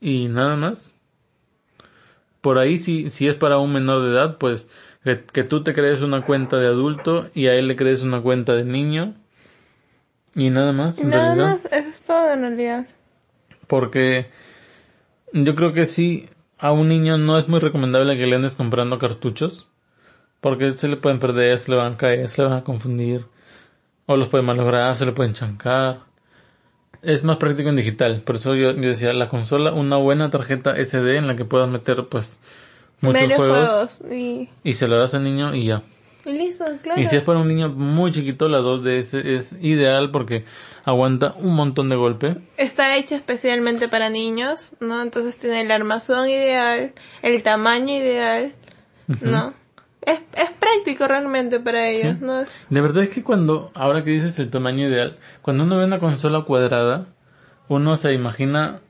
y 0.00 0.28
nada 0.28 0.56
más. 0.56 0.94
Por 2.40 2.58
ahí 2.58 2.76
si, 2.78 3.08
si 3.08 3.26
es 3.26 3.36
para 3.36 3.58
un 3.58 3.72
menor 3.72 4.02
de 4.02 4.10
edad, 4.10 4.38
pues 4.38 4.68
que, 5.04 5.44
tú 5.44 5.62
te 5.62 5.74
crees 5.74 6.00
una 6.00 6.24
cuenta 6.24 6.58
de 6.58 6.66
adulto 6.66 7.28
y 7.34 7.46
a 7.46 7.54
él 7.54 7.68
le 7.68 7.76
crees 7.76 8.02
una 8.02 8.20
cuenta 8.20 8.54
de 8.54 8.64
niño 8.64 9.14
y 10.34 10.50
nada 10.50 10.72
más. 10.72 11.02
nada 11.02 11.34
más, 11.34 11.64
eso 11.66 11.88
es 11.88 12.02
todo 12.02 12.32
en 12.32 12.40
realidad. 12.40 12.86
Porque 13.66 14.26
yo 15.32 15.54
creo 15.54 15.72
que 15.72 15.86
sí, 15.86 16.28
a 16.58 16.72
un 16.72 16.88
niño 16.88 17.18
no 17.18 17.38
es 17.38 17.48
muy 17.48 17.60
recomendable 17.60 18.16
que 18.16 18.26
le 18.26 18.36
andes 18.36 18.56
comprando 18.56 18.98
cartuchos. 18.98 19.68
Porque 20.40 20.72
se 20.72 20.88
le 20.88 20.96
pueden 20.96 21.18
perder, 21.18 21.58
se 21.58 21.70
le 21.70 21.78
van 21.78 21.94
a 21.94 21.96
caer, 21.96 22.28
se 22.28 22.42
le 22.42 22.48
van 22.48 22.58
a 22.58 22.64
confundir. 22.64 23.26
O 24.06 24.16
los 24.16 24.28
pueden 24.28 24.46
malograr, 24.46 24.94
se 24.96 25.06
le 25.06 25.12
pueden 25.12 25.32
chancar 25.32 26.00
es 27.04 27.22
más 27.24 27.36
práctico 27.36 27.68
en 27.68 27.76
digital. 27.76 28.22
Por 28.24 28.36
eso 28.36 28.54
yo, 28.54 28.72
decía, 28.72 29.12
la 29.12 29.28
consola, 29.28 29.72
una 29.72 29.96
buena 29.96 30.30
tarjeta 30.30 30.74
SD 30.76 31.16
en 31.16 31.26
la 31.26 31.36
que 31.36 31.44
puedas 31.44 31.68
meter 31.68 32.06
pues 32.08 32.38
muchos 33.00 33.32
juegos, 33.34 34.02
y... 34.10 34.74
se 34.74 34.88
lo 34.88 34.98
das 34.98 35.14
al 35.14 35.24
niño 35.24 35.54
y 35.54 35.66
ya. 35.66 35.82
Y 36.24 36.32
listo, 36.32 36.64
claro. 36.82 37.00
Y 37.00 37.06
si 37.06 37.16
es 37.16 37.22
para 37.22 37.38
un 37.38 37.48
niño 37.48 37.68
muy 37.68 38.12
chiquito, 38.12 38.48
la 38.48 38.60
2DS 38.60 39.24
es 39.24 39.54
ideal 39.60 40.10
porque 40.10 40.44
aguanta 40.84 41.34
un 41.38 41.54
montón 41.54 41.88
de 41.88 41.96
golpe. 41.96 42.36
Está 42.56 42.96
hecha 42.96 43.16
especialmente 43.16 43.88
para 43.88 44.10
niños, 44.10 44.72
¿no? 44.80 45.02
Entonces 45.02 45.36
tiene 45.36 45.62
el 45.62 45.70
armazón 45.70 46.28
ideal, 46.28 46.92
el 47.22 47.42
tamaño 47.42 47.94
ideal, 47.94 48.54
¿no? 49.20 49.52
es, 50.06 50.20
es 50.36 50.50
práctico 50.58 51.06
realmente 51.06 51.60
para 51.60 51.88
ellos, 51.88 52.20
¿no? 52.20 52.44
De 52.70 52.80
verdad 52.80 53.04
es 53.04 53.10
que 53.10 53.22
cuando, 53.22 53.70
ahora 53.74 54.04
que 54.04 54.10
dices 54.10 54.38
el 54.38 54.50
tamaño 54.50 54.88
ideal, 54.88 55.16
cuando 55.42 55.64
uno 55.64 55.76
ve 55.76 55.84
una 55.84 55.98
consola 55.98 56.42
cuadrada, 56.42 57.06
uno 57.68 57.96
se 57.96 58.12
imagina 58.12 58.80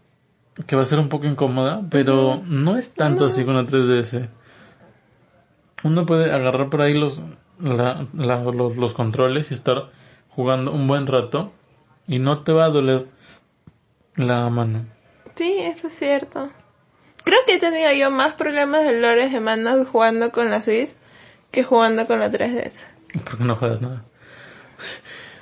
que 0.66 0.76
va 0.76 0.82
a 0.82 0.86
ser 0.86 0.98
un 0.98 1.08
poco 1.08 1.26
incómoda, 1.26 1.82
pero 1.90 2.42
no 2.46 2.76
es 2.76 2.94
tanto 2.94 3.24
así 3.24 3.44
con 3.44 3.54
la 3.54 3.64
3DS. 3.64 4.28
Uno 5.84 6.06
puede 6.06 6.32
agarrar 6.32 6.70
por 6.70 6.82
ahí 6.82 6.94
los, 6.94 7.20
la, 7.60 8.06
los, 8.12 8.76
los 8.76 8.94
controles 8.94 9.50
y 9.50 9.54
estar 9.54 9.90
jugando 10.30 10.72
un 10.72 10.88
buen 10.88 11.06
rato 11.06 11.52
y 12.06 12.18
no 12.18 12.42
te 12.42 12.52
va 12.52 12.64
a 12.64 12.70
doler 12.70 13.06
la 14.16 14.48
mano. 14.48 14.86
Sí, 15.34 15.58
eso 15.60 15.88
es 15.88 15.94
cierto. 15.94 16.50
Creo 17.24 17.38
que 17.46 17.54
he 17.54 17.60
tenido 17.60 17.92
yo 17.92 18.10
más 18.10 18.34
problemas 18.34 18.84
de 18.84 18.94
dolores 18.94 19.32
de 19.32 19.40
mano 19.40 19.84
jugando 19.84 20.30
con 20.32 20.50
la 20.50 20.62
Switch 20.62 20.90
que 21.50 21.64
jugando 21.64 22.06
con 22.06 22.18
la 22.18 22.30
3DS. 22.30 22.84
Porque 23.24 23.44
no 23.44 23.54
juegas 23.54 23.80
nada. 23.80 24.04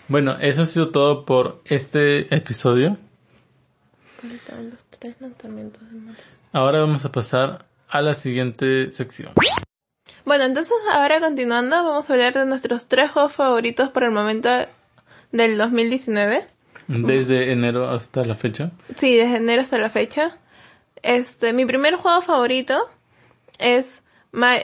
Bueno, 0.08 0.36
eso 0.40 0.62
ha 0.62 0.66
sido 0.66 0.90
todo 0.90 1.24
por 1.24 1.62
este 1.64 2.34
episodio. 2.34 2.96
Ahora 6.52 6.80
vamos 6.80 7.04
a 7.04 7.12
pasar 7.12 7.66
a 7.88 8.02
la 8.02 8.14
siguiente 8.14 8.90
sección. 8.90 9.32
Bueno, 10.24 10.44
entonces 10.44 10.76
ahora 10.90 11.20
continuando 11.20 11.82
vamos 11.82 12.08
a 12.08 12.12
hablar 12.12 12.32
de 12.34 12.46
nuestros 12.46 12.86
tres 12.86 13.10
juegos 13.10 13.32
favoritos 13.32 13.90
por 13.90 14.04
el 14.04 14.12
momento 14.12 14.48
del 15.32 15.58
2019. 15.58 16.46
Desde 16.86 17.52
enero 17.52 17.88
hasta 17.88 18.24
la 18.24 18.34
fecha. 18.34 18.70
Sí, 18.96 19.16
desde 19.16 19.36
enero 19.36 19.62
hasta 19.62 19.78
la 19.78 19.90
fecha. 19.90 20.38
Este, 21.02 21.52
mi 21.52 21.64
primer 21.66 21.94
juego 21.96 22.20
favorito 22.22 22.88
es 23.58 24.02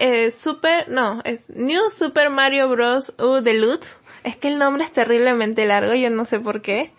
eh, 0.00 0.30
Super, 0.30 0.88
no, 0.88 1.20
es 1.24 1.50
New 1.50 1.90
Super 1.90 2.30
Mario 2.30 2.68
Bros. 2.68 3.12
U 3.18 3.40
Deluxe. 3.40 4.00
Es 4.24 4.36
que 4.36 4.48
el 4.48 4.58
nombre 4.58 4.84
es 4.84 4.92
terriblemente 4.92 5.66
largo, 5.66 5.94
yo 5.94 6.10
no 6.10 6.24
sé 6.24 6.40
por 6.40 6.62
qué. 6.62 6.92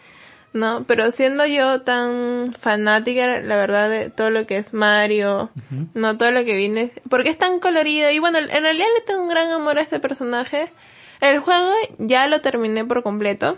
No, 0.52 0.84
pero 0.88 1.12
siendo 1.12 1.46
yo 1.46 1.82
tan 1.82 2.54
fanática, 2.60 3.40
la 3.40 3.56
verdad, 3.56 3.90
de 3.90 4.10
todo 4.10 4.32
lo 4.32 4.48
que 4.48 4.58
es 4.58 4.74
Mario, 4.74 5.52
no 5.94 6.18
todo 6.18 6.32
lo 6.32 6.44
que 6.44 6.56
viene, 6.56 6.92
porque 7.08 7.30
es 7.30 7.38
tan 7.38 7.60
colorido, 7.60 8.10
y 8.10 8.18
bueno, 8.18 8.40
en 8.40 8.48
realidad 8.48 8.88
le 8.96 9.02
tengo 9.06 9.22
un 9.22 9.30
gran 9.30 9.52
amor 9.52 9.78
a 9.78 9.82
este 9.82 10.00
personaje. 10.00 10.72
El 11.22 11.40
juego 11.40 11.70
ya 12.00 12.26
lo 12.28 12.42
terminé 12.42 12.84
por 12.84 13.04
completo. 13.04 13.58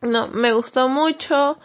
No, 0.00 0.28
me 0.28 0.52
gustó 0.52 0.88
mucho. 0.88 1.58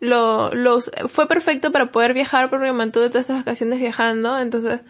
Lo, 0.00 0.50
los, 0.52 0.90
fue 1.08 1.28
perfecto 1.28 1.70
para 1.70 1.90
poder 1.92 2.14
viajar 2.14 2.50
porque 2.50 2.72
mantuve 2.72 3.08
todas 3.08 3.22
estas 3.22 3.38
vacaciones 3.38 3.78
viajando, 3.78 4.38
entonces 4.38 4.80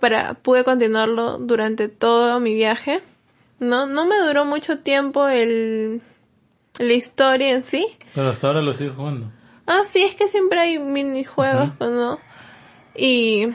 para 0.00 0.34
pude 0.34 0.64
continuarlo 0.64 1.38
durante 1.38 1.88
todo 1.88 2.40
mi 2.40 2.54
viaje. 2.54 3.02
No, 3.60 3.86
no 3.86 4.04
me 4.04 4.18
duró 4.18 4.44
mucho 4.44 4.80
tiempo 4.80 5.28
el 5.28 6.02
la 6.78 6.92
historia 6.92 7.50
en 7.50 7.64
sí. 7.64 7.86
Pero 8.14 8.30
hasta 8.30 8.46
ahora 8.46 8.62
lo 8.62 8.72
sigo 8.72 8.94
jugando. 8.94 9.30
Ah, 9.66 9.82
sí, 9.84 10.02
es 10.02 10.14
que 10.14 10.28
siempre 10.28 10.60
hay 10.60 10.78
minijuegos, 10.78 11.78
¿no? 11.80 12.18
Y 12.94 13.48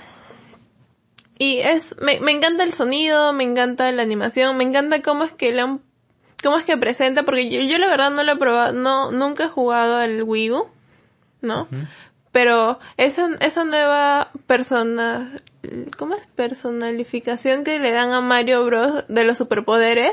y 1.40 1.60
es 1.60 1.96
me, 2.02 2.20
me 2.20 2.32
encanta 2.32 2.64
el 2.64 2.74
sonido, 2.74 3.34
me 3.34 3.44
encanta 3.44 3.92
la 3.92 4.02
animación, 4.02 4.58
me 4.58 4.64
encanta 4.64 5.02
cómo 5.02 5.24
es 5.24 5.34
que 5.34 5.52
le 5.52 5.64
cómo 6.44 6.58
es 6.58 6.66
que 6.66 6.78
presenta 6.78 7.24
porque 7.24 7.50
yo, 7.50 7.62
yo 7.62 7.78
la 7.78 7.88
verdad 7.88 8.12
no 8.12 8.24
lo 8.24 8.34
he 8.34 8.38
probado, 8.38 8.74
no 8.74 9.12
nunca 9.12 9.46
he 9.46 9.50
jugado 9.50 9.98
al 9.98 10.24
Wii 10.24 10.52
U, 10.52 10.68
¿no? 11.42 11.68
Pero 12.38 12.78
esa 12.98 13.30
esa 13.40 13.66
nueva 13.66 14.30
persona 14.46 15.32
¿cómo 15.98 16.14
es? 16.14 16.22
Personalificación 16.36 17.64
que 17.64 17.80
le 17.80 17.90
dan 17.90 18.12
a 18.12 18.22
Mario 18.22 18.64
Bros. 18.64 19.06
de 19.08 19.24
los 19.24 19.40
superpoderes, 19.40 20.12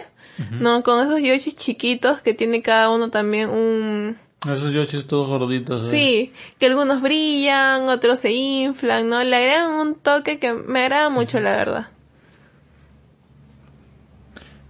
¿no? 0.59 0.83
Con 0.83 1.05
esos 1.05 1.21
Yoshi 1.21 1.53
chiquitos 1.53 2.23
que 2.23 2.33
tiene 2.33 2.63
cada 2.63 2.89
uno 2.89 3.11
también 3.11 3.51
un... 3.51 4.17
Esos 4.51 4.73
Yoshis 4.73 5.07
todos 5.07 5.29
gorditos. 5.29 5.85
¿eh? 5.85 5.91
Sí, 5.91 6.33
que 6.59 6.65
algunos 6.65 7.03
brillan, 7.03 7.91
otros 7.91 8.21
se 8.21 8.33
inflan, 8.33 9.07
¿no? 9.11 9.23
Le 9.23 9.37
agregan 9.37 9.73
un 9.75 9.95
toque 9.95 10.39
que 10.39 10.55
me 10.55 10.81
agrada 10.81 11.11
mucho, 11.11 11.41
la 11.41 11.55
verdad. 11.55 11.89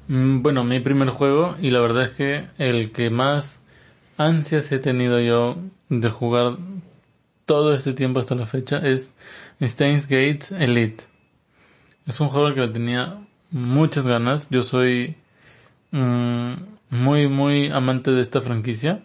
Mm, 0.09 0.43
bueno, 0.43 0.65
mi 0.65 0.81
primer 0.81 1.11
juego, 1.11 1.55
y 1.63 1.71
la 1.71 1.79
verdad 1.79 2.07
es 2.07 2.11
que 2.17 2.49
el 2.59 2.91
que 2.91 3.11
más 3.11 3.65
ansias 4.17 4.73
he 4.73 4.81
tenido 4.81 5.21
yo 5.21 5.55
de 5.89 6.11
jugar 6.11 6.59
todo 7.47 7.75
este 7.75 7.93
tiempo 7.93 8.21
hasta 8.21 8.35
la 8.35 8.47
fecha 8.47 8.79
es 8.79 9.15
Steins 9.61 10.07
Gate 10.09 10.47
Elite. 10.59 11.05
Es 12.07 12.21
un 12.21 12.29
juego 12.29 12.55
que 12.55 12.69
tenía 12.69 13.19
muchas 13.51 14.07
ganas. 14.07 14.49
Yo 14.51 14.63
soy 14.63 15.17
mm, 15.91 16.55
muy, 16.91 17.29
muy 17.29 17.69
amante 17.71 18.11
de 18.11 18.21
esta 18.21 18.41
franquicia. 18.41 19.03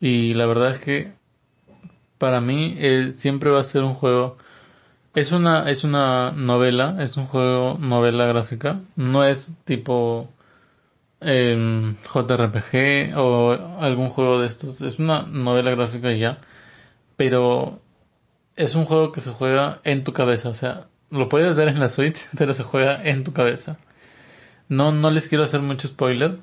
Y 0.00 0.34
la 0.34 0.46
verdad 0.46 0.72
es 0.72 0.80
que 0.80 1.12
para 2.18 2.40
mí 2.40 2.74
eh, 2.78 3.10
siempre 3.12 3.50
va 3.50 3.60
a 3.60 3.64
ser 3.64 3.82
un 3.82 3.94
juego. 3.94 4.36
Es 5.14 5.32
una, 5.32 5.70
es 5.70 5.84
una 5.84 6.32
novela, 6.32 6.96
es 7.00 7.16
un 7.16 7.26
juego 7.26 7.78
novela 7.78 8.26
gráfica. 8.26 8.80
No 8.96 9.24
es 9.24 9.56
tipo 9.64 10.28
em, 11.20 11.94
JRPG 12.12 13.16
o 13.16 13.52
algún 13.80 14.08
juego 14.08 14.40
de 14.40 14.46
estos. 14.48 14.80
Es 14.82 14.98
una 14.98 15.22
novela 15.22 15.70
gráfica 15.72 16.12
ya. 16.12 16.40
Pero 17.22 17.78
es 18.56 18.74
un 18.74 18.84
juego 18.84 19.12
que 19.12 19.20
se 19.20 19.30
juega 19.30 19.80
en 19.84 20.02
tu 20.02 20.12
cabeza, 20.12 20.48
o 20.48 20.54
sea, 20.54 20.88
lo 21.08 21.28
puedes 21.28 21.54
ver 21.54 21.68
en 21.68 21.78
la 21.78 21.88
Switch, 21.88 22.18
pero 22.36 22.52
se 22.52 22.64
juega 22.64 23.00
en 23.00 23.22
tu 23.22 23.32
cabeza. 23.32 23.78
No, 24.68 24.90
no 24.90 25.08
les 25.08 25.28
quiero 25.28 25.44
hacer 25.44 25.60
mucho 25.62 25.86
spoiler, 25.86 26.40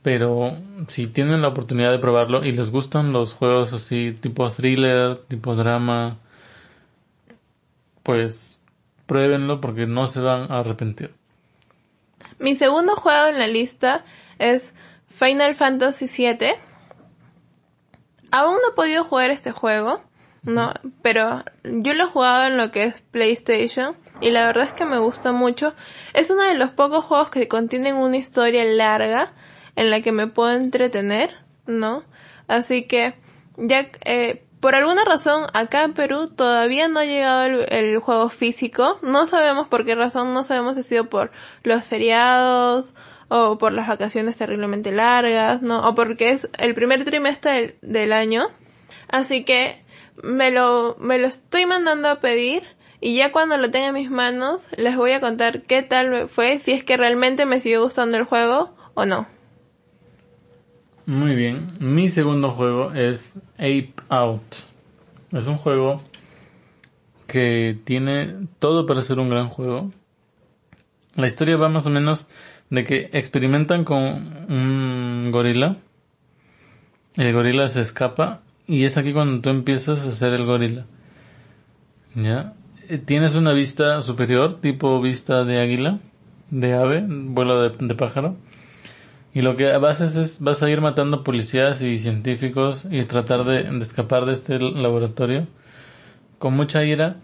pero 0.00 0.56
si 0.88 1.06
tienen 1.06 1.42
la 1.42 1.48
oportunidad 1.48 1.90
de 1.90 1.98
probarlo 1.98 2.46
y 2.46 2.52
les 2.52 2.70
gustan 2.70 3.12
los 3.12 3.34
juegos 3.34 3.74
así 3.74 4.16
tipo 4.18 4.48
thriller, 4.48 5.18
tipo 5.28 5.54
drama, 5.54 6.16
pues 8.02 8.62
pruébenlo 9.04 9.60
porque 9.60 9.84
no 9.84 10.06
se 10.06 10.20
van 10.20 10.50
a 10.50 10.60
arrepentir. 10.60 11.12
Mi 12.38 12.56
segundo 12.56 12.96
juego 12.96 13.26
en 13.26 13.38
la 13.38 13.48
lista 13.48 14.02
es 14.38 14.74
Final 15.08 15.54
Fantasy 15.54 16.06
VII. 16.06 16.54
Aún 18.36 18.54
no 18.54 18.70
he 18.70 18.74
podido 18.74 19.04
jugar 19.04 19.30
este 19.30 19.52
juego, 19.52 20.00
¿no? 20.42 20.72
Pero 21.02 21.44
yo 21.62 21.94
lo 21.94 22.02
he 22.02 22.08
jugado 22.08 22.42
en 22.42 22.56
lo 22.56 22.72
que 22.72 22.82
es 22.82 23.00
PlayStation 23.12 23.96
y 24.20 24.32
la 24.32 24.44
verdad 24.44 24.64
es 24.64 24.72
que 24.72 24.84
me 24.84 24.98
gusta 24.98 25.30
mucho. 25.30 25.72
Es 26.14 26.30
uno 26.30 26.42
de 26.42 26.56
los 26.56 26.70
pocos 26.70 27.04
juegos 27.04 27.30
que 27.30 27.46
contienen 27.46 27.94
una 27.94 28.16
historia 28.16 28.64
larga 28.64 29.32
en 29.76 29.88
la 29.88 30.00
que 30.00 30.10
me 30.10 30.26
puedo 30.26 30.50
entretener, 30.50 31.30
¿no? 31.66 32.02
Así 32.48 32.88
que 32.88 33.14
ya 33.56 33.86
eh, 34.04 34.44
por 34.64 34.74
alguna 34.74 35.04
razón 35.04 35.44
acá 35.52 35.82
en 35.82 35.92
Perú 35.92 36.26
todavía 36.26 36.88
no 36.88 37.00
ha 37.00 37.04
llegado 37.04 37.44
el, 37.44 37.98
juego 37.98 38.30
físico. 38.30 38.98
No 39.02 39.26
sabemos 39.26 39.68
por 39.68 39.84
qué 39.84 39.94
razón, 39.94 40.32
no 40.32 40.42
sabemos 40.42 40.76
si 40.76 40.80
ha 40.80 40.84
sido 40.84 41.10
por 41.10 41.32
los 41.64 41.84
feriados 41.84 42.94
o 43.28 43.58
por 43.58 43.74
las 43.74 43.88
vacaciones 43.88 44.38
terriblemente 44.38 44.90
largas, 44.90 45.60
¿no? 45.60 45.86
O 45.86 45.94
porque 45.94 46.30
es 46.30 46.48
el 46.56 46.72
primer 46.72 47.04
trimestre 47.04 47.52
del, 47.52 47.74
del 47.82 48.12
año. 48.14 48.46
Así 49.08 49.44
que 49.44 49.84
me 50.22 50.50
lo, 50.50 50.96
me 50.98 51.18
lo 51.18 51.26
estoy 51.26 51.66
mandando 51.66 52.08
a 52.08 52.20
pedir 52.20 52.62
y 53.02 53.18
ya 53.18 53.32
cuando 53.32 53.58
lo 53.58 53.70
tenga 53.70 53.88
en 53.88 53.94
mis 53.94 54.10
manos 54.10 54.68
les 54.78 54.96
voy 54.96 55.12
a 55.12 55.20
contar 55.20 55.60
qué 55.64 55.82
tal 55.82 56.26
fue, 56.26 56.58
si 56.58 56.72
es 56.72 56.84
que 56.84 56.96
realmente 56.96 57.44
me 57.44 57.60
sigue 57.60 57.76
gustando 57.76 58.16
el 58.16 58.24
juego 58.24 58.74
o 58.94 59.04
no. 59.04 59.26
Muy 61.06 61.34
bien, 61.34 61.76
mi 61.80 62.08
segundo 62.08 62.50
juego 62.50 62.92
es 62.92 63.38
Ape 63.56 63.92
Out. 64.08 64.54
Es 65.32 65.46
un 65.46 65.56
juego 65.56 66.00
que 67.26 67.78
tiene 67.84 68.46
todo 68.58 68.86
para 68.86 69.02
ser 69.02 69.18
un 69.18 69.28
gran 69.28 69.48
juego. 69.48 69.92
La 71.14 71.26
historia 71.26 71.58
va 71.58 71.68
más 71.68 71.84
o 71.84 71.90
menos 71.90 72.26
de 72.70 72.84
que 72.84 73.10
experimentan 73.12 73.84
con 73.84 73.98
un 74.50 75.28
gorila. 75.30 75.76
El 77.16 77.32
gorila 77.34 77.68
se 77.68 77.82
escapa 77.82 78.40
y 78.66 78.84
es 78.84 78.96
aquí 78.96 79.12
cuando 79.12 79.42
tú 79.42 79.50
empiezas 79.50 80.06
a 80.06 80.12
ser 80.12 80.32
el 80.32 80.46
gorila. 80.46 80.86
¿Ya? 82.14 82.54
Eh, 82.88 82.98
tienes 82.98 83.34
una 83.34 83.52
vista 83.52 84.00
superior, 84.00 84.60
tipo 84.60 85.00
vista 85.00 85.44
de 85.44 85.60
águila, 85.60 86.00
de 86.50 86.74
ave, 86.74 87.04
vuelo 87.06 87.68
de, 87.68 87.94
pájaro. 87.94 88.36
Y 89.34 89.42
lo 89.42 89.56
que 89.56 89.76
vas 89.78 90.00
a 90.00 90.06
es, 90.22 90.40
vas 90.40 90.62
a 90.62 90.70
ir 90.70 90.80
matando 90.80 91.24
policías 91.24 91.82
y 91.82 91.98
científicos 91.98 92.86
y 92.90 93.04
tratar 93.04 93.44
de, 93.44 93.64
de 93.64 93.78
escapar 93.80 94.24
de 94.24 94.32
este 94.32 94.58
laboratorio 94.58 95.48
con 96.38 96.54
mucha 96.54 96.84
ira. 96.84 97.16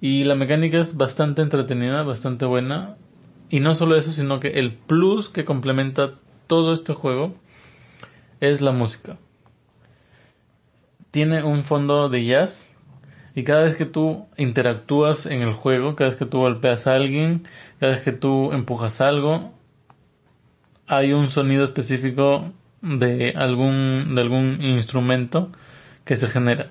Y 0.00 0.24
la 0.24 0.36
mecánica 0.36 0.78
es 0.78 0.96
bastante 0.96 1.42
entretenida, 1.42 2.04
bastante 2.04 2.46
buena. 2.46 2.96
Y 3.50 3.60
no 3.60 3.74
solo 3.74 3.96
eso, 3.96 4.12
sino 4.12 4.38
que 4.38 4.60
el 4.60 4.74
plus 4.74 5.28
que 5.28 5.44
complementa 5.44 6.14
todo 6.46 6.72
este 6.72 6.94
juego 6.94 7.34
es 8.40 8.60
la 8.60 8.70
música 8.70 9.18
tiene 11.10 11.42
un 11.42 11.64
fondo 11.64 12.08
de 12.08 12.24
jazz 12.24 12.74
y 13.34 13.44
cada 13.44 13.64
vez 13.64 13.76
que 13.76 13.86
tú 13.86 14.26
interactúas 14.36 15.26
en 15.26 15.42
el 15.42 15.52
juego, 15.52 15.94
cada 15.94 16.10
vez 16.10 16.18
que 16.18 16.26
tú 16.26 16.38
golpeas 16.38 16.86
a 16.86 16.94
alguien, 16.94 17.44
cada 17.78 17.92
vez 17.92 18.02
que 18.02 18.12
tú 18.12 18.52
empujas 18.52 19.00
algo, 19.00 19.52
hay 20.88 21.12
un 21.12 21.30
sonido 21.30 21.64
específico 21.64 22.52
de 22.80 23.32
algún, 23.36 24.14
de 24.14 24.22
algún 24.22 24.58
instrumento 24.62 25.50
que 26.04 26.16
se 26.16 26.28
genera. 26.28 26.70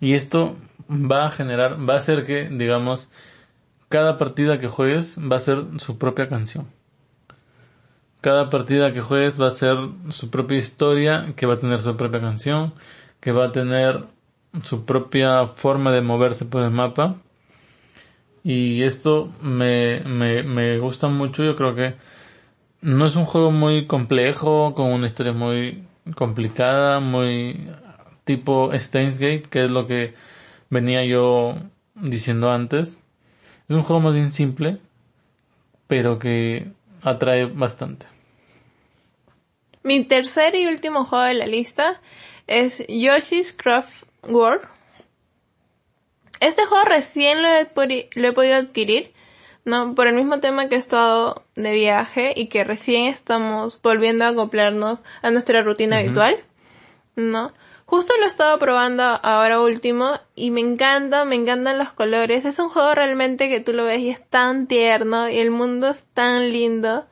Y 0.00 0.14
esto 0.14 0.56
va 0.88 1.26
a 1.26 1.30
generar, 1.30 1.76
va 1.88 1.94
a 1.94 1.98
hacer 1.98 2.24
que, 2.24 2.48
digamos, 2.48 3.08
cada 3.88 4.18
partida 4.18 4.58
que 4.58 4.68
juegues 4.68 5.18
va 5.20 5.36
a 5.36 5.40
ser 5.40 5.64
su 5.78 5.98
propia 5.98 6.28
canción. 6.28 6.68
Cada 8.20 8.50
partida 8.50 8.92
que 8.92 9.00
juegues 9.00 9.40
va 9.40 9.48
a 9.48 9.50
ser 9.50 9.76
su 10.10 10.30
propia 10.30 10.58
historia, 10.58 11.34
que 11.36 11.46
va 11.46 11.54
a 11.54 11.58
tener 11.58 11.80
su 11.80 11.96
propia 11.96 12.20
canción, 12.20 12.74
que 13.20 13.32
va 13.32 13.46
a 13.46 13.52
tener 13.52 14.06
su 14.62 14.84
propia 14.84 15.46
forma 15.46 15.92
de 15.92 16.00
moverse 16.00 16.44
por 16.44 16.62
el 16.62 16.70
mapa. 16.70 17.16
Y 18.42 18.82
esto 18.82 19.32
me, 19.42 20.00
me, 20.00 20.42
me 20.42 20.78
gusta 20.78 21.08
mucho. 21.08 21.44
Yo 21.44 21.56
creo 21.56 21.74
que 21.74 21.94
no 22.80 23.06
es 23.06 23.16
un 23.16 23.24
juego 23.24 23.50
muy 23.50 23.86
complejo, 23.86 24.74
con 24.74 24.92
una 24.92 25.06
historia 25.06 25.32
muy 25.32 25.84
complicada, 26.14 27.00
muy 27.00 27.70
tipo 28.24 28.70
Stainsgate, 28.72 29.42
que 29.42 29.64
es 29.64 29.70
lo 29.70 29.86
que 29.86 30.14
venía 30.70 31.04
yo 31.04 31.56
diciendo 31.94 32.50
antes. 32.50 33.00
Es 33.68 33.74
un 33.74 33.82
juego 33.82 34.00
más 34.00 34.12
bien 34.12 34.32
simple, 34.32 34.78
pero 35.86 36.18
que 36.18 36.68
atrae 37.02 37.46
bastante. 37.46 38.06
Mi 39.82 40.04
tercer 40.04 40.54
y 40.54 40.66
último 40.66 41.04
juego 41.04 41.24
de 41.24 41.34
la 41.34 41.46
lista 41.46 42.00
es 42.46 42.84
Yoshi's 42.88 43.52
Craft 43.52 44.04
World. 44.24 44.68
Este 46.40 46.66
juego 46.66 46.84
recién 46.84 47.42
lo 47.42 47.48
he 47.48 47.66
podido 48.32 48.56
adquirir, 48.56 49.12
¿no? 49.66 49.94
Por 49.94 50.06
el 50.06 50.14
mismo 50.14 50.40
tema 50.40 50.68
que 50.68 50.76
he 50.76 50.78
estado 50.78 51.44
de 51.56 51.72
viaje 51.72 52.32
y 52.34 52.46
que 52.46 52.64
recién 52.64 53.06
estamos 53.06 53.78
volviendo 53.82 54.24
a 54.24 54.28
acoplarnos 54.28 55.00
a 55.22 55.30
nuestra 55.30 55.62
rutina 55.62 55.98
habitual, 55.98 56.42
¿no? 57.16 57.52
Justo 57.84 58.14
lo 58.18 58.24
he 58.24 58.28
estado 58.28 58.58
probando 58.58 59.02
ahora 59.02 59.60
último 59.60 60.18
y 60.34 60.50
me 60.50 60.60
encanta, 60.60 61.24
me 61.24 61.34
encantan 61.34 61.78
los 61.78 61.92
colores. 61.92 62.44
Es 62.44 62.58
un 62.58 62.68
juego 62.68 62.94
realmente 62.94 63.48
que 63.48 63.60
tú 63.60 63.72
lo 63.72 63.84
ves 63.84 64.00
y 64.00 64.10
es 64.10 64.24
tan 64.28 64.66
tierno 64.66 65.28
y 65.28 65.38
el 65.38 65.50
mundo 65.50 65.88
es 65.88 66.04
tan 66.14 66.50
lindo 66.50 67.06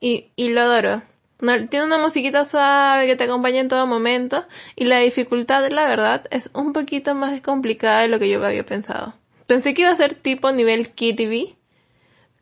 y, 0.00 0.30
y 0.36 0.48
lo 0.48 0.62
adoro. 0.62 1.02
No, 1.40 1.68
tiene 1.68 1.84
una 1.84 1.98
musiquita 1.98 2.44
suave 2.44 3.06
que 3.06 3.16
te 3.16 3.24
acompaña 3.24 3.60
en 3.60 3.68
todo 3.68 3.86
momento 3.86 4.46
y 4.74 4.86
la 4.86 4.98
dificultad, 4.98 5.68
la 5.70 5.86
verdad, 5.86 6.24
es 6.30 6.50
un 6.54 6.72
poquito 6.72 7.14
más 7.14 7.40
complicada 7.42 8.00
de 8.00 8.08
lo 8.08 8.18
que 8.18 8.30
yo 8.30 8.44
había 8.44 8.64
pensado. 8.64 9.14
Pensé 9.46 9.74
que 9.74 9.82
iba 9.82 9.90
a 9.90 9.96
ser 9.96 10.14
tipo 10.14 10.50
nivel 10.52 10.90
Kirby 10.90 11.56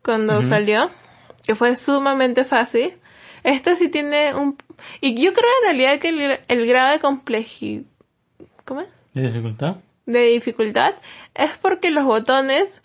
cuando 0.02 0.42
salió, 0.42 0.90
que 1.46 1.55
fue 1.55 1.76
sumamente 1.76 2.44
fácil. 2.44 2.94
Este 3.42 3.76
sí 3.76 3.88
tiene 3.88 4.34
un... 4.34 4.57
Y 5.00 5.14
yo 5.14 5.32
creo 5.32 5.50
en 5.62 5.76
realidad 5.76 5.98
que 5.98 6.09
el, 6.09 6.40
el 6.48 6.66
grado 6.66 6.92
de 6.92 6.98
complejidad... 6.98 7.84
¿Cómo 8.64 8.80
es? 8.80 8.88
¿De 9.12 9.22
dificultad? 9.22 9.76
De 10.07 10.26
dificultad 10.28 10.94
es 11.34 11.57
porque 11.59 11.90
los 11.90 12.05
botones 12.05 12.80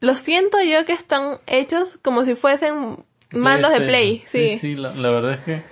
los 0.00 0.20
siento 0.20 0.58
yo 0.62 0.84
que 0.84 0.92
están 0.92 1.38
hechos 1.46 1.98
como 2.02 2.24
si 2.24 2.34
fuesen 2.34 3.04
Mandos 3.30 3.72
de 3.72 3.80
Play, 3.80 4.22
sí. 4.26 4.56
Sí, 4.58 4.74
la, 4.74 4.92
verdad 4.92 5.34
es 5.34 5.40
que 5.40 5.62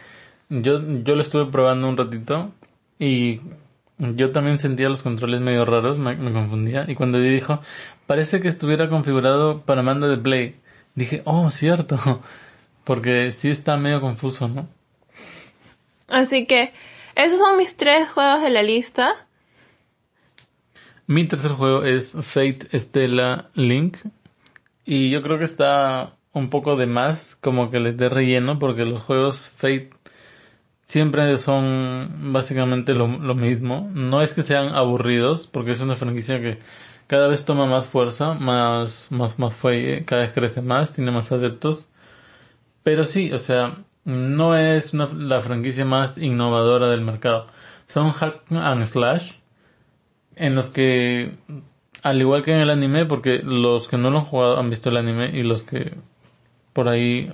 yo, 0.50 0.80
yo 1.02 1.14
lo 1.14 1.22
estuve 1.22 1.50
probando 1.50 1.88
un 1.88 1.96
ratito 1.96 2.52
y 2.98 3.40
yo 3.98 4.30
también 4.30 4.58
sentía 4.58 4.88
los 4.88 5.02
controles 5.02 5.40
medio 5.40 5.64
raros, 5.64 5.98
me, 5.98 6.16
confundía. 6.16 6.84
Y 6.88 6.94
cuando 6.94 7.18
dijo, 7.18 7.60
parece 8.06 8.40
que 8.40 8.48
estuviera 8.48 8.88
configurado 8.88 9.62
para 9.62 9.82
mando 9.82 10.08
de 10.08 10.18
Play, 10.18 10.56
dije, 10.94 11.22
oh, 11.24 11.50
cierto. 11.50 12.22
Porque 12.84 13.32
sí 13.32 13.50
está 13.50 13.76
medio 13.76 14.00
confuso, 14.00 14.48
¿no? 14.48 14.68
Así 16.08 16.46
que, 16.46 16.72
esos 17.16 17.38
son 17.38 17.56
mis 17.56 17.76
tres 17.76 18.08
juegos 18.10 18.42
de 18.42 18.50
la 18.50 18.62
lista. 18.62 19.26
Mi 21.06 21.26
tercer 21.26 21.52
juego 21.52 21.82
es 21.82 22.12
Fate 22.20 22.78
Stella 22.78 23.48
Link. 23.54 23.96
Y 24.84 25.10
yo 25.10 25.22
creo 25.22 25.38
que 25.38 25.44
está 25.44 26.16
un 26.32 26.50
poco 26.50 26.76
de 26.76 26.86
más, 26.86 27.34
como 27.36 27.70
que 27.70 27.80
les 27.80 27.96
dé 27.96 28.08
relleno, 28.08 28.58
porque 28.58 28.84
los 28.84 29.00
juegos 29.00 29.48
Fate 29.48 29.90
siempre 30.86 31.36
son 31.38 32.32
básicamente 32.32 32.94
lo, 32.94 33.08
mismo. 33.34 33.90
No 33.94 34.22
es 34.22 34.32
que 34.32 34.42
sean 34.42 34.74
aburridos, 34.74 35.46
porque 35.46 35.72
es 35.72 35.80
una 35.80 35.96
franquicia 35.96 36.40
que 36.40 36.58
cada 37.06 37.28
vez 37.28 37.44
toma 37.44 37.66
más 37.66 37.86
fuerza, 37.86 38.34
más, 38.34 39.08
más, 39.10 39.38
más 39.38 39.54
fuelle, 39.54 40.04
cada 40.04 40.22
vez 40.22 40.32
crece 40.32 40.62
más, 40.62 40.92
tiene 40.92 41.10
más 41.10 41.30
adeptos. 41.32 41.88
Pero 42.82 43.04
sí, 43.04 43.32
o 43.32 43.38
sea, 43.38 43.74
no 44.04 44.56
es 44.56 44.94
una, 44.94 45.08
la 45.12 45.40
franquicia 45.40 45.84
más 45.84 46.18
innovadora 46.18 46.88
del 46.88 47.02
mercado. 47.02 47.46
Son 47.86 48.12
hack 48.12 48.42
and 48.50 48.84
slash, 48.86 49.38
en 50.36 50.54
los 50.54 50.70
que, 50.70 51.36
al 52.02 52.20
igual 52.20 52.42
que 52.42 52.52
en 52.52 52.60
el 52.60 52.70
anime, 52.70 53.06
porque 53.06 53.40
los 53.42 53.88
que 53.88 53.98
no 53.98 54.10
lo 54.10 54.18
han 54.18 54.24
jugado 54.24 54.58
han 54.58 54.70
visto 54.70 54.90
el 54.90 54.96
anime 54.98 55.30
y 55.36 55.42
los 55.42 55.62
que 55.62 55.94
por 56.72 56.88
ahí 56.88 57.32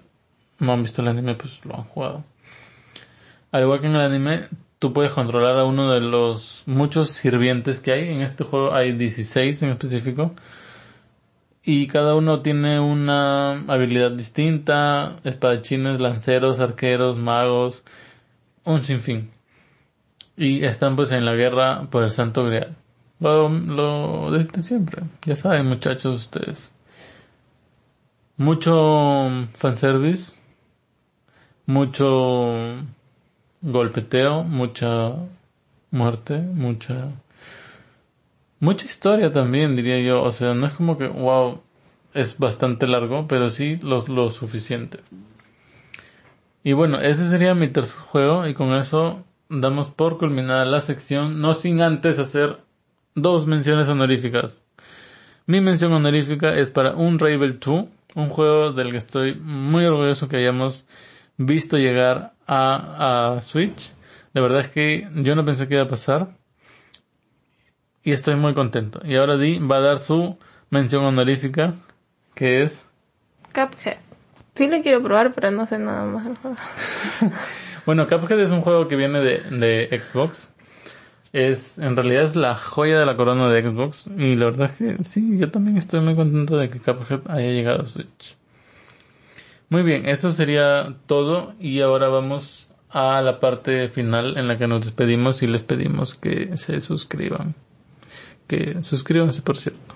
no 0.59 0.72
han 0.72 0.82
visto 0.82 1.03
el 1.03 1.09
anime, 1.09 1.34
pues 1.34 1.64
lo 1.64 1.76
han 1.76 1.84
jugado. 1.84 2.24
Al 3.53 3.62
igual 3.62 3.80
que 3.80 3.86
en 3.86 3.94
el 3.94 4.00
anime, 4.00 4.48
tú 4.78 4.94
puedes 4.94 5.12
controlar 5.12 5.59
a 5.59 5.64
uno 5.64 5.92
de 5.92 6.00
los 6.00 6.62
muchos 6.66 7.11
sirvientes 7.11 7.80
que 7.80 7.92
hay. 7.92 8.09
En 8.09 8.22
este 8.22 8.44
juego 8.44 8.74
hay 8.74 8.92
16 8.92 9.62
en 9.62 9.68
específico. 9.68 10.34
Y 11.62 11.86
cada 11.86 12.14
uno 12.14 12.40
tiene 12.40 12.80
una 12.80 13.53
habilidad 13.72 14.11
distinta. 14.12 15.18
Espadachines, 15.22 16.00
lanceros, 16.00 16.61
arqueros, 16.61 17.18
magos. 17.18 17.84
Un 18.64 18.82
sinfín. 18.82 19.30
Y 20.36 20.64
están 20.64 20.96
pues 20.96 21.12
en 21.12 21.26
la 21.26 21.34
guerra 21.34 21.88
por 21.90 22.05
el 22.05 22.11
Santo 22.11 22.44
Grial. 22.44 22.74
Lo, 23.20 23.50
lo 23.50 24.30
de 24.30 24.62
siempre. 24.62 25.03
Ya 25.26 25.36
saben 25.36 25.66
muchachos 25.66 26.22
ustedes. 26.22 26.72
Mucho 28.38 29.46
fanservice, 29.53 30.34
mucho 31.66 32.82
golpeteo, 33.62 34.44
mucha 34.44 35.12
muerte, 35.90 36.38
mucha 36.38 37.12
Mucha 38.62 38.86
historia 38.86 39.32
también, 39.32 39.74
diría 39.74 39.98
yo. 39.98 40.22
O 40.22 40.30
sea, 40.30 40.54
no 40.54 40.68
es 40.68 40.72
como 40.74 40.96
que, 40.96 41.08
wow, 41.08 41.60
es 42.14 42.38
bastante 42.38 42.86
largo, 42.86 43.26
pero 43.26 43.50
sí 43.50 43.76
lo, 43.82 44.06
lo 44.06 44.30
suficiente. 44.30 45.00
Y 46.62 46.72
bueno, 46.72 47.00
ese 47.00 47.28
sería 47.28 47.56
mi 47.56 47.66
tercer 47.66 47.98
juego 47.98 48.46
y 48.46 48.54
con 48.54 48.72
eso 48.74 49.24
damos 49.48 49.90
por 49.90 50.16
culminada 50.16 50.64
la 50.64 50.80
sección, 50.80 51.40
no 51.40 51.54
sin 51.54 51.80
antes 51.82 52.20
hacer 52.20 52.58
dos 53.16 53.48
menciones 53.48 53.88
honoríficas. 53.88 54.64
Mi 55.46 55.60
mención 55.60 55.92
honorífica 55.92 56.54
es 56.54 56.70
para 56.70 56.94
Unravel 56.94 57.58
2, 57.58 57.86
un 58.14 58.28
juego 58.28 58.70
del 58.70 58.92
que 58.92 58.98
estoy 58.98 59.34
muy 59.34 59.84
orgulloso 59.86 60.28
que 60.28 60.36
hayamos 60.36 60.86
visto 61.36 61.78
llegar 61.78 62.32
a, 62.47 63.34
a 63.36 63.40
Switch. 63.43 63.93
La 64.32 64.40
verdad 64.40 64.61
es 64.61 64.68
que 64.68 65.09
yo 65.14 65.34
no 65.34 65.45
pensé 65.45 65.68
que 65.68 65.74
iba 65.74 65.82
a 65.84 65.88
pasar. 65.88 66.28
Y 68.03 68.12
estoy 68.12 68.34
muy 68.34 68.55
contento. 68.55 69.01
Y 69.05 69.16
ahora 69.16 69.36
Di 69.36 69.59
va 69.59 69.76
a 69.76 69.80
dar 69.80 69.99
su 69.99 70.36
mención 70.70 71.05
honorífica, 71.05 71.74
que 72.34 72.62
es... 72.62 72.84
Cuphead. 73.55 73.99
Sí 74.55 74.68
lo 74.68 74.82
quiero 74.82 75.03
probar, 75.03 75.32
pero 75.32 75.51
no 75.51 75.66
sé 75.66 75.78
nada 75.78 76.05
más 76.05 76.26
bueno, 77.86 78.07
Cuphead 78.07 78.40
es 78.40 78.51
un 78.51 78.61
juego 78.61 78.88
que 78.88 78.97
viene 78.97 79.20
de, 79.20 79.38
de 79.51 79.99
Xbox. 79.99 80.53
Es, 81.32 81.78
en 81.78 81.97
realidad 81.97 82.24
es 82.24 82.36
la 82.36 82.55
joya 82.55 82.99
de 82.99 83.07
la 83.07 83.16
corona 83.16 83.49
de 83.49 83.62
Xbox. 83.62 84.09
Y 84.18 84.34
la 84.34 84.47
verdad 84.47 84.70
es 84.70 84.78
que 84.78 85.05
sí, 85.05 85.38
yo 85.38 85.51
también 85.51 85.76
estoy 85.76 86.01
muy 86.01 86.16
contento 86.16 86.57
de 86.57 86.70
que 86.70 86.80
Cuphead 86.80 87.30
haya 87.30 87.51
llegado 87.51 87.82
a 87.82 87.86
Switch. 87.86 88.36
Muy 89.73 89.85
bien, 89.85 90.07
eso 90.07 90.31
sería 90.31 90.97
todo. 91.07 91.55
Y 91.59 91.81
ahora 91.81 92.09
vamos 92.09 92.68
a 92.91 93.23
la 93.23 93.39
parte 93.39 93.89
final 93.89 94.37
en 94.37 94.47
la 94.47 94.59
que 94.59 94.66
nos 94.66 94.83
despedimos 94.83 95.43
y 95.43 95.47
les 95.47 95.62
pedimos 95.62 96.14
que 96.14 96.59
se 96.59 96.79
suscriban. 96.83 97.55
Que 98.47 98.83
suscríbanse, 98.83 99.41
por 99.41 99.57
cierto. 99.57 99.95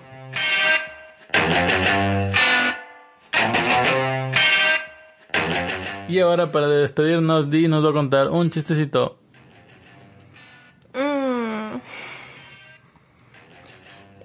Y 6.09 6.21
ahora 6.21 6.51
para 6.51 6.69
despedirnos, 6.69 7.51
Di 7.51 7.67
nos 7.67 7.85
va 7.85 7.91
a 7.91 7.93
contar 7.93 8.29
un 8.29 8.49
chistecito. 8.49 9.19
Mm. 10.95 11.77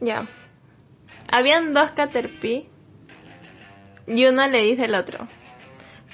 Ya. 0.01 0.27
Habían 1.31 1.75
dos 1.75 1.91
Caterpie 1.91 2.71
y 4.07 4.25
uno 4.25 4.47
le 4.49 4.63
dice 4.63 4.87
al 4.87 4.95
otro, 4.95 5.29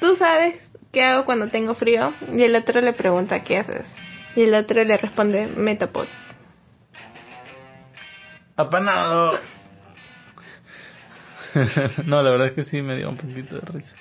¿tú 0.01 0.17
sabes 0.17 0.73
qué 0.93 1.03
hago 1.05 1.25
cuando 1.25 1.49
tengo 1.49 1.75
frío? 1.75 2.13
Y 2.33 2.43
el 2.43 2.55
otro 2.57 2.81
le 2.81 2.93
pregunta, 2.93 3.43
¿qué 3.45 3.59
haces? 3.59 3.95
Y 4.37 4.43
el 4.43 4.55
otro 4.55 4.85
le 4.85 4.97
responde, 4.97 5.47
Metapod. 5.47 6.07
Apanado. 8.57 9.33
no, 12.07 12.23
la 12.23 12.31
verdad 12.31 12.49
es 12.49 12.53
que 12.55 12.65
sí 12.65 12.83
me 12.83 12.97
dio 12.97 13.09
un 13.09 13.17
poquito 13.17 13.57
de 13.57 13.61
risa. 13.63 13.97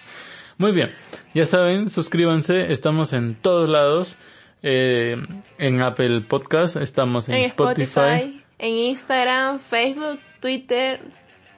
Muy 0.58 0.72
bien, 0.72 0.92
ya 1.36 1.46
saben, 1.46 1.90
suscríbanse, 1.90 2.72
estamos 2.74 3.14
en 3.14 3.36
todos 3.36 3.70
lados. 3.70 4.18
Eh, 4.64 5.16
en 5.60 5.82
Apple 5.82 6.22
Podcast, 6.22 6.78
estamos 6.78 7.30
en, 7.30 7.36
Spotify, 7.44 8.44
en 8.58 8.74
Instagram, 8.74 9.60
Facebook, 9.60 10.20
Twitter, 10.40 11.00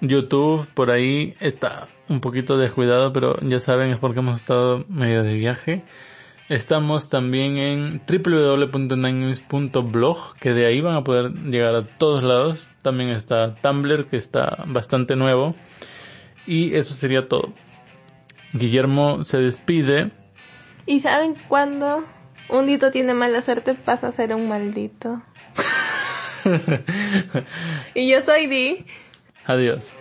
YouTube, 0.02 0.68
por 0.74 0.92
ahí 0.92 1.34
está 1.40 1.88
un 2.10 2.22
poquito 2.22 2.58
descuidado, 2.58 3.14
pero 3.14 3.40
ya 3.42 3.60
saben, 3.60 3.92
es 3.92 4.00
porque 4.00 4.20
hemos 4.20 4.42
estado 4.42 4.86
medio 4.88 5.22
de 5.24 5.36
viaje. 5.36 5.84
Estamos 6.50 7.10
también 7.10 7.58
en 7.58 8.02
www.ninenews.blog, 8.08 10.38
que 10.40 10.54
de 10.54 10.66
ahí 10.66 10.82
van 10.82 10.96
a 10.96 11.04
poder 11.04 11.34
llegar 11.34 11.76
a 11.76 11.86
todos 11.86 12.24
lados. 12.24 12.72
También 12.82 13.12
está 13.12 13.54
Tumblr, 13.56 14.08
que 14.08 14.18
está 14.18 14.64
bastante 14.66 15.16
nuevo. 15.16 15.54
Y 16.48 16.74
eso 16.74 16.96
sería 16.96 17.28
todo. 17.28 17.54
Guillermo 18.54 19.24
se 19.26 19.38
despide. 19.38 20.10
¿Y 20.88 21.02
saben 21.02 21.36
cuándo 21.48 22.04
un 22.50 22.66
dito 22.66 22.90
tiene 22.90 23.14
mala 23.14 23.42
suerte 23.42 23.76
pasa 23.76 24.08
a 24.08 24.12
ser 24.12 24.34
un 24.34 24.48
maldito? 24.48 25.22
y 27.94 28.10
yo 28.10 28.22
soy 28.22 28.48
Di. 28.48 28.88
Adiós. 29.46 29.99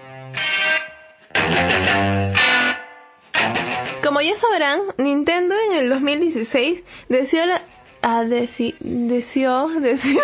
Como 4.02 4.20
ya 4.20 4.34
sabrán, 4.34 4.80
Nintendo 4.96 5.54
en 5.70 5.78
el 5.78 5.88
2016 5.90 6.82
deseó 7.08 7.46
la... 7.46 7.62
Ah, 8.02 8.24
deseó, 8.24 9.68
deseó 9.80 10.22